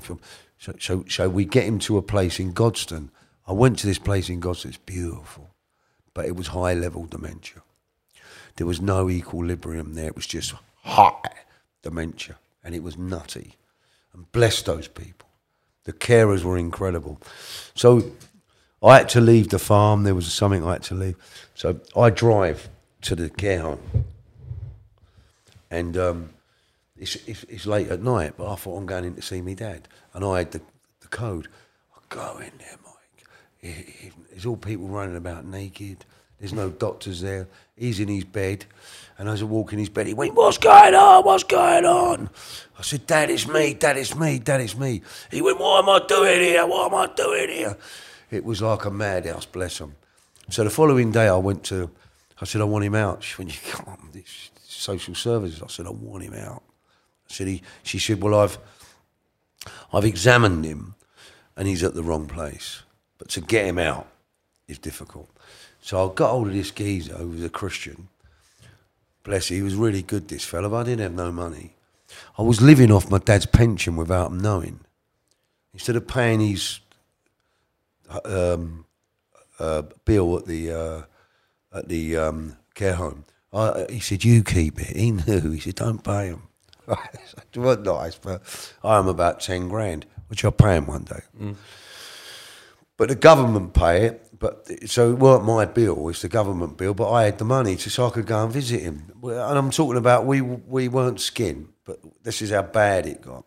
[0.58, 3.10] So, so, so we get him to a place in Godstone.
[3.46, 4.70] I went to this place in Godstone.
[4.70, 5.50] It's beautiful,
[6.14, 7.60] but it was high level dementia.
[8.56, 10.06] There was no equilibrium there.
[10.06, 11.34] It was just high
[11.82, 13.56] dementia, and it was nutty.
[14.14, 15.28] And bless those people.
[15.84, 17.20] The carers were incredible.
[17.74, 18.12] So
[18.82, 20.04] I had to leave the farm.
[20.04, 21.16] There was something I had to leave.
[21.56, 22.68] So I drive
[23.02, 24.04] to the care home,
[25.70, 26.30] and um,
[26.98, 28.34] it's, it's, it's late at night.
[28.36, 30.60] But I thought I'm going in to see my dad, and I had the,
[31.00, 31.48] the code.
[31.96, 33.26] I go in there, Mike.
[33.58, 36.04] He- he- There's all people running about naked.
[36.38, 37.48] There's no doctors there.
[37.74, 38.66] He's in his bed,
[39.16, 41.24] and as I walk in his bed, he went, "What's going on?
[41.24, 42.28] What's going on?"
[42.78, 43.72] I said, "Dad, it's me.
[43.72, 44.38] Dad, it's me.
[44.38, 45.00] Dad, it's me."
[45.30, 46.66] He went, "What am I doing here?
[46.66, 47.78] What am I doing here?"
[48.30, 49.46] It was like a madhouse.
[49.46, 49.94] Bless him.
[50.48, 51.90] So the following day, I went to.
[52.40, 53.82] I said, "I want him out." She went, "You
[54.12, 56.62] this social services." I said, "I want him out."
[57.28, 58.58] I said, he, "She said, well, I've
[59.92, 60.94] I've examined him,
[61.56, 62.82] and he's at the wrong place.
[63.18, 64.06] But to get him out
[64.68, 65.28] is difficult."
[65.80, 68.08] So I got hold of this geezer who was a Christian.
[69.22, 71.74] Bless you, he was really good, this fella, but I didn't have no money.
[72.38, 74.80] I was living off my dad's pension without him knowing.
[75.74, 76.80] Instead of paying his
[78.24, 78.85] um,
[79.58, 81.02] uh, bill at the uh,
[81.72, 85.50] at the um, care home, I, he said, "You keep it." He knew.
[85.52, 86.42] He said, "Don't pay him."
[86.88, 88.42] it was nice, but
[88.84, 91.22] I am about ten grand, which I'll pay him one day.
[92.96, 94.22] But the government pay it.
[94.38, 96.94] But so it weren't my bill; it's the government bill.
[96.94, 99.10] But I had the money to, so I could go and visit him.
[99.22, 103.44] And I'm talking about we we weren't skin, but this is how bad it got.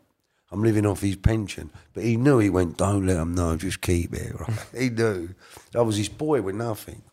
[0.51, 2.39] I'm living off his pension, but he knew.
[2.39, 3.55] He went, "Don't let him know.
[3.55, 4.65] Just keep it." Right?
[4.77, 5.29] he knew.
[5.75, 7.03] I was his boy with nothing.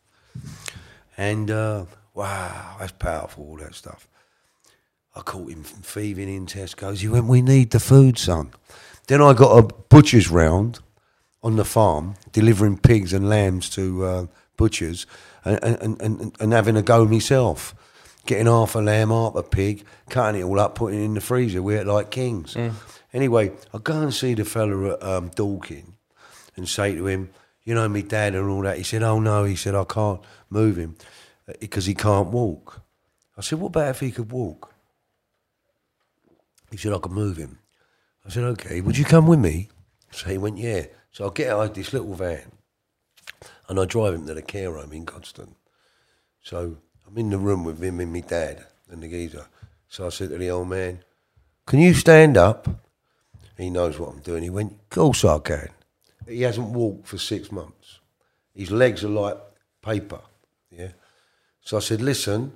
[1.18, 1.84] And uh,
[2.14, 3.44] wow, that's powerful.
[3.44, 4.08] All that stuff.
[5.14, 7.00] I caught him thieving in Tesco's.
[7.00, 8.52] He went, "We need the food, son."
[9.06, 10.80] Then I got a butcher's round
[11.42, 14.26] on the farm, delivering pigs and lambs to uh,
[14.56, 15.06] butchers,
[15.44, 17.74] and, and, and, and having a go myself,
[18.26, 21.20] getting half a lamb, half a pig, cutting it all up, putting it in the
[21.20, 21.62] freezer.
[21.62, 22.56] We're like kings.
[23.16, 25.30] Anyway, I go and see the fella at um,
[26.55, 27.30] and say to him,
[27.64, 30.20] "You know me, dad, and all that." He said, "Oh no," he said, "I can't
[30.51, 30.97] move him
[31.59, 32.82] because he can't walk."
[33.34, 34.74] I said, "What about if he could walk?"
[36.70, 37.59] He said, "I could move him."
[38.26, 39.70] I said, "Okay, would you come with me?"
[40.10, 42.52] So he went, "Yeah." So I get out of this little van,
[43.66, 45.55] and I drive him to the care home in Godstone.
[46.43, 46.76] So
[47.06, 49.47] I'm in the room with him and my dad and the geezer.
[49.88, 51.02] So I said to the old man,
[51.64, 52.68] "Can you stand up?"
[53.57, 54.43] He knows what I'm doing.
[54.43, 55.70] He went, "Of course I can."
[56.28, 58.01] He hasn't walked for six months.
[58.55, 59.39] His legs are like
[59.83, 60.20] paper.
[60.70, 60.93] Yeah.
[61.62, 62.53] So I said, "Listen,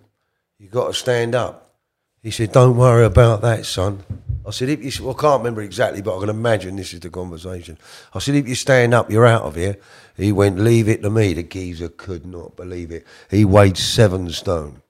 [0.59, 1.75] you've got to stand up."
[2.23, 4.05] He said, "Don't worry about that, son."
[4.47, 7.01] I said, "If you, well, I can't remember exactly, but I can imagine this is
[7.01, 7.79] the conversation."
[8.13, 9.79] I said, "If you stand up, you're out of here."
[10.17, 13.07] He went, "Leave it to me." The geezer could not believe it.
[13.31, 14.83] He weighed seven stone.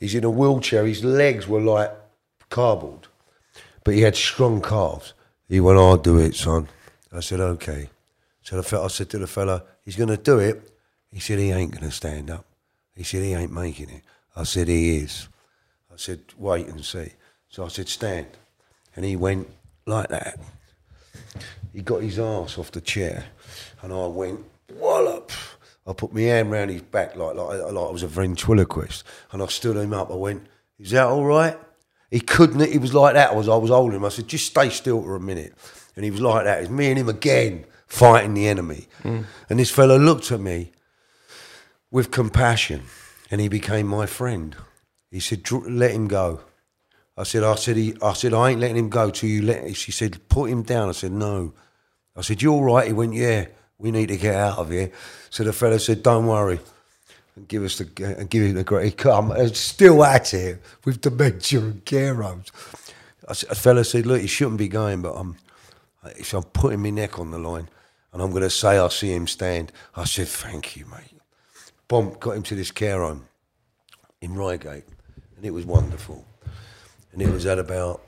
[0.00, 0.86] He's in a wheelchair.
[0.86, 1.92] His legs were like
[2.48, 3.05] cardboard,
[3.86, 5.14] but he had strong calves.
[5.48, 6.68] He went, "I'll do it, son."
[7.12, 7.88] I said, "Okay."
[8.42, 10.72] So the fe- I said to the fella, "He's going to do it."
[11.12, 12.44] He said, "He ain't going to stand up."
[12.96, 14.02] He said, "He ain't making it."
[14.34, 15.28] I said, "He is."
[15.88, 17.12] I said, "Wait and see."
[17.48, 18.26] So I said, "Stand,"
[18.96, 19.48] and he went,
[19.86, 20.40] like that.
[21.72, 23.26] He got his ass off the chair,
[23.82, 25.30] and I went wallop.
[25.86, 29.40] I put my hand round his back like like, like I was a ventriloquist, and
[29.40, 30.10] I stood him up.
[30.10, 30.44] I went,
[30.76, 31.56] "Is that all right?"
[32.10, 32.70] He couldn't.
[32.70, 33.30] He was like that.
[33.30, 34.04] I was I was holding him.
[34.04, 35.54] I said, "Just stay still for a minute,"
[35.96, 36.62] and he was like that.
[36.62, 39.22] It's me and him again fighting the enemy, hmm.
[39.48, 40.72] and this fellow looked at me
[41.90, 42.82] with compassion,
[43.30, 44.56] and he became my friend.
[45.10, 46.40] He said, "Let him go."
[47.18, 49.74] I said, "I said, he, I said, I ain't letting him go till you let."
[49.76, 51.54] She said, "Put him down." I said, "No."
[52.14, 53.46] I said, "You all right?" He went, "Yeah,
[53.78, 54.92] we need to get out of here."
[55.30, 56.60] So the fellow said, "Don't worry."
[57.36, 58.96] And give us the and give him the great.
[58.96, 62.50] Come and still at it with dementia and care homes.
[63.28, 65.36] A fella said, "Look, he shouldn't be going, but um,
[66.02, 67.68] I'm." So I'm putting my neck on the line,
[68.12, 69.70] and I'm going to say I see him stand.
[69.94, 71.20] I said, "Thank you, mate."
[71.88, 73.26] Bomb got him to this care home
[74.20, 74.84] in Reigate,
[75.36, 76.24] and it was wonderful.
[77.12, 78.02] And it was at about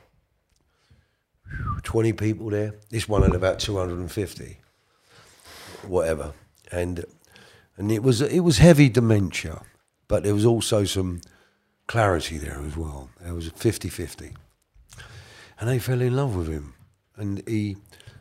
[1.83, 2.75] 20 people there.
[2.91, 4.59] This one had about 250,
[5.87, 6.33] whatever.
[6.71, 7.05] And
[7.79, 9.63] and it was it was heavy dementia,
[10.09, 11.21] but there was also some
[11.87, 13.09] clarity there as well.
[13.21, 14.35] There was 50-50.
[15.59, 16.75] And they fell in love with him.
[17.17, 17.79] And he,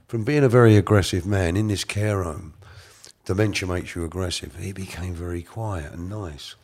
[0.08, 2.54] from being a very aggressive man in this care home,
[3.26, 4.56] dementia makes you aggressive.
[4.56, 6.56] He became very quiet and nice.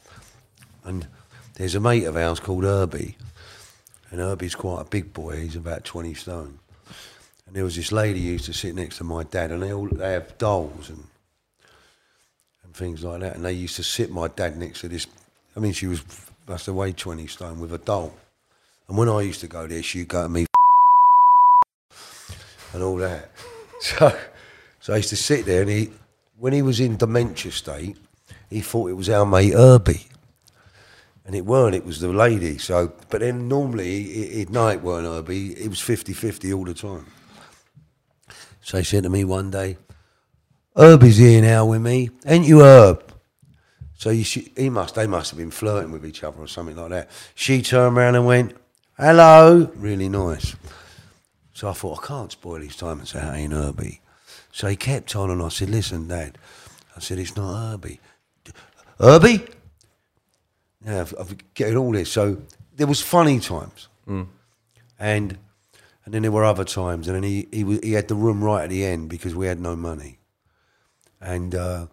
[0.83, 1.07] And
[1.55, 3.17] there's a mate of ours called Herbie,
[4.09, 5.41] and Herbie's quite a big boy.
[5.41, 6.59] He's about 20 stone.
[7.45, 9.73] And there was this lady who used to sit next to my dad, and they
[9.73, 11.03] all they have dolls and
[12.73, 13.35] things like that.
[13.35, 15.07] And they used to sit my dad next to this.
[15.55, 16.03] I mean, she was
[16.47, 18.13] must have weighed 20 stone with a doll.
[18.87, 20.45] And when I used to go there, she'd go to me
[22.73, 23.31] and all that.
[23.83, 24.17] So,
[24.79, 25.89] so I used to sit there, and he,
[26.37, 27.97] when he was in dementia state,
[28.49, 30.07] he thought it was our mate Herbie.
[31.25, 32.57] And it weren't, it was the lady.
[32.59, 35.51] So, but then normally he- he'd know it weren't Herbie.
[35.51, 37.07] It was 50 50 all the time.
[38.61, 39.75] So he said to me one day,
[40.75, 42.09] Herbie's here now with me.
[42.25, 43.03] Ain't you Herb?
[43.95, 46.75] So you should, he must, they must have been flirting with each other or something
[46.75, 47.09] like that.
[47.35, 48.55] She turned around and went,
[48.97, 49.71] hello.
[49.75, 50.55] Really nice.
[51.53, 54.01] So I thought, I can't spoil his time and say, that ain't Herbie.
[54.51, 56.37] So he kept on and I said, listen, Dad.
[56.95, 57.99] I said, it's not Herbie.
[58.99, 59.45] Herbie?
[60.85, 62.11] Yeah, I've, I'm getting all this.
[62.11, 62.37] So
[62.75, 63.87] there was funny times.
[64.07, 64.27] Mm.
[64.99, 65.37] And
[66.05, 67.07] and then there were other times.
[67.07, 69.59] And then he, he he had the room right at the end because we had
[69.59, 70.17] no money.
[71.23, 71.87] And, uh,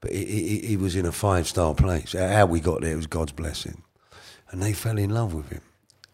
[0.00, 2.12] but he, he, he was in a five star place.
[2.12, 3.82] How we got there was God's blessing.
[4.50, 5.62] And they fell in love with him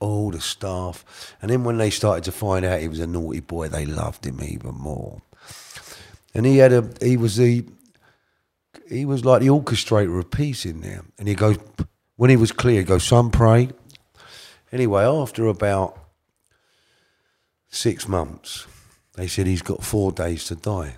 [0.01, 1.35] all the staff.
[1.41, 4.27] And then when they started to find out he was a naughty boy, they loved
[4.27, 5.23] him even more.
[6.35, 7.65] And he had a he was the
[8.89, 11.05] he was like the orchestrator of peace in there.
[11.19, 11.59] And he goes
[12.17, 13.71] when he was clear, he goes, Son, pray.
[14.73, 15.99] Anyway, after about
[17.69, 18.67] six months,
[19.15, 20.97] they said he's got four days to die.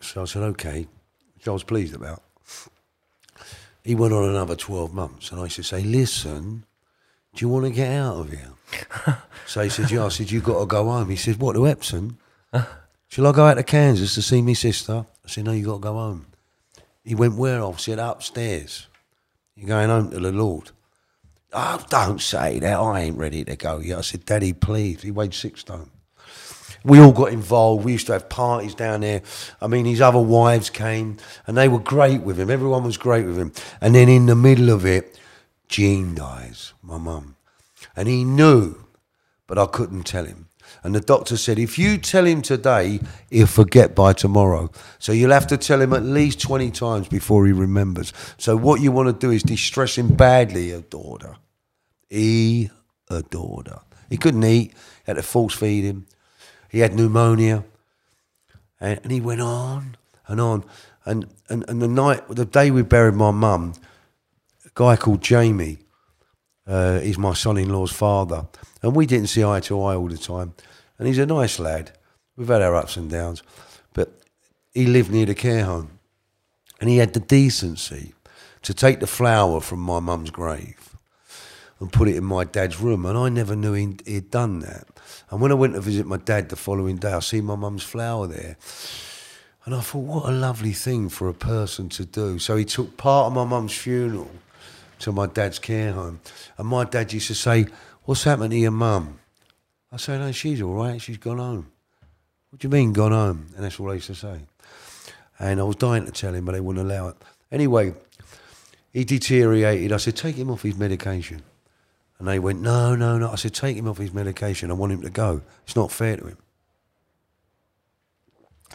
[0.00, 0.86] So I said, Okay,
[1.34, 2.22] which I was pleased about.
[3.84, 6.64] He went on another 12 months, and I used to say, Listen,
[7.34, 9.18] do you want to get out of here?
[9.46, 10.06] so he said, Yeah.
[10.06, 11.10] I said, you've got to go home.
[11.10, 12.18] He said, What, to Epsom?
[13.08, 15.06] Shall I go out to Kansas to see my sister?
[15.24, 16.26] I said, No, you've got to go home.
[17.04, 17.64] He went, Where?
[17.64, 18.88] I said, Upstairs.
[19.54, 20.70] You're going home to the Lord.
[21.52, 22.78] Oh, don't say that.
[22.78, 23.98] I ain't ready to go yet.
[23.98, 25.02] I said, Daddy, please.
[25.02, 25.90] He weighed six stone.
[26.86, 27.84] We all got involved.
[27.84, 29.22] We used to have parties down there.
[29.60, 32.48] I mean, his other wives came and they were great with him.
[32.48, 33.52] Everyone was great with him.
[33.80, 35.18] And then in the middle of it,
[35.68, 37.34] Jean dies, my mum.
[37.96, 38.76] And he knew,
[39.48, 40.48] but I couldn't tell him.
[40.84, 43.00] And the doctor said, if you tell him today,
[43.30, 44.70] he'll forget by tomorrow.
[45.00, 48.12] So you'll have to tell him at least 20 times before he remembers.
[48.38, 51.36] So what you want to do is distress him badly, adored her.
[52.08, 52.70] He
[53.10, 53.80] adored her.
[54.08, 56.06] He couldn't eat, had to force feed him.
[56.76, 57.64] He had pneumonia.
[58.78, 59.96] And, and he went on
[60.26, 60.62] and on.
[61.06, 63.72] And, and, and the night, the day we buried my mum,
[64.66, 65.78] a guy called Jamie,
[66.66, 68.46] uh, he's my son-in-law's father,
[68.82, 70.52] and we didn't see eye to eye all the time.
[70.98, 71.92] And he's a nice lad.
[72.36, 73.42] We've had our ups and downs,
[73.94, 74.12] but
[74.74, 75.98] he lived near the care home,
[76.78, 78.12] and he had the decency
[78.60, 80.94] to take the flower from my mum's grave
[81.80, 84.86] and put it in my dad's room, and I never knew he'd, he'd done that.
[85.30, 87.82] And when I went to visit my dad the following day, I see my mum's
[87.82, 88.56] flower there.
[89.64, 92.38] And I thought, what a lovely thing for a person to do.
[92.38, 94.30] So he took part of my mum's funeral
[95.00, 96.20] to my dad's care home.
[96.56, 97.66] And my dad used to say,
[98.04, 99.18] What's happened to your mum?
[99.90, 101.00] I say, No, she's all right.
[101.00, 101.70] She's gone home.
[102.50, 103.46] What do you mean, gone home?
[103.56, 104.40] And that's all I used to say.
[105.38, 107.16] And I was dying to tell him, but they wouldn't allow it.
[107.50, 107.92] Anyway,
[108.92, 109.92] he deteriorated.
[109.92, 111.42] I said, Take him off his medication.
[112.18, 113.30] And they went, No, no, no.
[113.30, 114.70] I said, Take him off his medication.
[114.70, 115.42] I want him to go.
[115.64, 116.38] It's not fair to him.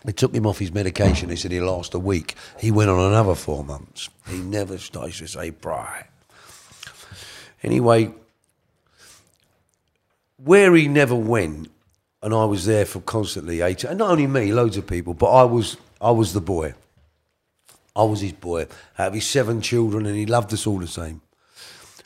[0.04, 1.30] They took him off his medication.
[1.30, 2.36] They said he'd last a week.
[2.60, 4.10] He went on another four months.
[4.28, 6.08] He never started to say, Bry.
[7.64, 8.12] Anyway,
[10.38, 11.70] where he never went,
[12.24, 15.32] and I was there for constantly eight, and not only me, loads of people, but
[15.32, 16.74] I was, I was the boy.
[17.96, 18.68] I was his boy.
[18.98, 21.22] Out of his seven children, and he loved us all the same.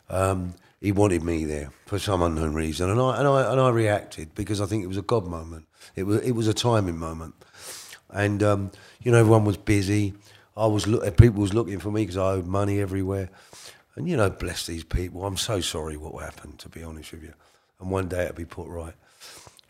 [0.09, 3.69] Um, he wanted me there for some unknown reason, and I and I and I
[3.69, 5.67] reacted because I think it was a God moment.
[5.95, 7.35] It was it was a timing moment,
[8.09, 8.71] and um,
[9.01, 10.13] you know everyone was busy.
[10.57, 13.29] I was look, people was looking for me because I owed money everywhere,
[13.95, 15.25] and you know bless these people.
[15.25, 17.33] I'm so sorry what happened to be honest with you,
[17.79, 18.93] and one day it'll be put right.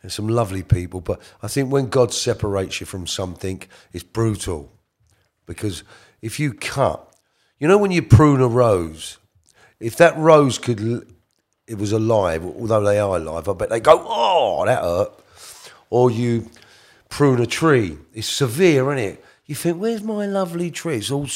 [0.02, 4.72] There's some lovely people, but I think when God separates you from something, it's brutal
[5.48, 5.84] because
[6.22, 7.12] if you cut,
[7.60, 9.18] you know when you prune a rose,
[9.80, 11.08] if that rose could,
[11.68, 15.12] it was alive, although they are alive, I bet they go, oh, that hurt.
[15.90, 16.50] Or you
[17.10, 19.26] prune a tree, it's severe, isn't it?
[19.46, 20.98] You think, where's my lovely tree?
[20.98, 21.28] It's all,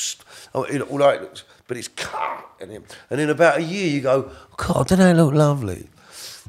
[0.56, 2.46] oh, it, all looks, but it's cut.
[2.60, 5.88] And, then- and in about a year, you go, God, don't they look lovely?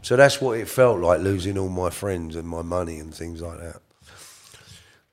[0.03, 3.43] So that's what it felt like losing all my friends and my money and things
[3.43, 3.81] like that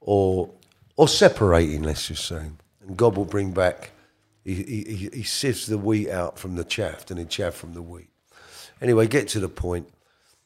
[0.07, 0.49] or
[0.95, 2.47] or separating, let's just say.
[2.87, 3.91] And God will bring back.
[4.47, 7.81] He, he, he- sifts the wheat out from the chaff, and the chaff from the
[7.81, 8.07] wheat.
[8.81, 9.89] Anyway, get to the point.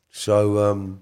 [0.10, 1.02] So, um,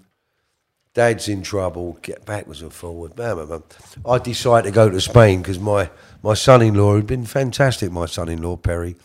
[0.92, 1.98] Dad's in trouble.
[2.02, 3.16] Get backwards and forward.
[3.16, 3.62] Bam, bam.
[4.04, 5.88] I decided to go to Spain because my
[6.22, 7.90] my son-in-law had been fantastic.
[7.90, 8.96] My son-in-law Perry,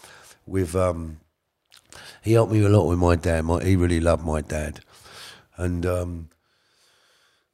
[0.46, 1.22] with um,
[2.22, 3.46] he helped me a lot with my dad.
[3.46, 4.82] My, he really loved my dad,
[5.56, 6.30] and um,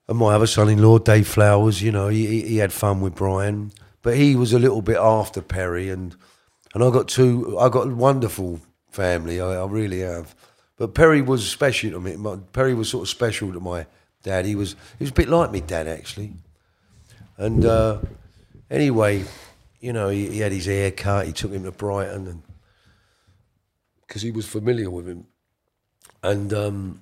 [0.08, 4.16] and my other son-in-law, Dave Flowers, you know, he- he had fun with Brian, but
[4.18, 6.16] he was a little bit after Perry, and
[6.74, 10.36] and I got two, I got a wonderful family, I, I really have.
[10.78, 12.16] But Perry was special to me.
[12.16, 13.86] My, Perry was sort of special to my
[14.24, 14.46] dad.
[14.46, 16.34] He was, he was a bit like me, dad actually.
[17.38, 18.00] And uh,
[18.70, 19.26] anyway,
[19.80, 21.26] you know, he, he had his hair cut.
[21.26, 22.44] He took him to Brighton, and
[24.08, 25.26] because he was familiar with him,
[26.22, 27.02] and um,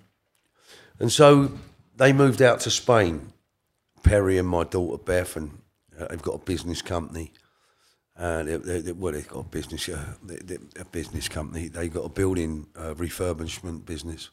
[0.97, 1.51] and so
[1.97, 3.33] they moved out to Spain.
[4.01, 5.59] Perry and my daughter Beth, and
[5.99, 7.33] uh, they've got a business company.
[8.19, 11.69] Uh, they, they, well, they've got a business, uh, they, a business company.
[11.69, 14.29] They got a building uh, refurbishment business,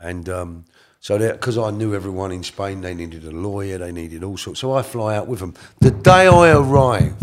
[0.00, 0.64] and um,
[1.00, 4.60] so because I knew everyone in Spain, they needed a lawyer, they needed all sorts.
[4.60, 5.54] So I fly out with them.
[5.80, 7.16] The day I arrive,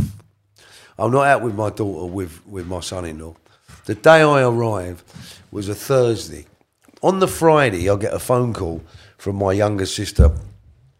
[0.98, 3.36] I'm not out with my daughter, with, with my son-in-law.
[3.86, 5.04] The day I arrive
[5.52, 6.46] was a Thursday.
[7.02, 8.82] On the Friday, I get a phone call
[9.18, 10.32] from my younger sister,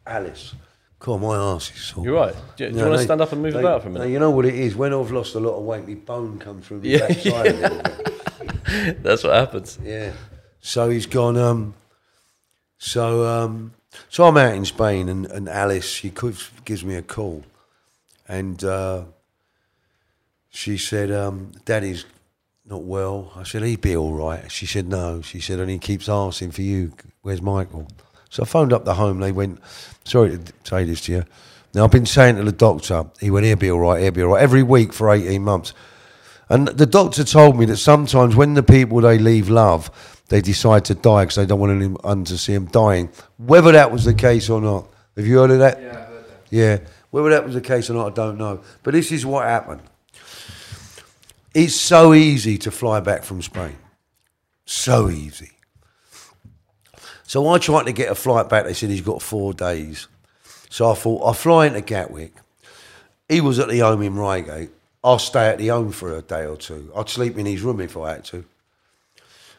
[0.06, 0.54] Alice.
[1.00, 2.04] God, my arse is sore.
[2.06, 2.36] You're right.
[2.56, 4.10] Do, you- you want to stand up and move they- about for a minute?
[4.10, 4.76] you know what it is?
[4.76, 7.54] When I've lost a lot of weight, my bone comes through the Yeah, backside a
[7.54, 9.04] little bit.
[9.04, 9.78] That's what happens.
[9.84, 10.14] Yeah.
[10.62, 11.38] So he's gone.
[11.38, 11.74] Um,
[12.78, 13.74] so um,
[14.10, 16.12] so I'm out in Spain, and, and Alice she
[16.66, 17.44] gives me a call,
[18.28, 19.04] and uh,
[20.50, 22.06] she said, um, "Daddy's
[22.66, 25.78] not well." I said, "He'd be all right." She said, "No." She said, "And he
[25.78, 26.94] keeps asking for you.
[27.22, 27.88] Where's Michael?"
[28.30, 29.20] So I phoned up the home.
[29.20, 29.60] They went,
[30.04, 31.26] "Sorry to say this to you."
[31.74, 34.02] Now I've been saying to the doctor, he went, "He'll be all right.
[34.02, 35.74] He'll be all right." Every week for eighteen months.
[36.48, 39.90] And the doctor told me that sometimes when the people they leave love,
[40.30, 43.10] they decide to die because they don't want anyone to see them dying.
[43.38, 45.82] Whether that was the case or not, have you heard of that?
[45.82, 46.40] Yeah, I heard that.
[46.52, 46.78] Yeah,
[47.10, 48.62] whether that was the case or not, I don't know.
[48.84, 49.82] But this is what happened.
[51.54, 53.78] It's so easy to fly back from Spain.
[54.66, 55.52] So easy.
[57.28, 58.66] So I tried to get a flight back.
[58.66, 60.08] They said he's got four days.
[60.70, 62.34] So I thought, I'll fly into Gatwick.
[63.28, 64.70] He was at the home in Reigate.
[65.04, 66.92] I'll stay at the home for a day or two.
[66.96, 68.46] I'd sleep in his room if I had to.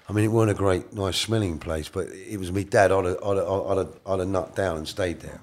[0.08, 2.92] I mean, it weren't a great, nice smelling place, but it was me dad.
[2.92, 5.40] I'd have, I'd, have, I'd, have, I'd have nut down and stayed there.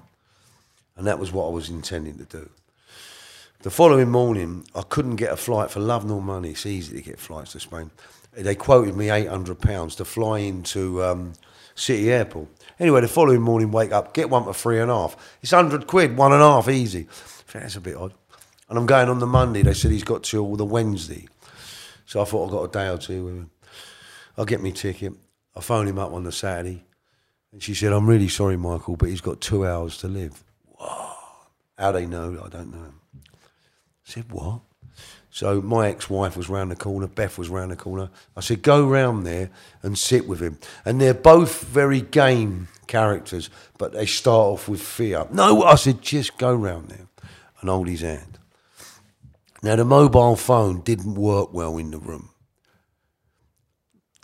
[0.96, 2.48] And that was what I was intending to do.
[3.60, 6.50] The following morning, I couldn't get a flight for love nor money.
[6.50, 7.90] It's easy to get flights to Spain.
[8.32, 11.34] They quoted me £800 to fly into um,
[11.74, 12.48] City Airport.
[12.78, 15.16] Anyway, the following morning, wake up, get one for three and a half.
[15.42, 17.06] It's 100 quid, one and a half, easy.
[17.52, 18.12] That's a bit odd.
[18.68, 19.62] And I'm going on the Monday.
[19.62, 21.28] They said he's got till the Wednesday.
[22.06, 23.50] So I thought I've got a day or two with him.
[24.36, 25.12] I'll get me ticket.
[25.54, 26.84] I phoned him up on the Saturday.
[27.52, 30.42] And she said, I'm really sorry, Michael, but he's got two hours to live.
[30.80, 31.16] Wow.
[31.78, 32.92] How they know, I don't know.
[33.14, 33.28] I
[34.02, 34.60] said, what?
[35.34, 38.08] So my ex-wife was round the corner, Beth was round the corner.
[38.36, 39.50] I said, go round there
[39.82, 40.60] and sit with him.
[40.84, 45.26] And they're both very game characters, but they start off with fear.
[45.32, 47.08] No, I said, just go round there
[47.60, 48.38] and hold his hand.
[49.60, 52.30] Now, the mobile phone didn't work well in the room.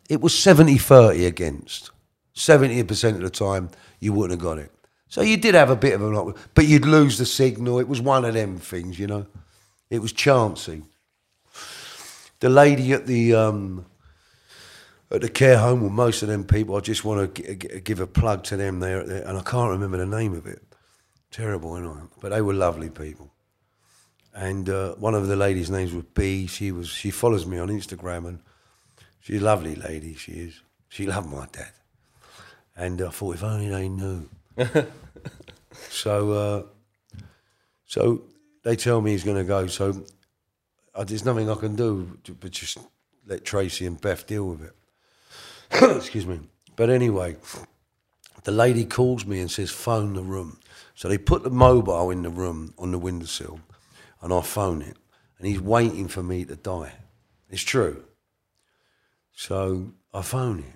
[0.08, 1.90] It was 70 30 against.
[2.36, 4.70] 70% of the time, you wouldn't have got it.
[5.08, 7.80] So you did have a bit of a but you'd lose the signal.
[7.80, 9.26] It was one of them things, you know.
[9.90, 10.84] It was chancy.
[12.40, 13.86] The lady at the um,
[15.10, 18.00] at the care home, well, most of them people, I just want to g- give
[18.00, 20.62] a plug to them there, there, and I can't remember the name of it.
[21.30, 22.00] Terrible, anyway.
[22.20, 23.30] But they were lovely people.
[24.34, 26.46] And uh, one of the ladies' names was B.
[26.46, 28.38] She was she follows me on Instagram, and
[29.20, 30.14] she's a lovely lady.
[30.14, 30.60] She is.
[30.88, 31.72] She loved my dad,
[32.76, 34.28] and I thought if only they knew.
[35.72, 36.62] so, uh,
[37.86, 38.22] so
[38.62, 39.66] they tell me he's going to go.
[39.66, 40.04] So,
[40.94, 42.78] uh, there's nothing I can do but just
[43.26, 44.74] let Tracy and Beth deal with it.
[45.96, 46.40] Excuse me.
[46.76, 47.36] But anyway,
[48.44, 50.58] the lady calls me and says, phone the room.
[50.94, 53.60] So they put the mobile in the room on the windowsill,
[54.20, 54.96] and I phone it,
[55.38, 56.92] and he's waiting for me to die.
[57.48, 58.04] It's true.
[59.32, 60.74] So I phone it,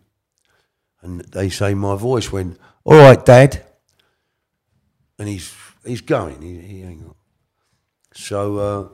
[1.03, 3.63] and they say my voice went, "All right, Dad,"
[5.19, 5.55] and he's
[5.85, 6.41] he's going.
[6.41, 7.17] He, he ain't got.
[8.15, 8.89] So uh,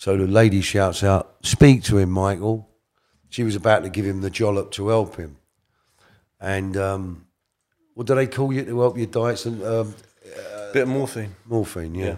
[0.00, 2.68] so the lady shouts out, "Speak to him, Michael."
[3.28, 5.36] She was about to give him the jollop to help him,
[6.40, 7.26] and um,
[7.94, 9.94] what do they call you to help your diets and um,
[10.72, 11.34] Bit of morphine.
[11.46, 11.94] morphine?
[11.94, 12.06] Yeah.
[12.06, 12.16] Yeah.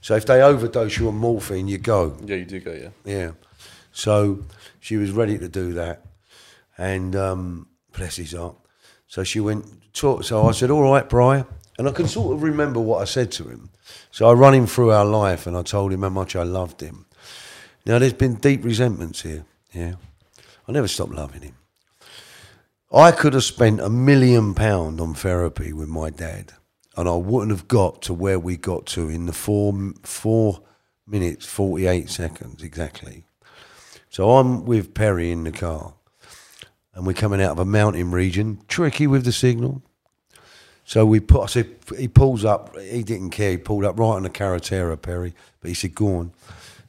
[0.00, 2.16] So if they overdose you on morphine, you go.
[2.24, 2.88] Yeah, you do go, yeah.
[3.04, 3.30] Yeah.
[3.92, 4.44] So
[4.78, 6.04] she was ready to do that.
[6.78, 8.56] And um, bless his heart.
[9.08, 11.44] So she went, talk, so I said, all right, Brian.
[11.78, 13.70] And I can sort of remember what I said to him.
[14.10, 16.80] So I run him through our life and I told him how much I loved
[16.80, 17.06] him.
[17.86, 19.44] Now, there's been deep resentments here.
[19.72, 19.94] Yeah.
[20.68, 21.54] I never stopped loving him.
[22.92, 26.52] I could have spent a million pound on therapy with my dad,
[26.96, 30.62] and I wouldn't have got to where we got to in the four four
[31.06, 33.24] minutes forty eight seconds exactly.
[34.08, 35.94] So I'm with Perry in the car,
[36.92, 39.82] and we're coming out of a mountain region, tricky with the signal.
[40.84, 41.42] So we put.
[41.42, 42.76] I said he pulls up.
[42.76, 43.52] He didn't care.
[43.52, 45.32] He pulled up right on the Carretera, Perry.
[45.60, 46.32] But he said, "Go on."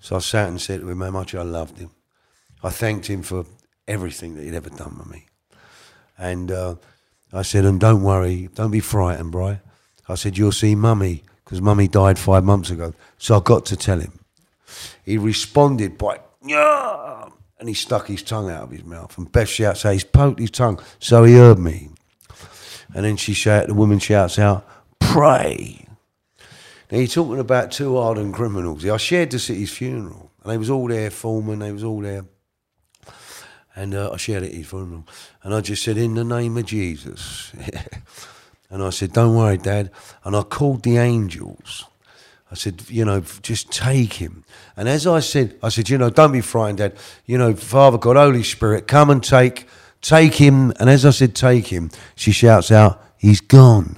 [0.02, 1.91] So I sat and said to him how much I loved him.
[2.64, 3.45] I thanked him for
[3.88, 5.28] everything that he'd ever done for me.
[6.18, 6.76] And uh,
[7.32, 9.60] I said, and don't worry, don't be frightened, Bri.
[10.10, 12.94] I said, you'll see mummy, because mummy died five months ago.
[13.18, 14.19] So I got to tell him.
[15.06, 17.30] He responded by, yeah,
[17.60, 19.15] and he stuck his tongue out of his mouth.
[19.18, 20.80] And Beth shouts out, he's poked his tongue.
[20.99, 21.90] So he heard me.
[22.94, 24.68] And then she shout, the woman shouts out,
[24.99, 25.81] pray.
[26.91, 28.85] Now you're talking about two hardened criminals.
[28.85, 32.26] I shared the city's funeral, and they was all there, Foreman, they was all there.
[33.73, 35.07] And uh, I shared it at his funeral.
[35.43, 37.53] And I just said, in the name of Jesus.
[38.69, 39.91] and I said, don't worry, Dad.
[40.26, 41.85] And I called the angels.
[42.51, 44.43] I said, you know, just take him.
[44.76, 46.97] And as I said, I said, you know, don't be frightened, Dad.
[47.26, 49.65] You know, Father God, Holy Spirit, come and take,
[50.01, 50.73] take him.
[50.77, 53.95] And as I said, take him, she shouts out, he's gone.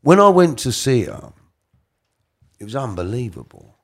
[0.00, 1.32] When I went to see her,
[2.62, 3.76] it was unbelievable.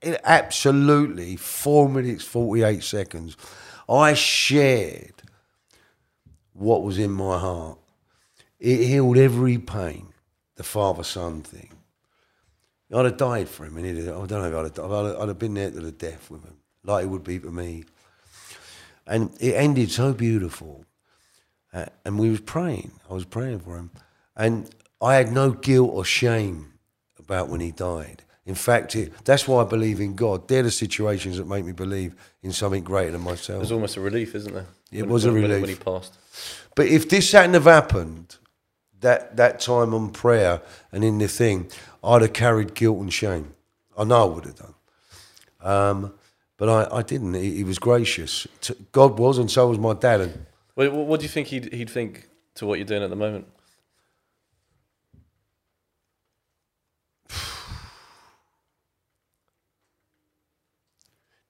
[0.00, 3.36] It absolutely four minutes forty eight seconds.
[3.86, 5.12] I shared
[6.54, 7.78] what was in my heart.
[8.58, 10.14] It healed every pain,
[10.56, 11.74] the father son thing.
[12.90, 15.38] I'd have died for him, I don't know if I'd have, I'd have, I'd have
[15.38, 17.84] been there to the death with him, like it would be for me.
[19.06, 20.86] And it ended so beautiful.
[21.70, 22.92] Uh, and we was praying.
[23.10, 23.90] I was praying for him,
[24.36, 26.73] and I had no guilt or shame
[27.24, 28.22] about when he died.
[28.46, 30.48] In fact, it, that's why I believe in God.
[30.48, 33.60] They're the situations that make me believe in something greater than myself.
[33.60, 34.66] There's almost a relief, isn't there?
[34.92, 35.60] It When- was a when- when- relief.
[35.62, 36.18] When he passed.
[36.74, 38.36] But if this hadn't have happened,
[39.00, 40.60] that that time on prayer
[40.92, 41.70] and in the thing,
[42.02, 43.54] I'd have carried guilt and shame.
[43.96, 44.74] I know I would have done.
[45.62, 46.14] Um,
[46.56, 47.34] but I, I didn't.
[47.34, 48.46] He, he was gracious.
[48.92, 50.20] God was, and so was my dad.
[50.20, 53.46] And what do you think he'd, he'd think to what you're doing at the moment?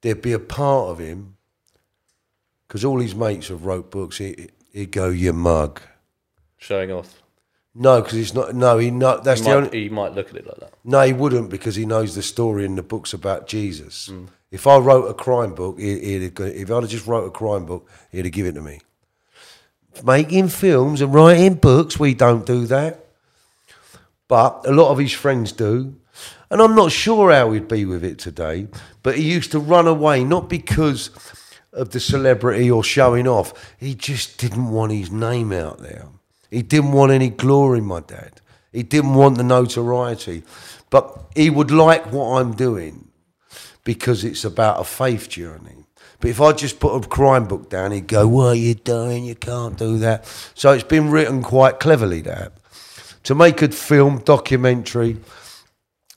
[0.05, 1.37] There'd be a part of him,
[2.69, 4.19] because all his mates have wrote books.
[4.19, 5.81] He, he'd go, "You mug."
[6.59, 7.23] Showing off.
[7.75, 8.55] No, because he's not.
[8.55, 9.19] No, he no.
[9.19, 9.83] That's He the might, only.
[9.83, 10.75] he might look at it like that.
[10.85, 14.09] No, he wouldn't because he knows the story in the books about Jesus.
[14.13, 14.29] Mm.
[14.53, 17.65] If I wrote a crime book, he, he'd if I'd have just wrote a crime
[17.67, 18.81] book, he'd have given it to me.
[20.05, 23.07] Making films and writing books, we don't do that.
[24.29, 25.97] But a lot of his friends do.
[26.55, 28.69] And I'm not sure how he'd be with it today,
[29.03, 31.11] but he used to run away, not because
[31.73, 33.75] of the celebrity or showing off.
[33.77, 36.07] He just didn't want his name out there.
[36.53, 38.41] He didn't want any glory, my dad.
[38.73, 40.45] He didn't want the notoriety.
[40.91, 43.09] But he would like what I'm doing
[43.83, 45.87] because it's about a faith journey.
[46.21, 49.25] But if I just put a crime book down, he'd go, What are you doing?
[49.25, 50.25] You can't do that.
[50.55, 52.53] So it's been written quite cleverly, that.
[53.25, 55.17] to make a film documentary,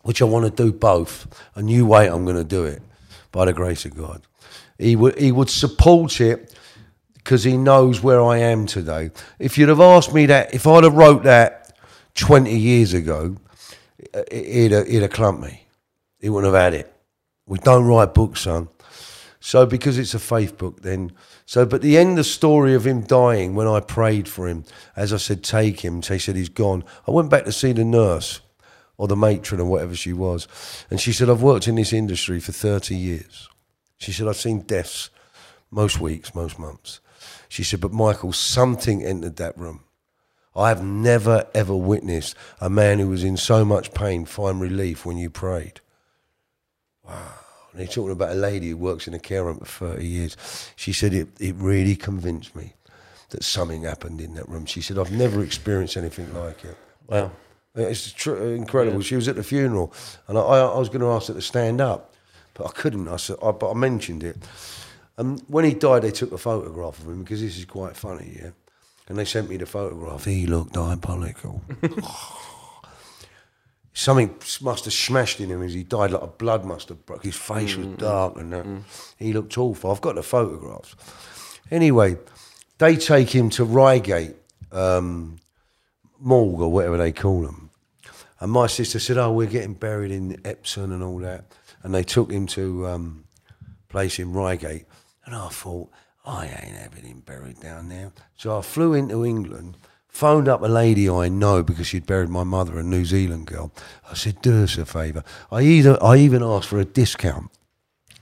[0.04, 1.28] which I want to do both.
[1.56, 2.82] A new way I'm going to do it
[3.32, 4.22] by the grace of God.
[4.78, 6.56] He would he would support it
[7.16, 9.12] because he knows where I am today.
[9.38, 11.78] If you'd have asked me that, if I'd have wrote that
[12.16, 13.36] 20 years ago,
[14.32, 15.66] he'd have, he'd have clumped me.
[16.22, 16.94] He wouldn't have had it.
[17.46, 18.70] We don't write books, son.
[19.40, 21.12] So because it's a faith book, then
[21.46, 21.66] so.
[21.66, 24.64] But the end, of the story of him dying, when I prayed for him,
[24.96, 26.02] as I said, take him.
[26.02, 26.84] They said he's gone.
[27.08, 28.42] I went back to see the nurse
[28.98, 30.48] or the matron or whatever she was,
[30.90, 33.50] and she said, I've worked in this industry for thirty years.
[33.98, 35.10] She said, I've seen deaths
[35.72, 37.00] most weeks, most months.
[37.50, 39.82] She said, but Michael, something entered that room.
[40.56, 45.06] I have never ever witnessed a man who was in so much pain find relief
[45.06, 45.82] when you prayed.
[47.04, 47.34] Wow.
[47.72, 50.72] And they're talking about a lady who works in a care home for 30 years.
[50.76, 52.74] She said, it, it really convinced me
[53.30, 54.66] that something happened in that room.
[54.66, 56.78] She said, I've never experienced anything like it.
[57.08, 57.32] Wow.
[57.78, 59.02] It's tr- incredible.
[59.02, 59.94] She was at the funeral,
[60.28, 62.14] and I, I was going to ask her to stand up,
[62.54, 63.08] but I couldn't.
[63.08, 64.38] I said, I, but I mentioned it.
[65.18, 68.40] And when he died, they took a photograph of him because this is quite funny,
[68.42, 68.52] yeah.
[69.08, 70.26] And they sent me the photograph.
[70.26, 71.62] He looked diabolical.
[73.94, 76.12] Something must have smashed in him as he died.
[76.12, 77.24] Like a blood must have broke.
[77.24, 77.96] His face was mm-hmm.
[77.96, 78.66] dark and that.
[78.66, 78.80] Mm-hmm.
[79.18, 79.92] He looked awful.
[79.92, 80.96] I've got the photographs.
[81.72, 82.18] Anyway,
[82.78, 84.36] they take him to Reigate
[84.72, 85.38] um,
[86.20, 87.67] morgue or whatever they call them.
[88.40, 91.46] And my sister said, "Oh, we're getting buried in Epsom and all that."
[91.84, 93.24] And they took him to um,
[93.90, 94.86] place in Reigate,
[95.26, 95.90] and I thought,
[96.28, 98.12] I ain't having him buried down there.
[98.36, 99.78] So I flew into England,
[100.10, 103.72] phoned up a lady I know because she'd buried my mother, a New Zealand girl.
[104.10, 105.60] I said, "Do us a favour." I
[106.02, 107.50] I even asked for a discount.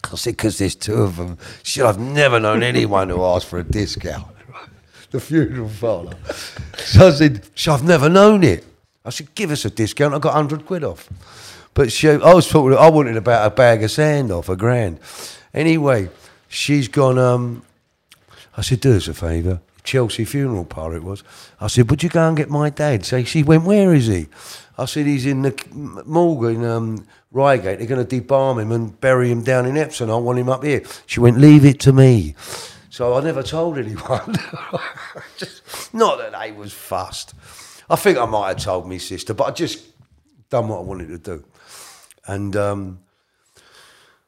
[0.04, 3.58] I said, "Because there's two of them." Said, "I've never known anyone who asked for
[3.58, 4.28] a discount."
[5.12, 6.14] the funeral parlour.
[6.78, 8.66] So I said, "So I've never known it."
[9.06, 11.10] I said, "Give us a discount." I got hundred quid off.
[11.74, 12.78] But she, I was talking.
[12.78, 15.00] I wanted about a bag of sand off a grand.
[15.54, 16.10] Anyway,
[16.48, 17.20] she's gone.
[17.20, 17.64] Um,
[18.58, 21.24] I said, "Do us a favour." Chelsea funeral parlour it was.
[21.62, 24.28] I said, "Would you go and get my dad?" So she went, "Where is he?"
[24.78, 27.78] I said, "He's in the morgue in um, Reigate.
[27.78, 30.10] They're going to debarm him and bury him down in Epsom.
[30.10, 32.36] I want him up here." She went, "Leave it to me."
[32.90, 34.36] So I never told anyone.
[35.38, 37.34] just, not that they was fussed.
[37.90, 39.86] I think I might have told me sister, but I just
[40.50, 41.46] done what I wanted to do.
[42.28, 43.00] And um,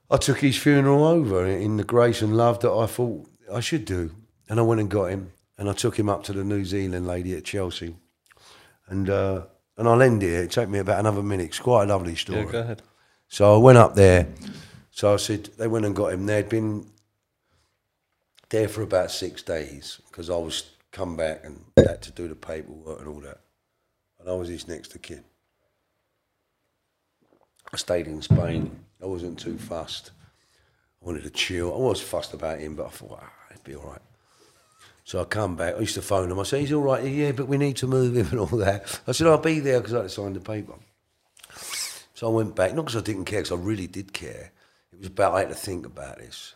[0.09, 3.85] I took his funeral over in the grace and love that I thought I should
[3.85, 4.11] do.
[4.49, 7.07] And I went and got him, and I took him up to the New Zealand
[7.07, 7.95] lady at Chelsea.
[8.87, 9.45] And uh,
[9.77, 10.43] and I'll end here.
[10.43, 11.47] It took me about another minute.
[11.47, 12.45] It's quite a lovely story.
[12.45, 12.81] Yeah, go ahead.
[13.27, 14.27] So I went up there.
[14.91, 16.25] So I said they went and got him.
[16.25, 16.87] They'd been
[18.49, 22.35] there for about six days because I was come back and had to do the
[22.35, 23.39] paperwork and all that.
[24.27, 25.23] And I was his next of kin.
[27.71, 28.77] I stayed in Spain.
[29.01, 30.11] I wasn't too fussed.
[31.01, 31.73] I wanted to chill.
[31.73, 34.01] I was fussed about him, but I thought, ah, it'd be all right.
[35.05, 35.75] So I come back.
[35.75, 36.37] I used to phone him.
[36.37, 37.05] I said, he's all right.
[37.05, 38.99] Yeah, but we need to move him and all that.
[39.07, 40.73] I said, I'll be there because I had to sign the paper.
[42.13, 44.51] So I went back, not because I didn't care, because I really did care.
[44.91, 46.53] It was about I had to think about this.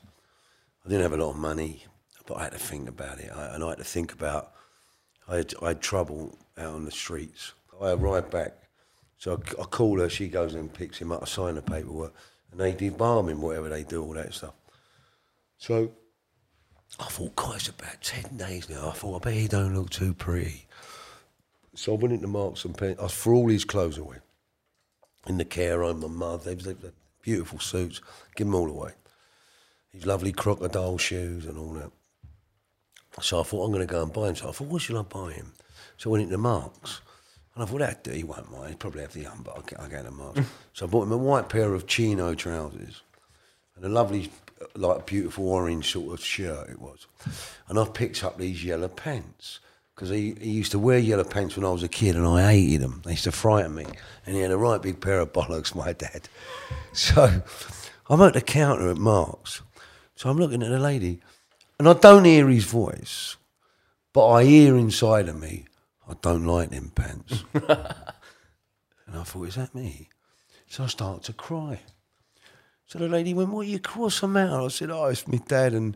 [0.85, 1.85] I didn't have a lot of money,
[2.25, 3.31] but I had to think about it.
[3.33, 4.51] I, and I had to think about,
[5.25, 7.53] I had, I had trouble out on the streets.
[7.81, 8.53] I arrived back.
[9.17, 12.13] So I, I call her, she goes and picks him up, I sign the paperwork,
[12.51, 14.53] and they debarm him, whatever they do, all that stuff.
[15.57, 15.91] So
[16.99, 18.89] I thought, God, it's about 10 days now.
[18.89, 20.65] I thought, I bet he don't look too pretty.
[21.75, 23.01] So I went into Marks and Spencer.
[23.01, 24.17] I threw all his clothes away.
[25.27, 26.75] In the care home, my mother, they was they
[27.21, 28.01] beautiful suits.
[28.35, 28.91] Give them all away.
[29.91, 31.91] His lovely crocodile shoes and all that.
[33.21, 34.35] So I thought, I'm going to go and buy him.
[34.35, 35.53] So I thought, what should I buy him?
[35.97, 37.01] So I went into Marks.
[37.55, 38.69] And I thought, that he won't mind.
[38.69, 40.41] He'll probably have the young, but I'll get, I'll get him Marks.
[40.73, 43.01] so I bought him a white pair of chino trousers
[43.75, 44.31] and a lovely,
[44.75, 47.07] like beautiful orange sort of shirt it was.
[47.67, 49.59] And I picked up these yellow pants
[49.95, 52.53] because he, he used to wear yellow pants when I was a kid and I
[52.53, 53.01] hated them.
[53.03, 53.85] They used to frighten me.
[54.25, 56.29] And he had a right big pair of bollocks, my dad.
[56.93, 57.41] So
[58.09, 59.61] I'm at the counter at Mark's.
[60.15, 61.19] So I'm looking at the lady
[61.79, 63.37] and I don't hear his voice,
[64.13, 65.65] but I hear inside of me,
[66.11, 67.45] I don't like them pants.
[67.53, 67.65] and
[69.15, 70.09] I thought, is that me?
[70.67, 71.79] So I start to cry.
[72.85, 75.37] So the lady went, "What are you cross the matter?" I said, "Oh, it's my
[75.37, 75.95] dad, and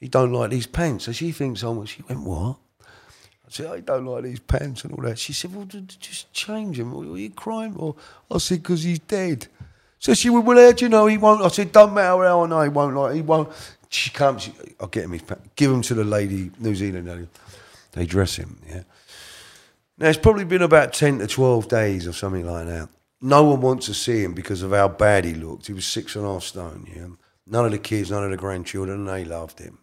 [0.00, 1.84] he don't like these pants." So she thinks I'm.
[1.84, 5.54] She went, "What?" I said, "I don't like these pants and all that." She said,
[5.54, 6.94] "Well, just change them.
[6.94, 7.96] Are you crying?" Or
[8.30, 9.48] I said, "Because he's dead."
[9.98, 12.44] So she went, "Well, how do you know he won't?" I said, "Don't matter how
[12.44, 13.14] I know he won't like.
[13.14, 13.50] He won't."
[13.90, 14.48] She comes.
[14.80, 15.48] I'll get him his pants.
[15.54, 17.28] Give him to the lady, New Zealand lady.
[17.92, 18.58] They dress him.
[18.66, 18.84] Yeah.
[20.02, 22.88] Now, it's probably been about 10 to 12 days or something like that.
[23.20, 25.68] No one wants to see him because of how bad he looked.
[25.68, 27.06] He was six and a half stone, yeah.
[27.46, 29.78] None of the kids, none of the grandchildren, they loved him.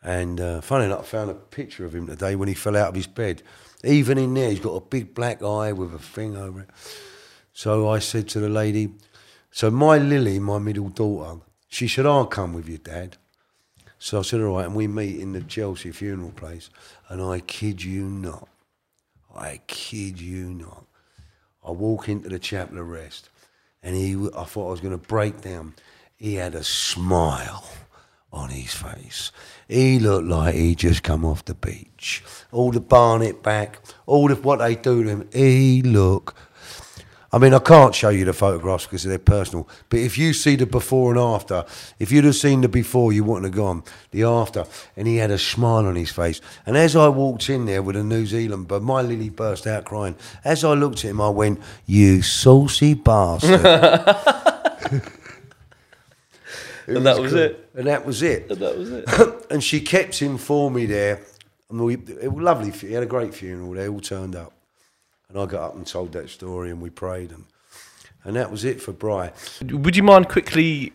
[0.00, 2.90] And uh, funny enough, I found a picture of him today when he fell out
[2.90, 3.42] of his bed.
[3.82, 6.70] Even in there, he's got a big black eye with a thing over it.
[7.52, 8.90] So I said to the lady,
[9.50, 13.16] so my Lily, my middle daughter, she said, I'll come with you, Dad.
[13.98, 16.70] So I said, all right, and we meet in the Chelsea funeral place.
[17.08, 18.48] And I kid you not,
[19.34, 20.84] I kid you not.
[21.64, 23.28] I walk into the chapel of rest,
[23.82, 25.74] and he, I thought I was going to break down.
[26.16, 27.64] He had a smile
[28.32, 29.32] on his face.
[29.68, 32.22] He looked like he just come off the beach.
[32.52, 35.28] All the barnet back, all of what they do to him.
[35.32, 36.36] He looked.
[37.32, 39.68] I mean, I can't show you the photographs because they're personal.
[39.88, 41.64] But if you see the before and after,
[42.00, 43.84] if you'd have seen the before, you wouldn't have gone.
[44.10, 44.66] The after,
[44.96, 46.40] and he had a smile on his face.
[46.66, 49.84] And as I walked in there with a New Zealand bird, my Lily burst out
[49.84, 50.16] crying.
[50.44, 53.60] As I looked at him, I went, "You saucy bastard."
[56.96, 57.40] and that was cool.
[57.40, 57.70] it.
[57.74, 58.50] And that was it.
[58.50, 59.46] And that was it.
[59.50, 61.22] and she kept him for me there.
[61.68, 62.70] And we, it was lovely.
[62.70, 63.72] He had a great funeral.
[63.72, 64.52] They all turned up,
[65.30, 67.44] and I got up and told that story, and we prayed, and
[68.24, 69.32] and that was it for Bry.
[69.62, 70.92] Would you mind quickly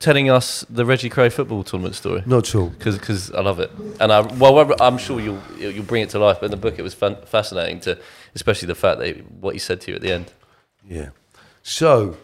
[0.00, 2.22] telling us the Reggie Kray football tournament story?
[2.26, 2.70] Not at all.
[2.70, 3.70] because I love it,
[4.00, 6.38] and I well I'm sure you'll you'll bring it to life.
[6.40, 7.98] But in the book, it was fascinating to,
[8.34, 10.32] especially the fact that what he said to you at the end.
[10.88, 11.10] Yeah.
[11.62, 12.16] So,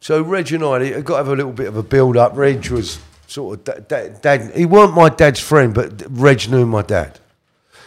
[0.00, 2.36] so Reg and I, I got to have a little bit of a build up.
[2.36, 2.98] Reg was
[3.28, 4.56] sort of da- da- dad.
[4.56, 7.20] He weren't my dad's friend, but Reg knew my dad.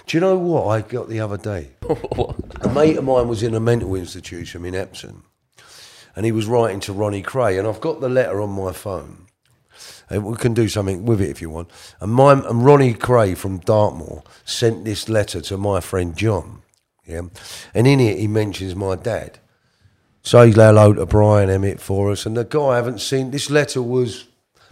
[0.06, 1.72] Do you know what I got the other day?
[2.61, 5.23] a mate of mine was in a mental institution in Epsom,
[6.15, 9.26] and he was writing to Ronnie Kray, and I've got the letter on my phone.
[10.10, 11.69] And we can do something with it if you want.
[11.99, 16.61] And, my, and Ronnie Kray from Dartmoor sent this letter to my friend John.
[17.06, 17.22] Yeah,
[17.73, 19.40] and in it he mentions my dad.
[20.23, 22.26] Say hello to Brian Emmett for us.
[22.26, 23.30] And the guy I haven't seen.
[23.30, 24.27] This letter was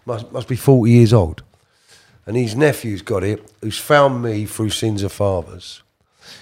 [0.06, 1.44] must must be forty years old,
[2.26, 3.52] and his nephew's got it.
[3.62, 5.84] Who's found me through sins of fathers.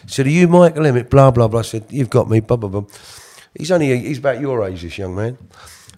[0.04, 1.60] He said, "Are you Michael Emmett?" Blah blah blah.
[1.60, 2.84] I said, "You've got me." Blah blah blah.
[3.58, 5.38] He's only he's about your age, this young man,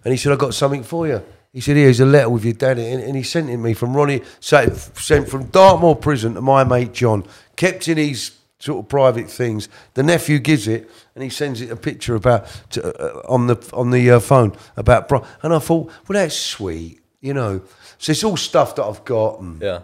[0.04, 2.56] and he said, I've got something for you." He said, "Here's a letter with your
[2.56, 6.42] dad," and, and he sent it me from Ronnie, sent sent from Dartmoor prison to
[6.42, 9.68] my mate John, kept in his sort of private things.
[9.94, 13.70] The nephew gives it, and he sends it a picture about to, uh, on the
[13.74, 17.62] on the uh, phone about Bri And I thought, well, that's sweet, you know.
[18.04, 19.40] So it's all stuff that I've got.
[19.40, 19.80] And, Yeah,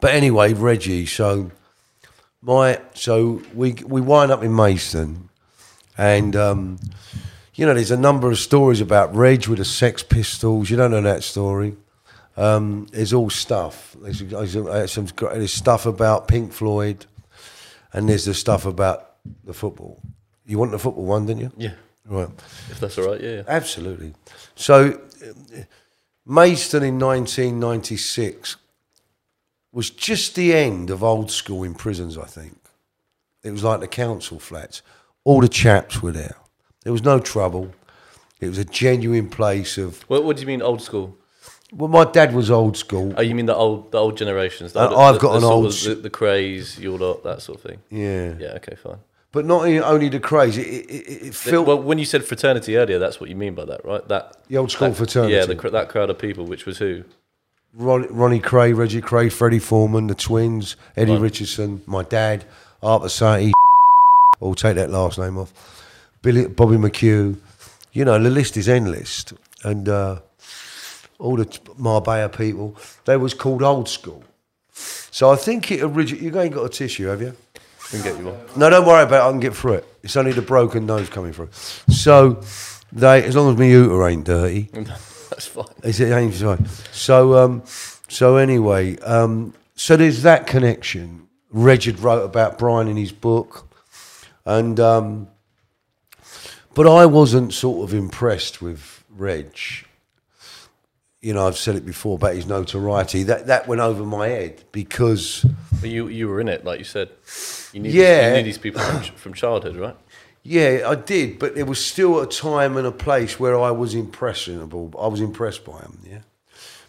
[0.00, 1.06] but anyway, Reggie.
[1.06, 1.52] So
[2.40, 5.28] my so we we wind up in Mason,
[5.96, 6.80] and um,
[7.54, 10.68] you know, there's a number of stories about Reg with the Sex Pistols.
[10.68, 11.76] You don't know that story.
[12.36, 13.94] Um, there's all stuff.
[14.02, 17.06] There's, there's, some there's stuff about Pink Floyd,
[17.92, 19.12] and there's the stuff about
[19.44, 20.02] the football.
[20.44, 21.52] You want the football one, didn't you?
[21.56, 21.74] yeah.
[22.04, 22.28] Right.
[22.68, 23.30] If that's all right, yeah.
[23.30, 23.42] yeah.
[23.46, 24.14] Absolutely.
[24.56, 25.00] So,
[26.26, 28.56] Maidstone in 1996
[29.72, 32.56] was just the end of old school in prisons, I think.
[33.42, 34.82] It was like the council flats.
[35.24, 36.36] All the chaps were there.
[36.84, 37.72] There was no trouble.
[38.40, 40.02] It was a genuine place of.
[40.08, 41.16] What, what do you mean old school?
[41.72, 43.14] Well, my dad was old school.
[43.16, 44.74] Oh, you mean the old the old generations?
[44.74, 47.40] The, Uh, I've the- got the an old of the, the Krays, your lot, that
[47.40, 47.78] sort of thing.
[47.88, 48.34] Yeah.
[48.38, 48.98] Yeah, okay, fine.
[49.32, 50.58] But not only the Krays.
[50.58, 51.66] It, it, it, felt.
[51.66, 54.06] well, when you said fraternity earlier, that's what you mean by that, right?
[54.08, 55.34] That The old school that- fraternity.
[55.34, 57.04] Yeah, the, that crowd of people, which was who?
[57.74, 61.20] Ron, Ronnie Kray, Reggie Kray, Freddie Foreman, the twins, Eddie Right.
[61.22, 62.44] Richardson, my dad,
[62.82, 63.52] Arthur Basati,
[64.42, 65.54] I'll take that last name off,
[66.20, 67.38] Billy, Bobby McHugh.
[67.92, 69.24] You know, the list is endless.
[69.64, 70.20] And uh,
[71.18, 72.76] all the Marbella people,
[73.06, 74.22] they was called old school.
[74.72, 76.34] So I think it originated.
[76.34, 77.34] You ain't got a tissue, have you?
[77.92, 78.38] Can get you one.
[78.56, 79.28] No, don't worry about it.
[79.28, 79.86] I can get through it.
[80.02, 81.50] It's only the broken nose coming through.
[81.90, 82.40] So,
[82.90, 85.66] they, as long as my uter ain't dirty, That's fine.
[85.84, 86.66] is it ain't fine.
[86.90, 87.62] So, um,
[88.08, 91.28] so anyway, um, so there's that connection.
[91.50, 93.70] Reg had wrote about Brian in his book,
[94.46, 95.28] and um,
[96.72, 99.54] but I wasn't sort of impressed with Reg.
[101.20, 103.24] You know, I've said it before about his notoriety.
[103.24, 105.44] That that went over my head because
[105.80, 107.10] But you you were in it, like you said.
[107.72, 108.20] You knew Yeah.
[108.20, 109.96] these, you knew these people from, from childhood, right?
[110.44, 113.94] Yeah, I did, but there was still a time and a place where I was
[113.94, 114.92] impressionable.
[114.98, 116.18] I was impressed by him, yeah.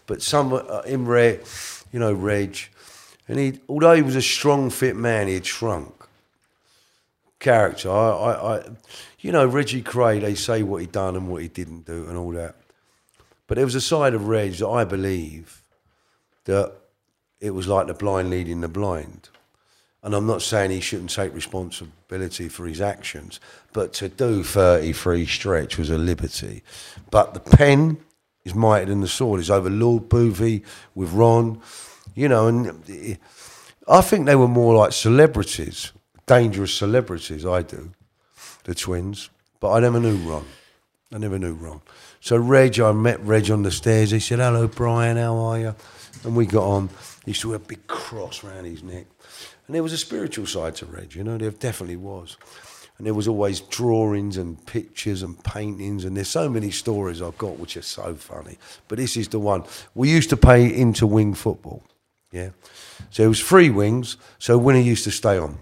[0.06, 1.38] But some uh, Imre,
[1.92, 2.58] you know, Reg,
[3.28, 5.92] and he, although he was a strong, fit man, he had shrunk.
[7.38, 8.62] Character, I, I, I,
[9.20, 10.20] you know, Reggie Kray.
[10.20, 12.56] They say what he done and what he didn't do and all that.
[13.46, 15.62] But there was a side of Reg that I believe
[16.44, 16.72] that
[17.40, 19.28] it was like the blind leading the blind.
[20.04, 23.40] And I'm not saying he shouldn't take responsibility for his actions,
[23.72, 26.62] but to do 33 stretch was a liberty.
[27.10, 27.96] But the pen
[28.44, 29.40] is mightier than the sword.
[29.40, 30.62] It's over Lord Boovy
[30.94, 31.58] with Ron,
[32.14, 33.14] you know, and eh,
[33.88, 35.92] I think they were more like celebrities,
[36.26, 37.46] dangerous celebrities.
[37.46, 37.90] I do,
[38.64, 40.44] the twins, but I never knew Ron.
[41.12, 41.80] I never knew Ron.
[42.20, 44.10] So Reg, I met Reg on the stairs.
[44.10, 45.16] He said, "Hello, Brian.
[45.16, 45.74] How are you?"
[46.24, 46.88] And we got on.
[47.24, 49.06] He used to wear a big cross round his neck,
[49.66, 51.14] and there was a spiritual side to Reg.
[51.14, 52.36] You know, there definitely was.
[52.96, 57.38] And there was always drawings and pictures and paintings, and there's so many stories I've
[57.38, 58.56] got which are so funny.
[58.86, 59.64] But this is the one.
[59.94, 61.82] We used to pay into wing football.
[62.30, 62.50] Yeah.
[63.10, 64.16] So it was three wings.
[64.38, 65.58] So Winner used to stay on.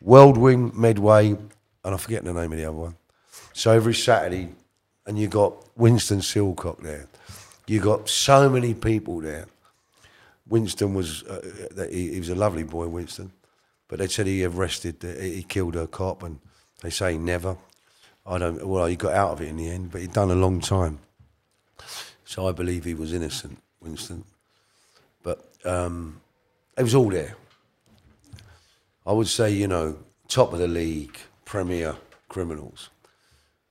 [0.00, 2.96] World Wing, Medway, and I forget the name of the other one.
[3.52, 4.48] So every Saturday,
[5.06, 7.06] and you got Winston Silcott there.
[7.66, 9.46] You got so many people there.
[10.48, 13.32] Winston was, uh, uh, he, he was a lovely boy, Winston.
[13.88, 16.38] But they said he arrested, uh, he killed a cop, and
[16.82, 17.56] they say never.
[18.26, 20.34] I don't, well, he got out of it in the end, but he'd done a
[20.34, 20.98] long time.
[22.24, 24.24] So I believe he was innocent, Winston.
[25.22, 26.20] But um,
[26.76, 27.36] it was all there.
[29.06, 31.96] I would say, you know, top of the league, premier
[32.28, 32.90] criminals,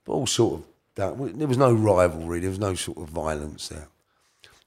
[0.04, 1.38] but all sort of that.
[1.38, 2.40] There was no rivalry.
[2.40, 3.88] There was no sort of violence there.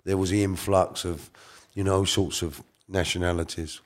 [0.06, 1.32] There was the influx of,
[1.74, 3.82] you know, all sorts of nationalities.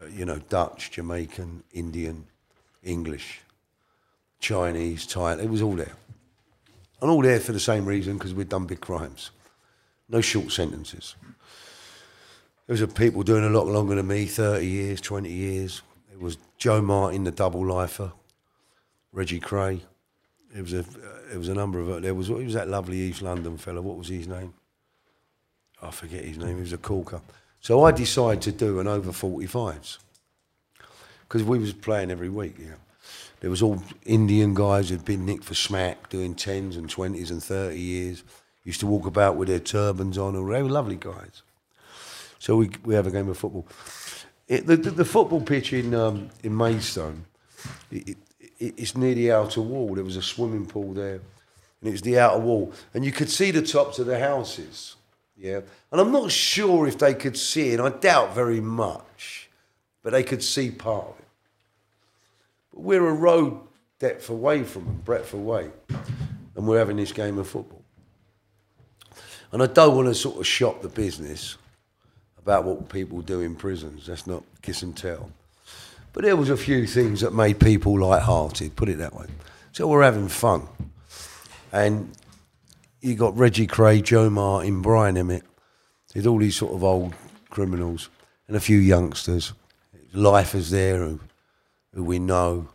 [0.00, 2.26] Uh, you know, Dutch, Jamaican, Indian,
[2.82, 3.40] English,
[4.40, 5.34] Chinese, Thai.
[5.34, 5.94] It was all there,
[7.00, 9.30] and all there for the same reason because we'd done big crimes.
[10.08, 11.16] No short sentences.
[12.66, 15.82] There was a people doing a lot longer than me, 30 years, 20 years.
[16.12, 18.12] It was Joe Martin, the double lifer,
[19.12, 19.80] Reggie Kray.
[20.56, 22.98] It was a, uh, it was a number of, there was, it was that lovely
[22.98, 24.54] East London fella, what was his name?
[25.82, 27.20] I forget his name, he was a corker.
[27.60, 29.98] So I decided to do an over 45s.
[31.22, 32.74] Because we was playing every week, yeah.
[33.40, 37.42] There was all Indian guys who'd been nicked for smack, doing 10s and 20s and
[37.42, 38.22] 30 years.
[38.64, 40.34] Used to walk about with their turbans on.
[40.34, 41.42] They were lovely guys.
[42.38, 43.66] So we, we have a game of football.
[44.48, 47.26] It, the, the, the football pitch in um, in Maidstone,
[47.90, 48.16] it,
[48.58, 49.94] it, it's near the outer wall.
[49.94, 53.30] There was a swimming pool there, and it was the outer wall, and you could
[53.30, 54.95] see the tops of the houses.
[55.38, 55.60] Yeah,
[55.92, 57.80] and I'm not sure if they could see it.
[57.80, 59.50] I doubt very much,
[60.02, 61.28] but they could see part of it.
[62.72, 63.60] But we're a road
[63.98, 65.70] depth away from them, breadth away,
[66.54, 67.82] and we're having this game of football.
[69.52, 71.56] And I don't want to sort of shop the business
[72.38, 74.06] about what people do in prisons.
[74.06, 75.30] That's not kiss and tell.
[76.12, 79.26] But there was a few things that made people light-hearted, put it that way.
[79.72, 80.62] So we're having fun.
[81.72, 82.10] And
[83.00, 85.44] you got Reggie Kray, Joe Martin, Brian Emmett.
[86.12, 87.14] There's all these sort of old
[87.50, 88.08] criminals
[88.48, 89.52] and a few youngsters.
[90.12, 91.20] Lifers there who,
[91.92, 92.68] who we know.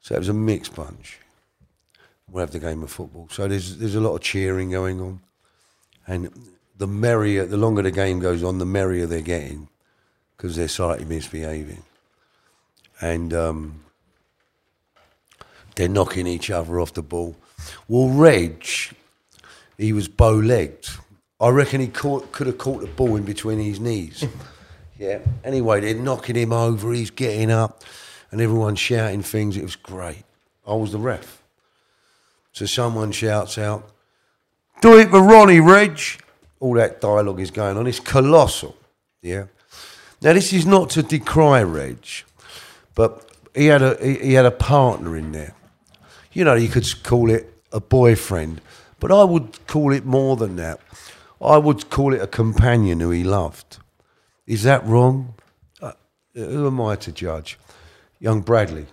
[0.00, 1.18] So it was a mixed bunch.
[2.30, 3.28] We'll have the game of football.
[3.30, 5.20] So there's there's a lot of cheering going on.
[6.06, 6.30] And
[6.76, 9.68] the merrier, the longer the game goes on, the merrier they're getting
[10.36, 11.82] because they're slightly misbehaving.
[13.00, 13.84] And um,
[15.76, 17.36] they're knocking each other off the ball.
[17.88, 18.66] Well, Reg,
[19.78, 20.88] he was bow legged.
[21.40, 24.24] I reckon he caught, could have caught the ball in between his knees.
[24.98, 25.18] yeah.
[25.42, 26.92] Anyway, they're knocking him over.
[26.92, 27.82] He's getting up,
[28.30, 29.56] and everyone's shouting things.
[29.56, 30.24] It was great.
[30.66, 31.42] I was the ref.
[32.52, 33.90] So someone shouts out,
[34.80, 36.00] "Do it for Ronnie, Reg!"
[36.64, 37.86] all that dialogue is going on.
[37.86, 38.74] It's colossal.
[39.20, 39.46] Yeah.
[40.22, 42.06] Now this is not to decry Reg,
[42.94, 45.54] but he had a he, he had a partner in there.
[46.32, 48.62] You know, you could call it a boyfriend,
[49.04, 50.80] but I would call it more than that.
[51.38, 53.76] I would call it a companion who he loved.
[54.46, 55.34] Is that wrong?
[55.82, 55.92] Uh,
[56.32, 57.58] who am I to judge?
[58.18, 58.86] Young Bradley.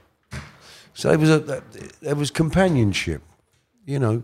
[0.93, 1.63] So there was a
[2.01, 3.21] there was companionship.
[3.85, 4.23] You know,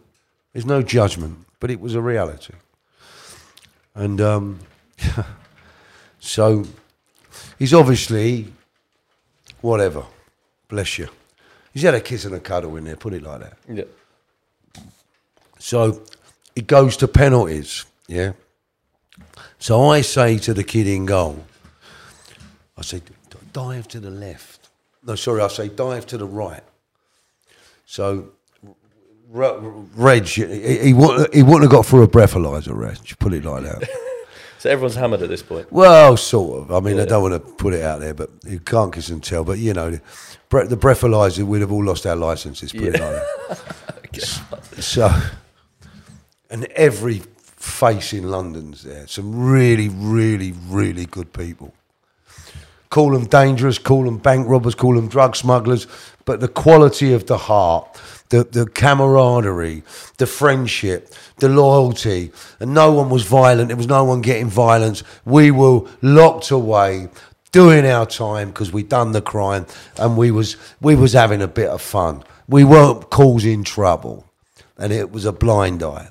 [0.52, 2.56] there's no judgment, but it was a reality.
[3.96, 4.60] And um,
[6.20, 6.66] so
[7.58, 8.54] he's obviously,
[9.62, 10.04] whatever,
[10.68, 11.08] bless you.
[11.74, 13.58] He's had a kiss and a cuddle in there, put it like that.
[13.70, 13.84] Yeah.
[15.60, 16.02] So
[16.56, 18.34] it goes to penalties, yeah.
[19.60, 21.46] So I say to the kid in goal,
[22.78, 23.02] I say,
[23.54, 24.70] dive to the left.
[25.06, 26.64] No, sorry, I say dive to the right.
[27.86, 28.30] So
[29.30, 33.64] Reg, he, he, wouldn't, he wouldn't have got through a breathalyzer, Reg, put it like
[33.64, 33.90] that.
[34.60, 35.72] so everyone's hammered at this point.
[35.72, 36.72] Well, sort of.
[36.72, 37.04] I mean, yeah.
[37.04, 39.44] I don't want to put it out there, but you can't kiss and tell.
[39.44, 40.02] But, you know, the,
[40.50, 42.88] the breathalyzer, we'd have all lost our licenses, put yeah.
[42.90, 44.82] it like that.
[44.82, 45.10] so,
[46.50, 49.08] and every face in London's there.
[49.08, 51.74] Some really, really, really good people.
[52.90, 55.88] call them dangerous, call them bank robbers, call them drug smugglers,
[56.26, 58.00] but the quality of the heart,
[58.30, 59.84] the, the camaraderie,
[60.18, 63.70] the friendship, the loyalty, and no one was violent.
[63.70, 65.04] There was no one getting violence.
[65.26, 67.10] We were locked away,
[67.52, 69.66] doing our time because we'd done the crime,
[69.98, 72.24] and we was we was having a bit of fun.
[72.48, 74.26] We weren't causing trouble,
[74.78, 76.10] and it was a blind eye.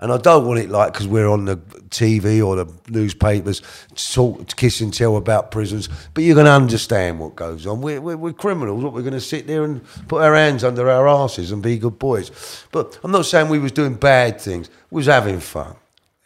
[0.00, 1.56] And I don't want it like because we're on the
[1.90, 3.60] TV or the newspapers
[3.94, 7.66] to talk, to kiss and tell about prisons, but you're going to understand what goes
[7.66, 7.82] on.
[7.82, 8.82] We're, we're, we're criminals.
[8.82, 11.76] What we're going to sit there and put our hands under our asses and be
[11.76, 12.66] good boys.
[12.72, 14.70] But I'm not saying we was doing bad things.
[14.90, 15.76] We was having fun.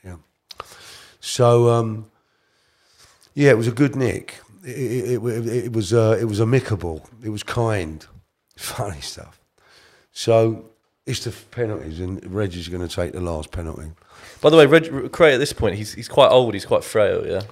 [0.04, 0.16] Yeah.
[1.18, 2.10] So um,
[3.34, 4.40] yeah, it was a good nick.
[4.62, 7.06] It, it, it, it was uh, it was amicable.
[7.24, 8.06] It was kind,
[8.56, 9.40] funny stuff.
[10.12, 10.70] So
[11.06, 13.90] it's the penalties, and Reggie's going to take the last penalty.
[14.40, 16.54] By the way, Reg, Kray at this point, he's he's quite old.
[16.54, 17.26] He's quite frail.
[17.26, 17.42] Yeah.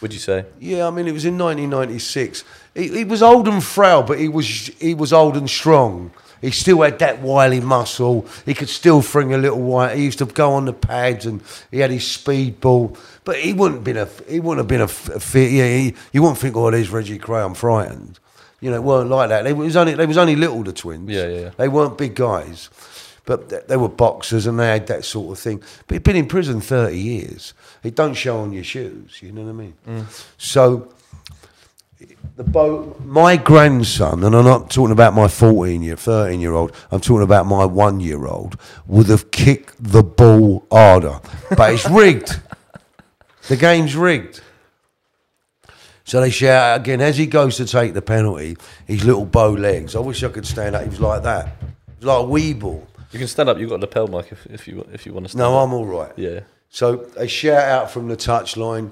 [0.00, 0.44] Would you say?
[0.60, 2.44] Yeah, I mean, it was in 1996.
[2.74, 6.12] He, he was old and frail, but he was he was old and strong.
[6.40, 8.24] He still had that wily muscle.
[8.46, 9.96] He could still fling a little white.
[9.96, 12.96] He used to go on the pads, and he had his speed ball.
[13.24, 15.50] But he wouldn't been a he wouldn't have been a fit.
[15.50, 17.44] Yeah, he, you wouldn't think, oh, there's Reggie Kray.
[17.44, 18.20] I'm frightened.
[18.60, 19.42] You know, it weren't like that.
[19.44, 21.08] They was only they was only little the twins.
[21.10, 21.50] Yeah, yeah, yeah.
[21.56, 22.70] They weren't big guys,
[23.24, 25.62] but th- they were boxers and they had that sort of thing.
[25.86, 27.54] But he'd been in prison 30 years.
[27.84, 29.22] It don't show on your shoes.
[29.22, 29.74] You know what I mean?
[29.86, 30.26] Mm.
[30.38, 30.92] So
[32.36, 36.72] the bo- my grandson, and I'm not talking about my 14 year, 13 year old,
[36.90, 41.20] I'm talking about my one year old, would have kicked the ball harder.
[41.56, 42.40] But it's rigged.
[43.48, 44.40] the game's rigged.
[46.08, 48.56] So they shout out again as he goes to take the penalty,
[48.86, 49.94] his little bow legs.
[49.94, 50.82] I wish I could stand up.
[50.82, 51.48] He was like that.
[52.00, 52.86] He was like a weeble.
[53.12, 53.58] You can stand up.
[53.58, 55.66] You've got a lapel mic if, if you if you want to stand No, up.
[55.68, 56.10] I'm all right.
[56.16, 56.40] Yeah.
[56.70, 58.90] So they shout out from the touchline,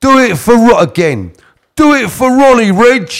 [0.00, 1.32] do it for Ro- again,
[1.76, 3.10] do it for Ronnie Reg.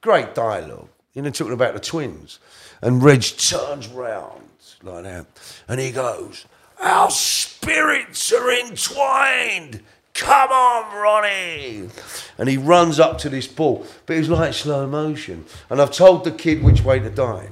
[0.00, 0.88] Great dialogue.
[1.12, 2.38] You know, talking about the twins.
[2.82, 4.42] And Reg turns round
[4.84, 5.26] like that
[5.66, 6.44] and he goes,
[6.80, 9.82] Our spirits are entwined.
[10.20, 11.88] Come on, Ronnie.
[12.36, 15.46] And he runs up to this ball, but it was like slow motion.
[15.70, 17.50] And I've told the kid which way to dive.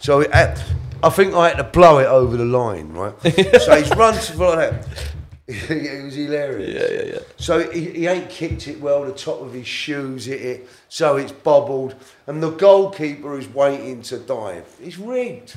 [0.00, 0.56] So it, I
[1.00, 3.14] I think I had to blow it over the line, right?
[3.22, 4.88] so he's run to like that.
[5.46, 6.74] it was hilarious.
[6.74, 7.20] Yeah, yeah, yeah.
[7.36, 9.04] So he, he ain't kicked it well.
[9.04, 11.94] The top of his shoes hit it, so it's bobbled.
[12.26, 14.66] And the goalkeeper is waiting to dive.
[14.82, 15.56] He's rigged,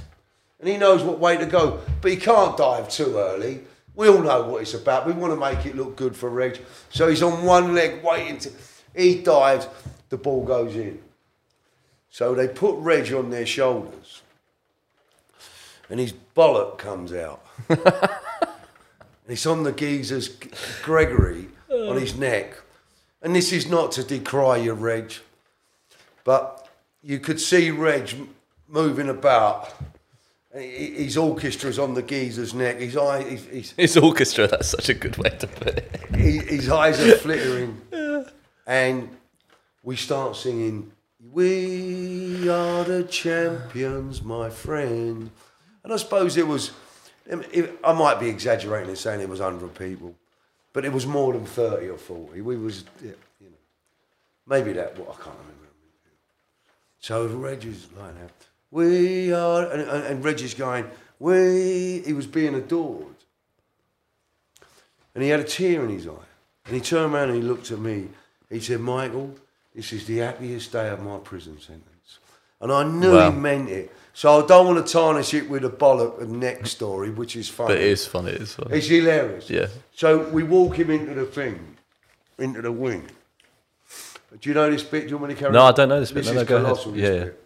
[0.60, 3.62] and he knows what way to go, but he can't dive too early.
[3.96, 5.06] We all know what it's about.
[5.06, 6.62] We want to make it look good for Reg.
[6.90, 8.52] So he's on one leg waiting to.
[8.96, 9.68] He dives,
[10.10, 11.02] the ball goes in.
[12.10, 14.22] So they put Reg on their shoulders,
[15.90, 17.46] and his bollock comes out.
[17.70, 17.80] And
[19.30, 20.30] it's on the geezer's
[20.84, 22.58] Gregory on his neck.
[23.22, 25.14] And this is not to decry your Reg,
[26.24, 26.68] but
[27.02, 28.14] you could see Reg
[28.68, 29.74] moving about.
[30.54, 32.78] His orchestra's on the geezer's neck.
[32.80, 34.48] His, eye, his, his, It's orchestra.
[34.48, 36.02] That's such a good way to put it.
[36.14, 37.82] his, his eyes are flittering.
[38.68, 39.10] And
[39.84, 40.92] we start singing,
[41.32, 45.32] We are the champions, my friend.
[45.84, 46.72] And I suppose it was,
[47.26, 50.16] it, I might be exaggerating in saying it was 100 people,
[50.74, 52.42] but it was more than 30 or 40.
[52.42, 53.48] We was, you know,
[54.48, 55.58] maybe that, well, I can't remember.
[57.00, 58.48] So Reg is like that.
[58.72, 60.90] We are, and, and, and Reg is going,
[61.20, 63.06] we, he was being adored.
[65.14, 66.12] And he had a tear in his eye.
[66.66, 68.08] And he turned around and he looked at me.
[68.50, 69.36] He said, Michael,
[69.76, 72.20] this is the happiest day of my prison sentence.
[72.62, 73.32] And I knew Wow.
[73.32, 73.92] he meant it.
[74.14, 77.50] So I don't want to tarnish it with a bollock and neck story, which is
[77.50, 77.70] funny.
[77.76, 78.68] But it is funny, It is fun.
[78.72, 79.50] It's hilarious.
[79.50, 79.68] Yeah.
[79.96, 81.78] So we walk him into the thing,
[82.38, 83.08] into the wing.
[84.40, 85.04] Do you know this bit?
[85.04, 85.74] Do you want me to carry No, on?
[85.74, 86.26] I don't know this bit.
[86.26, 86.66] No, is no, go ahead.
[86.68, 87.24] colossal, this Yeah, yeah.
[87.26, 87.41] bit.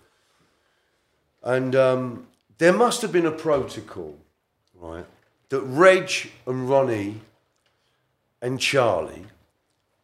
[1.45, 2.27] And um,
[2.57, 4.17] there must have been a protocol,
[4.73, 5.05] right,
[5.49, 6.11] that Reg
[6.47, 7.21] and Ronnie
[8.41, 9.25] and Charlie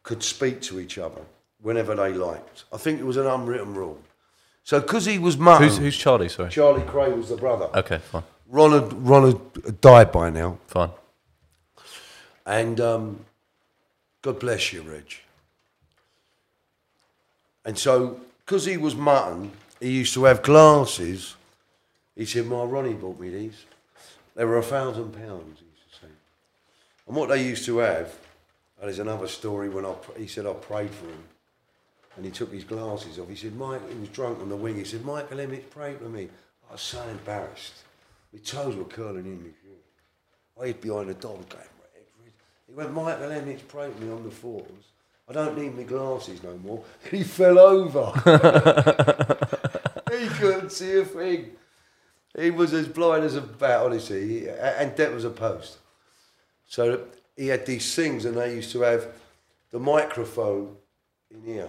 [0.04, 1.20] could speak to each other
[1.60, 2.64] whenever they liked.
[2.72, 3.98] I think it was an unwritten rule.
[4.64, 6.28] So because he was mutton, Who's who's Charlie?
[6.28, 6.48] Sorry.
[6.50, 7.68] Charlie Kray was the brother.
[7.74, 9.24] Okay, fine, Ron had, Ron
[9.64, 10.58] had died by now.
[10.68, 10.90] fine.
[12.46, 13.24] And um,
[14.22, 15.12] God bless you, Reg.
[17.64, 19.52] And so, because he was mutton,
[19.82, 21.34] he used to have glasses.
[22.14, 23.64] He said, My Ronnie bought me these.
[24.34, 26.12] They were a thousand pounds, he used to say.
[27.06, 28.06] And what they used to have,
[28.78, 31.24] and there's another story when I, he said I prayed for him.
[32.16, 33.28] And he took his glasses off.
[33.28, 34.76] He said, Mike, he was drunk on the wing.
[34.76, 36.28] He said, Michael Emmett prayed for me.
[36.68, 37.74] I was so embarrassed.
[38.32, 39.48] My toes were curling in my.
[40.62, 41.64] I hid behind the door going,
[42.68, 44.66] he went, Michael Emmett's prayed for me on the fours.
[45.28, 46.84] I don't need my glasses no more.
[47.10, 49.38] He fell over.
[50.42, 51.50] couldn't see a thing.
[52.38, 54.48] He was as blind as a bat, honestly.
[54.48, 55.78] And that was a post.
[56.66, 57.04] So
[57.36, 59.06] he had these things, and they used to have
[59.70, 60.76] the microphone
[61.30, 61.68] in here.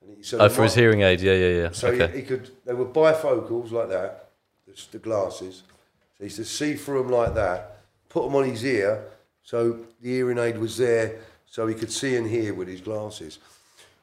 [0.00, 1.20] And he- so Oh, for his hearing aid.
[1.20, 1.70] Yeah, yeah, yeah.
[1.72, 2.08] so okay.
[2.12, 4.30] he, he could, they were bifocals like that,
[4.66, 5.62] the, the glasses.
[5.66, 9.04] So he used to see through them like that, put them on his ear,
[9.42, 13.38] so the hearing aid was there, so he could see and hear with his glasses.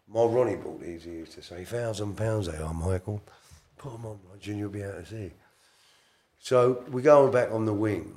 [0.07, 3.21] My Ronnie bought these, he used to say, thousand pounds they are, Michael.
[3.83, 5.31] Them on, Roger, and you'll be able to see.
[6.39, 8.15] So we're going back on the wing,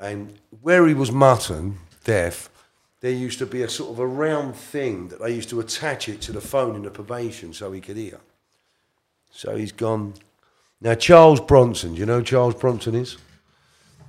[0.00, 2.50] and where he was mutton, deaf,
[3.00, 6.08] there used to be a sort of a round thing that they used to attach
[6.08, 8.18] it to the phone in the probation so he could hear.
[9.30, 10.14] So he's gone.
[10.80, 13.18] Now Charles Bronson, do you know who Charles Bronson is?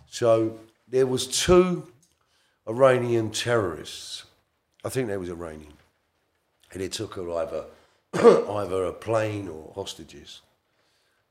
[0.08, 1.88] So there was two
[2.68, 4.24] Iranian terrorists.
[4.84, 5.74] I think they was Iranian,
[6.72, 7.66] and it took her either
[8.14, 10.42] either a plane or hostages.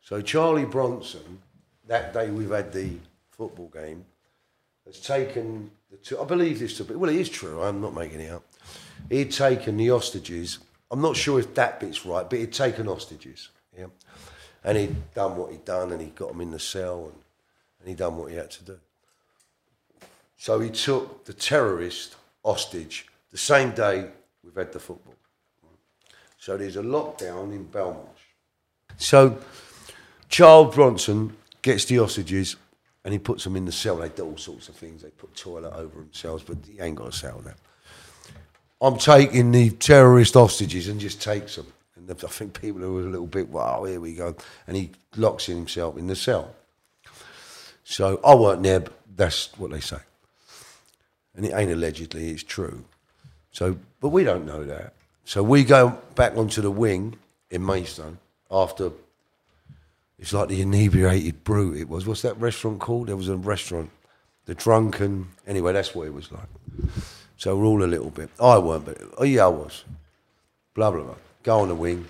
[0.05, 1.41] So Charlie Bronson,
[1.87, 2.91] that day we've had the
[3.31, 4.05] football game,
[4.85, 6.21] has taken the two.
[6.21, 7.63] I believe this to be well, it is true.
[7.63, 8.45] I'm not making it up.
[9.09, 10.59] He'd taken the hostages.
[10.91, 13.49] I'm not sure if that bit's right, but he'd taken hostages.
[13.77, 13.87] Yeah,
[14.63, 17.23] and he'd done what he'd done, and he got them in the cell, and,
[17.81, 18.79] and he'd done what he had to do.
[20.37, 24.11] So he took the terrorist hostage the same day
[24.45, 25.15] we've had the football.
[26.39, 28.05] So there's a lockdown in Belmarsh.
[28.99, 29.39] So
[30.29, 32.57] Charles Bronson gets the hostages
[33.05, 33.97] and he puts them in the cell.
[33.97, 35.03] They do all sorts of things.
[35.03, 37.55] They put toilet over themselves, but he ain't got a cell now.
[38.81, 41.67] I'm taking the terrorist hostages and just takes them.
[41.97, 44.35] And I think people are a little bit, wow, here we go.
[44.67, 46.55] And he locks himself in the cell.
[47.85, 49.99] So I weren't there, but that's what they say.
[51.37, 52.85] And it ain't allegedly, it's true.
[53.53, 54.95] So, but we don't know that.
[55.25, 57.17] So we go back onto the wing
[57.51, 58.19] in Maidstone
[58.51, 58.91] after
[60.25, 62.07] it's like the inebriated brute it was.
[62.07, 63.09] What's that restaurant called?
[63.09, 63.91] There was a restaurant.
[64.47, 65.29] The drunken.
[65.47, 66.49] Anyway, that's what it was like.
[67.37, 68.31] So we're all a little bit.
[68.41, 69.85] I weren't, but oh yeah, I was.
[70.73, 71.15] Blah blah blah.
[71.43, 72.07] Go on the wing.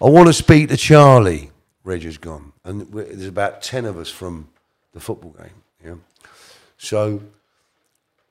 [0.00, 1.50] I want to speak to Charlie.
[1.82, 4.46] Reg has gone, and there's about ten of us from
[4.92, 5.64] the football game.
[5.84, 5.94] Yeah.
[6.78, 7.22] So,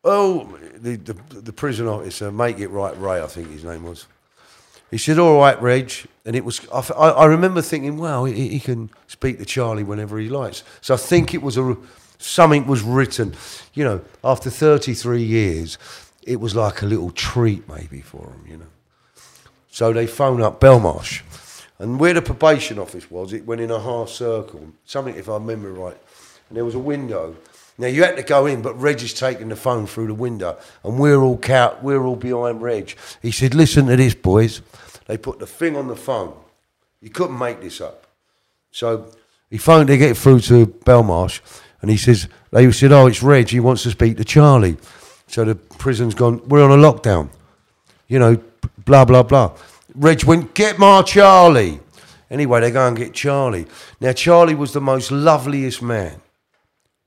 [0.06, 4.08] oh, the the, the prison officer, make it right, Ray, I think his name was.
[4.92, 5.92] He said, "All right, Reg,"
[6.26, 6.68] and it was.
[6.70, 10.98] I remember thinking, "Wow, he, he can speak to Charlie whenever he likes." So I
[10.98, 11.78] think it was a
[12.20, 13.34] something was written.
[13.74, 15.78] You know, after thirty-three years,
[16.24, 18.44] it was like a little treat maybe for him.
[18.46, 18.68] You know.
[19.70, 21.22] So they phone up Belmarsh,
[21.80, 24.74] and where the probation office was, it went in a half circle.
[24.84, 25.98] Something, if I remember right,
[26.50, 27.38] and there was a window.
[27.82, 30.58] Now you had to go in, but Reg is taking the phone through the window,
[30.84, 32.96] and we're all count, we're all behind Reg.
[33.22, 34.62] He said, "Listen to this, boys."
[35.08, 36.34] They put the thing on the phone.
[37.02, 38.08] You couldn't make this up.
[38.72, 39.08] So
[39.50, 41.42] he phoned to get through to Belmarsh,
[41.82, 43.50] and he says, "They said, oh, it's Reg.
[43.50, 44.78] He wants to speak to Charlie."
[45.28, 46.42] So the prison's gone.
[46.48, 47.30] We're on a lockdown
[48.12, 48.38] you know,
[48.84, 49.56] blah, blah, blah.
[49.96, 51.80] Reg went, get my Charlie.
[52.30, 53.66] Anyway, they go and get Charlie.
[54.02, 56.20] Now, Charlie was the most loveliest man.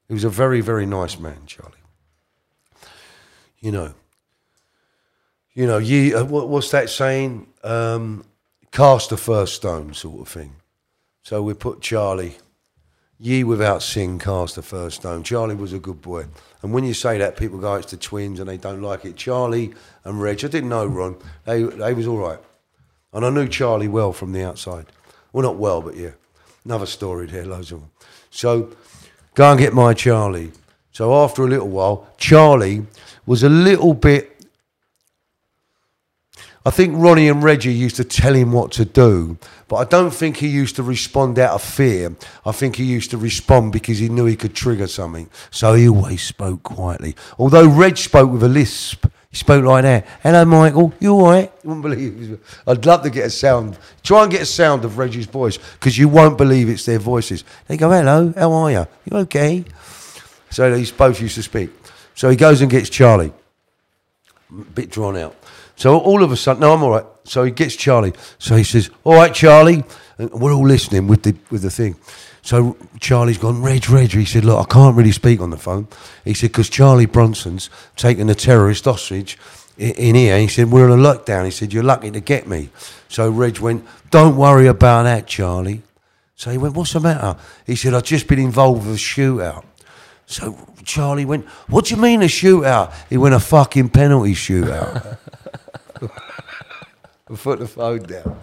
[0.09, 1.73] He was a very, very nice man, Charlie.
[3.61, 3.95] You know,
[5.55, 7.47] you know, ye, uh, what, what's that saying?
[7.63, 8.25] Um,
[8.73, 10.57] cast the first stone, sort of thing.
[11.23, 12.37] So we put Charlie,
[13.19, 15.23] ye without sin cast the first stone.
[15.23, 16.27] Charlie was a good boy.
[16.61, 19.17] And when you say that, people go, it's the twins and they don't like it.
[19.17, 22.41] Charlie and Reg, I didn't know Ron, they, they was all right.
[23.13, 24.87] And I knew Charlie well from the outside.
[25.33, 26.11] Well, not well, but yeah.
[26.65, 27.91] Another story there, loads of them.
[28.31, 28.71] So
[29.35, 30.53] go and get my Charlie.
[30.93, 32.87] So after a little while, Charlie
[33.27, 34.35] was a little bit
[36.67, 39.37] I think Ronnie and Reggie used to tell him what to do,
[39.69, 42.17] but I don't think he used to respond out of fear.
[42.47, 45.29] I think he used to respond because he knew he could trigger something.
[45.51, 47.17] So he always spoke quietly.
[47.39, 50.07] Although Reg spoke with a lisp, he spoke like that.
[50.23, 50.95] Hello, Michael.
[51.01, 51.53] You all right?
[51.65, 52.41] You wouldn't believe it.
[52.69, 53.77] I'd love to get a sound.
[54.05, 57.43] Try and get a sound of Reggie's voice because you won't believe it's their voices.
[57.67, 58.87] They go, hello, how are you?
[59.11, 59.65] You okay?
[60.51, 61.71] So these both used to speak.
[62.15, 63.33] So he goes and gets Charlie
[64.53, 65.35] A bit drawn out.
[65.75, 67.07] So all of a sudden, no, I'm all right.
[67.25, 68.13] So he gets Charlie.
[68.39, 69.83] So he says, "All right, Charlie,"
[70.17, 71.97] and we're all listening with the with the thing.
[72.45, 74.11] So Charlie's gone, Reg, Reg.
[74.13, 75.89] He said, "Look, I can't really speak on the phone."
[76.27, 79.39] He said, "Because Charlie Bronson's taken a terrorist hostage
[79.81, 82.47] i- in here." He said, "We're on a lockdown." He said, "You're lucky to get
[82.47, 82.69] me."
[83.09, 85.81] So Reg went, "Don't worry about that, Charlie."
[86.37, 89.65] So he went, "What's the matter?" He said, "I've just been involved with a shootout."
[90.27, 92.93] So Charlie went, What do you mean a shootout?
[93.11, 95.17] He went, A fucking penalty shootout.
[97.29, 98.37] and put the phone down.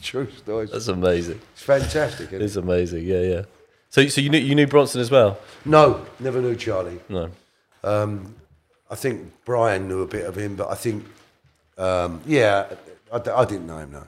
[0.00, 0.66] It's true story.
[0.66, 1.40] That's amazing.
[1.52, 2.28] It's fantastic.
[2.28, 2.44] Isn't it?
[2.44, 3.04] It's amazing.
[3.04, 3.42] Yeah, yeah.
[3.90, 5.38] So, so you knew you knew Bronson as well?
[5.64, 7.00] No, never knew Charlie.
[7.08, 7.30] No.
[7.84, 8.34] Um,
[8.90, 11.04] I think Brian knew a bit of him, but I think,
[11.78, 12.66] um, yeah,
[13.12, 13.92] I didn't know him.
[13.92, 14.06] No,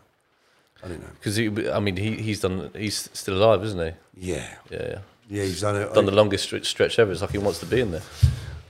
[0.82, 1.08] I didn't know.
[1.08, 1.16] Him.
[1.18, 2.70] Because I mean, he he's done.
[2.74, 4.32] He's still alive, isn't he?
[4.32, 4.98] Yeah, Yeah, yeah.
[5.28, 5.92] yeah, he's done it.
[5.94, 7.12] Done the longest stretch ever.
[7.12, 8.02] It's like he wants to be in there.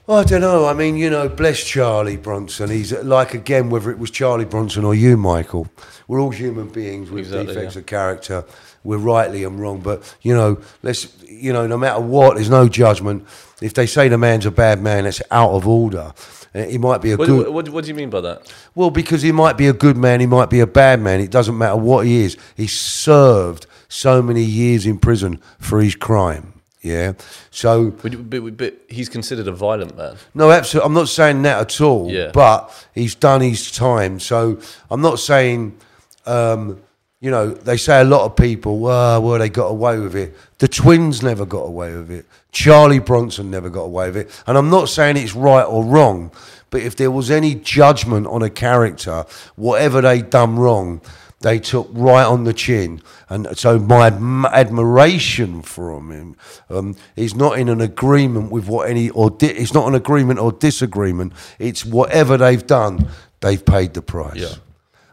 [0.05, 0.65] I don't know.
[0.65, 2.69] I mean, you know, bless Charlie Bronson.
[2.69, 5.67] He's like again, whether it was Charlie Bronson or you, Michael.
[6.09, 7.79] We're all human beings with Exactly, defects yeah.
[7.79, 8.45] of character.
[8.83, 12.67] We're rightly and wrong, but you know, let's you know, no matter what, there's no
[12.67, 13.25] judgment.
[13.61, 16.13] If they say the man's a bad man, that's out of order.
[16.53, 17.47] Uh, He might be a What, good.
[17.47, 18.53] what, what do you mean by that?
[18.75, 21.21] Well, because he might be a good man, he might be a bad man.
[21.21, 22.35] It doesn't matter what he is.
[22.57, 26.52] He served so many years in prison for his crime.
[26.83, 27.13] Yeah.
[27.49, 30.17] So But, but, but he's considered a violent man.
[30.33, 30.85] no, absolutely.
[30.87, 32.11] I'm not saying that at all.
[32.11, 32.31] Yeah.
[32.33, 34.19] But he's done his time.
[34.19, 34.59] So
[34.91, 35.77] I'm not saying,
[36.25, 36.81] um,
[37.21, 40.35] you know, they say a lot of people, well, well, they got away with it.
[40.57, 42.25] The twins never got away with it.
[42.51, 44.43] Charlie Bronson never got away with it.
[44.45, 46.31] And I'm not saying it's right or wrong,
[46.69, 50.99] but if there was any judgment on a character, whatever they done wrong,
[51.43, 53.01] they took right on the chin.
[53.29, 56.35] And so my adm- admiration from him
[56.69, 60.39] um, is not in an agreement with what any, or di- it's not an agreement
[60.39, 61.33] or disagreement.
[61.59, 63.09] It's whatever they've done,
[63.41, 64.37] they've paid the price.
[64.37, 64.55] Yeah.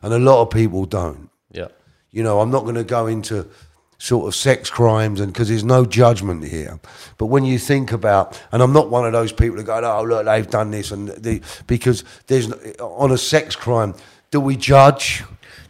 [0.02, 1.30] And a lot of people don't.
[1.50, 1.68] Yeah.
[2.12, 3.48] You know, I'm not going to go into
[3.98, 6.80] sort of sex crimes and because there's no judgment here.
[7.18, 10.04] But when you think about, and I'm not one of those people that go, oh
[10.04, 12.50] look, they've done this, and the, because there's
[12.80, 13.94] on a sex crime,
[14.30, 15.22] do we judge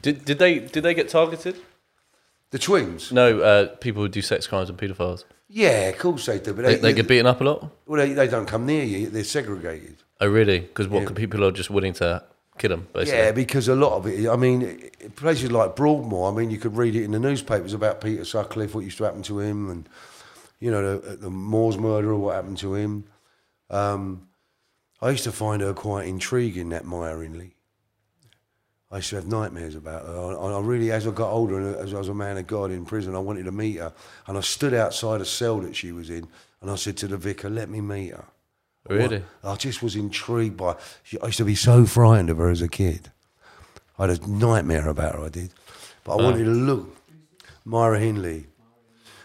[0.02, 1.56] Did, did they did they get targeted?
[2.50, 3.12] the twins?
[3.12, 5.24] No, uh, people who do sex crimes and paedophiles.
[5.48, 7.70] Yeah, of course they do, but They, they, they get beaten up a lot.
[7.86, 9.08] well, they, they don't come near you.
[9.08, 9.96] They're segregated.
[10.20, 10.60] Oh, really?
[10.60, 12.22] Because what people are just willing to
[12.58, 13.18] kill them, basically.
[13.18, 16.76] Yeah, because a lot of it, I mean, places like Broadmoor, I mean, you could
[16.76, 19.88] read it in the newspapers about Peter Sutcliffe, what used to happen to him, and,
[20.60, 23.04] you know, the, the Moors murderer, what happened to him.
[23.70, 24.28] Um,
[25.00, 27.54] I used to find her quite intriguing, that Myra Inley.
[28.92, 30.16] I used to have nightmares about her.
[30.38, 32.70] I, I really, as I got older and as I was a man of God
[32.72, 33.92] in prison, I wanted to meet her.
[34.26, 36.26] And I stood outside a cell that she was in,
[36.60, 38.24] and I said to the vicar, let me meet her.
[38.88, 39.22] Really?
[39.44, 40.74] I just was intrigued by.
[41.22, 43.10] I used to be so frightened of her as a kid.
[43.98, 45.24] I had a nightmare about her.
[45.26, 45.50] I did,
[46.02, 46.96] but I wanted to look
[47.64, 48.46] Myra Hindley.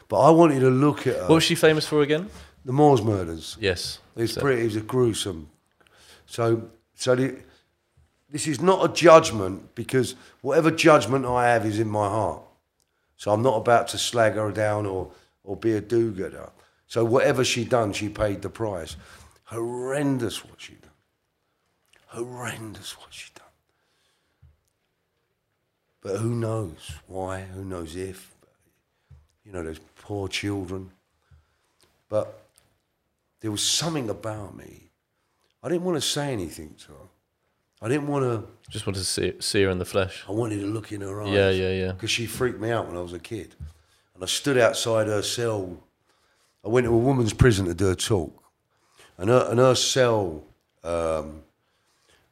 [0.07, 1.21] But I wanted to look at her.
[1.21, 2.29] What was she famous for again?
[2.65, 3.57] the Moors murders.
[3.59, 3.99] Yes.
[4.15, 4.61] It was So- pretty.
[4.61, 5.49] It was a gruesome.
[6.25, 7.35] So, so the,
[8.35, 12.41] this is not a judgment because whatever judgment I have is in my heart.
[13.15, 15.09] So I'm not about to slag her down or
[15.45, 16.49] or be a do-gooder.
[16.85, 18.97] So whatever she done, she paid the price.
[19.45, 20.91] Horrendous what she done.
[22.07, 23.45] Horrendous what she done.
[26.01, 27.41] But who knows why?
[27.41, 28.35] Who knows if?
[29.45, 30.91] You know, those poor children.
[32.09, 32.37] But
[33.39, 34.89] there was something about me.
[35.63, 37.04] I didn't want to say anything to her.
[37.81, 38.43] I didn't want to.
[38.69, 40.23] Just wanted to see, see her in the flesh.
[40.27, 41.31] I wanted to look in her eyes.
[41.31, 41.91] Yeah, yeah, yeah.
[41.91, 43.55] Because she freaked me out when I was a kid.
[44.15, 45.83] And I stood outside her cell.
[46.63, 48.43] I went to a woman's prison to do a talk.
[49.17, 50.43] And her, and her cell,
[50.83, 51.43] um,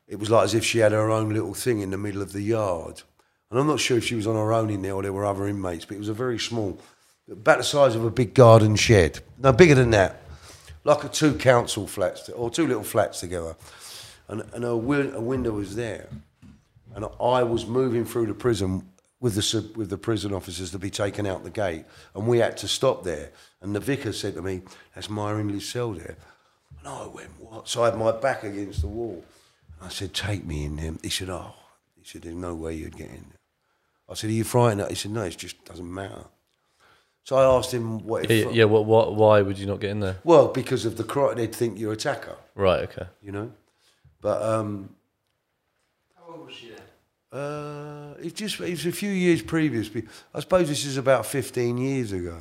[0.07, 2.33] it was like as if she had her own little thing in the middle of
[2.33, 3.03] the yard.
[3.51, 5.25] And I'm not sure if she was on her own in there or there were
[5.25, 6.79] other inmates, but it was a very small,
[7.31, 9.19] about the size of a big garden shed.
[9.37, 10.21] No, bigger than that.
[10.83, 13.55] Like a two council flats, or two little flats together.
[14.27, 16.09] And, and win- her window was there
[16.95, 18.87] and I was moving through the prison
[19.19, 22.57] with the with the prison officers to be taken out the gate, and we had
[22.57, 23.31] to stop there.
[23.61, 24.61] And the vicar said to me,
[24.93, 26.17] "That's Myra Inley's cell there."
[26.79, 29.23] And I went, "What?" So I had my back against the wall.
[29.79, 31.53] And I said, "Take me in there." He said, "Oh,"
[31.95, 33.39] he said, "There's no way you'd get in there."
[34.09, 36.25] I said, "Are you frightened?" He said, "No, it just doesn't matter."
[37.23, 38.29] So I asked him what.
[38.29, 40.17] Yeah, yeah what, what, why would you not get in there?
[40.25, 43.07] Well, because of the crime, they'd think you're a attacker Right, okay.
[43.21, 43.53] you know.
[44.23, 44.89] But um,
[46.15, 47.39] how old was she then?
[47.39, 49.91] Uh, it just it was a few years previous.
[50.33, 52.39] I suppose this is about fifteen years ago.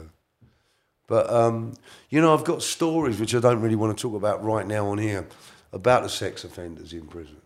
[1.08, 1.74] But um,
[2.08, 4.86] you know, I've got stories which I don't really want to talk about right now
[4.86, 5.26] on here
[5.72, 7.40] about the sex offenders in prison,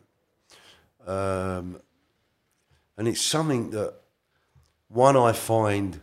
[1.06, 1.80] um,
[2.98, 3.94] and it's something that
[4.88, 5.98] one I find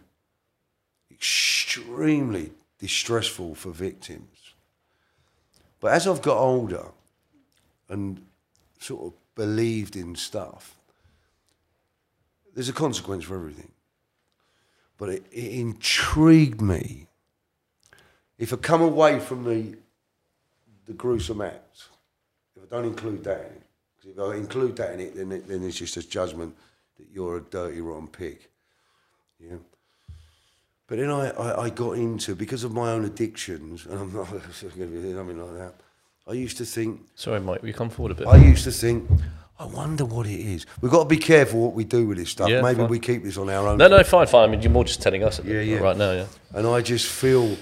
[1.12, 4.56] extremely distressful for victims.
[5.80, 6.88] But as I've got older
[7.94, 8.26] and
[8.80, 10.76] sort of believed in stuff,
[12.54, 13.72] there's a consequence for everything.
[14.98, 17.08] But it, it intrigued me.
[18.38, 19.78] If I come away from the
[20.86, 21.88] the gruesome acts,
[22.58, 23.52] if I don't include that,
[23.96, 26.56] 'Cause if I include that in it, then it, then it's just a judgment
[26.98, 28.38] that you're a dirty, rotten pig.
[29.40, 29.58] Yeah.
[30.88, 34.30] But then I, I, I got into because of my own addictions, and I'm not
[34.30, 35.76] going to be something like that.
[36.28, 38.28] I used to think Sorry, Mike, will you come forward a bit?
[38.28, 39.10] I used to think,
[39.60, 40.66] I wonder what it is.
[40.82, 42.50] We've got to be careful what we do with this stuff.
[42.50, 42.90] Yeah, Maybe fine.
[42.90, 43.78] we keep this on our own.
[43.78, 44.48] no, no, fine, fine.
[44.48, 45.78] I mean, you're more just telling us Yeah, yeah.
[45.80, 46.26] right now, yeah.
[46.54, 47.58] And I just feel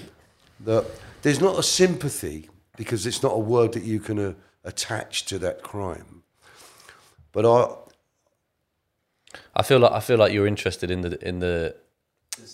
[0.60, 0.84] that
[1.22, 4.32] there's not a sympathy because it's not a word that you can uh,
[4.64, 6.22] attach to that crime.
[7.32, 7.74] But I,
[9.56, 11.74] I feel like I feel like you're interested in the in the,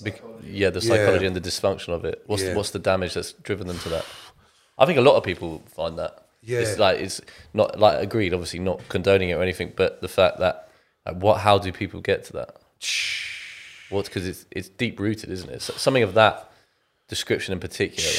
[0.02, 0.88] bec- yeah the Yeah.
[0.88, 2.22] psychology and the dysfunction of it.
[2.26, 2.54] What's Yeah.
[2.54, 4.04] what's the damage that's driven them to that?
[4.78, 6.24] I think a lot of people find that.
[6.42, 6.60] Yeah.
[6.60, 7.20] It's like it's
[7.52, 10.68] not like agreed, obviously not condoning it or anything, but the fact that
[11.06, 12.56] like, what how do people get to that?
[13.90, 15.62] What because it's it's deep rooted, isn't it?
[15.62, 16.50] So- Something of that
[17.08, 18.10] description in particular.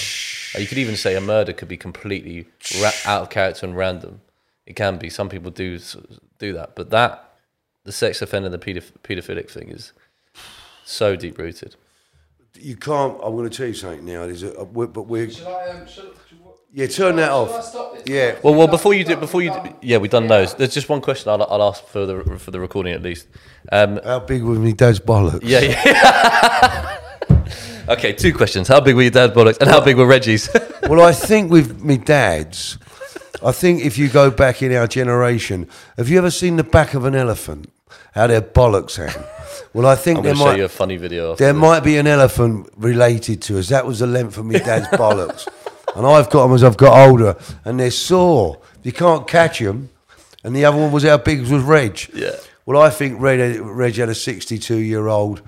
[0.53, 2.47] Like, you could even say a murder could be completely
[2.81, 4.21] ra- out of character and random.
[4.65, 5.09] It can be.
[5.09, 5.79] Some people do
[6.39, 7.33] do that, but that
[7.85, 9.93] the sex offender, the pedoph- pedophilic thing is
[10.85, 11.75] so deep rooted.
[12.55, 13.13] you can't.
[13.23, 14.25] I'm going to tell you something now.
[14.25, 16.38] There's a, a we but we're Shall I, um, shall, shall,
[16.73, 16.87] yeah.
[16.87, 17.75] Turn that off.
[18.05, 18.37] Yeah.
[18.43, 20.53] Well, well, before you do, before you, do, yeah, we've done those.
[20.53, 23.27] There's just one question I'll, I'll ask for the for the recording at least.
[23.71, 25.41] Um, How big were my dad's bollocks?
[25.43, 26.97] yeah, yeah.
[27.89, 28.67] okay, two questions.
[28.67, 30.49] How big were your dad's bollocks, and how big were Reggie's?
[30.83, 32.77] well, I think with me dad's,
[33.43, 35.67] I think if you go back in our generation,
[35.97, 37.71] have you ever seen the back of an elephant?
[38.13, 39.23] How their bollocks hang?
[39.73, 41.35] Well, I think I'm there going to show might you a funny video.
[41.35, 41.61] There this.
[41.61, 43.69] might be an elephant related to us.
[43.69, 45.47] That was the length of my dad's bollocks,
[45.95, 47.35] and I've got them as I've got older,
[47.65, 48.61] and they're sore.
[48.83, 49.89] You can't catch them.
[50.43, 52.09] And the other one was how big was Reg?
[52.13, 52.35] Yeah.
[52.65, 55.41] Well, I think Reg, Reg had a 62 year old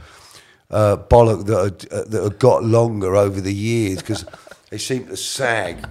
[0.69, 4.25] uh, bollock that had, uh, that had got longer over the years because
[4.69, 5.85] they seemed to sag.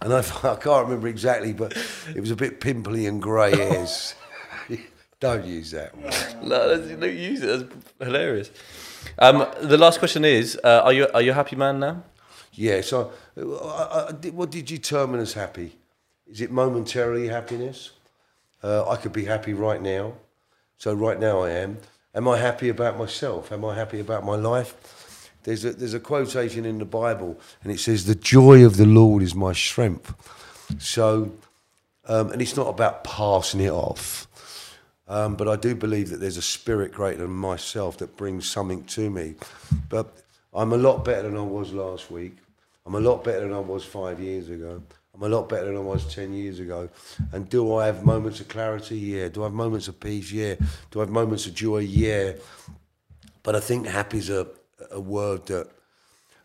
[0.00, 1.76] And I, I can't remember exactly, but
[2.14, 4.14] it was a bit pimply and grey hairs.
[5.20, 6.48] Don't use that one.
[6.48, 7.68] No, that's, no, use it.
[7.68, 8.50] That's hilarious.
[9.18, 12.04] Um, the last question is: uh, Are you are you a happy man now?
[12.58, 15.76] Yeah, so uh, I, I, what did you determine as happy?
[16.26, 17.92] Is it momentarily happiness?
[18.64, 20.14] Uh, I could be happy right now.
[20.76, 21.78] So right now I am.
[22.16, 23.52] Am I happy about myself?
[23.52, 25.30] Am I happy about my life?
[25.44, 28.86] There's a, there's a quotation in the Bible, and it says, "The joy of the
[28.86, 30.12] Lord is my strength."
[30.80, 31.30] So,
[32.06, 34.26] um, and it's not about passing it off.
[35.06, 38.82] Um, but I do believe that there's a spirit greater than myself that brings something
[38.86, 39.36] to me.
[39.88, 40.12] But
[40.52, 42.36] I'm a lot better than I was last week.
[42.88, 44.82] I'm a lot better than I was five years ago.
[45.14, 46.88] I'm a lot better than I was 10 years ago.
[47.32, 48.96] And do I have moments of clarity?
[48.96, 49.28] Yeah.
[49.28, 50.32] Do I have moments of peace?
[50.32, 50.54] Yeah.
[50.90, 51.80] Do I have moments of joy?
[51.80, 52.32] Yeah.
[53.42, 54.46] But I think happy's a,
[54.90, 55.68] a word that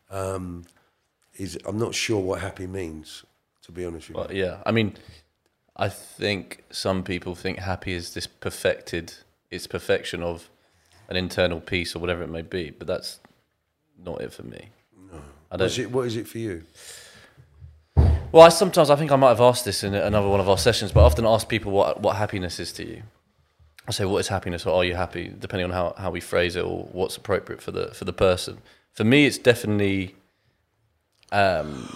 [0.09, 0.65] um,
[1.37, 3.23] is, I'm not sure what happy means,
[3.61, 4.23] to be honest with you.
[4.23, 4.95] Well, yeah, I mean,
[5.77, 9.13] I think some people think happy is this perfected,
[9.49, 10.49] it's perfection of
[11.07, 13.21] an internal peace or whatever it may be, but that's
[13.97, 14.71] not it for me.
[15.53, 15.67] I don't.
[15.67, 16.63] is, it, what is it for you?
[18.31, 20.57] Well, I sometimes I think I might have asked this in another one of our
[20.57, 23.03] sessions, but I often ask people what what happiness is to you.
[23.87, 26.55] I say, what is happiness, or are you happy, depending on how, how we phrase
[26.55, 28.57] it, or what's appropriate for the for the person.
[28.93, 30.15] For me, it's definitely
[31.31, 31.95] um,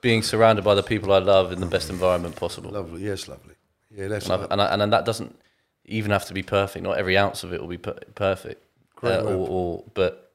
[0.00, 2.70] being surrounded by the people I love in the best environment possible.
[2.70, 3.02] Lovely.
[3.04, 3.54] Yes, lovely.
[3.90, 5.38] Yeah, that's And, I've, and, I, and that doesn't
[5.84, 6.82] even have to be perfect.
[6.82, 8.64] Not every ounce of it will be per- perfect,
[8.96, 10.32] Great uh, or, or but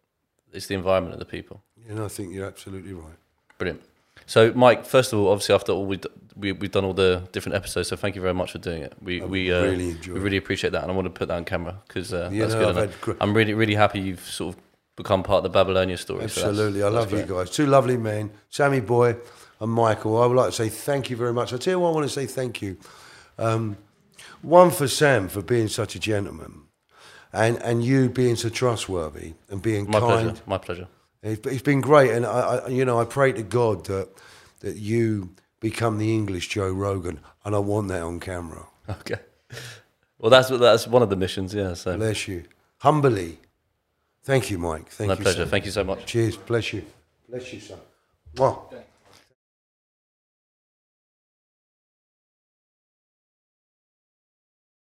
[0.53, 1.61] it's the environment of the people.
[1.89, 3.15] No, I think you're absolutely right.
[3.57, 3.81] Brilliant.
[4.25, 5.99] So, Mike, first of all, obviously, after all we,
[6.35, 8.93] we we've done all the different episodes, so thank you very much for doing it.
[9.01, 11.35] We I we uh, really we really appreciate that, and I want to put that
[11.35, 12.77] on camera because uh, Yeah, that's no, good.
[12.83, 14.61] And gr- I'm really really happy you've sort of
[14.95, 16.29] become part of the Babylonia story.
[16.29, 16.83] so Absolutely.
[16.83, 17.49] I that's love you guys.
[17.49, 19.15] Two lovely men, Sammy Boy
[19.59, 20.21] and Michael.
[20.21, 21.51] I would like to say thank you very much.
[21.53, 22.77] I tell you what, I want to say thank you.
[23.37, 23.77] Um,
[24.41, 26.63] one for Sam for being such a gentleman,
[27.33, 30.11] and and you being so trustworthy and being My kind.
[30.29, 30.41] pleasure.
[30.45, 30.87] My pleasure.
[31.24, 34.10] It's, been great, and I, I, you know, I pray to God that
[34.60, 35.30] that you
[35.61, 38.68] become the English Joe Rogan, and I want that on camera.
[38.90, 39.19] Okay.
[40.19, 41.53] Well, that's that's one of the missions.
[41.53, 41.74] Yeah.
[41.74, 42.43] So Bless you,
[42.80, 43.40] humbly.
[44.24, 44.90] Thank you, Mike.
[44.90, 45.22] Thank my you.
[45.22, 45.40] pleasure.
[45.40, 45.48] son.
[45.50, 46.06] Thank you so much.
[46.06, 46.35] Cheers.
[46.35, 46.84] Bless you.
[47.30, 47.80] Bless you, son.
[48.35, 48.84] Mwah.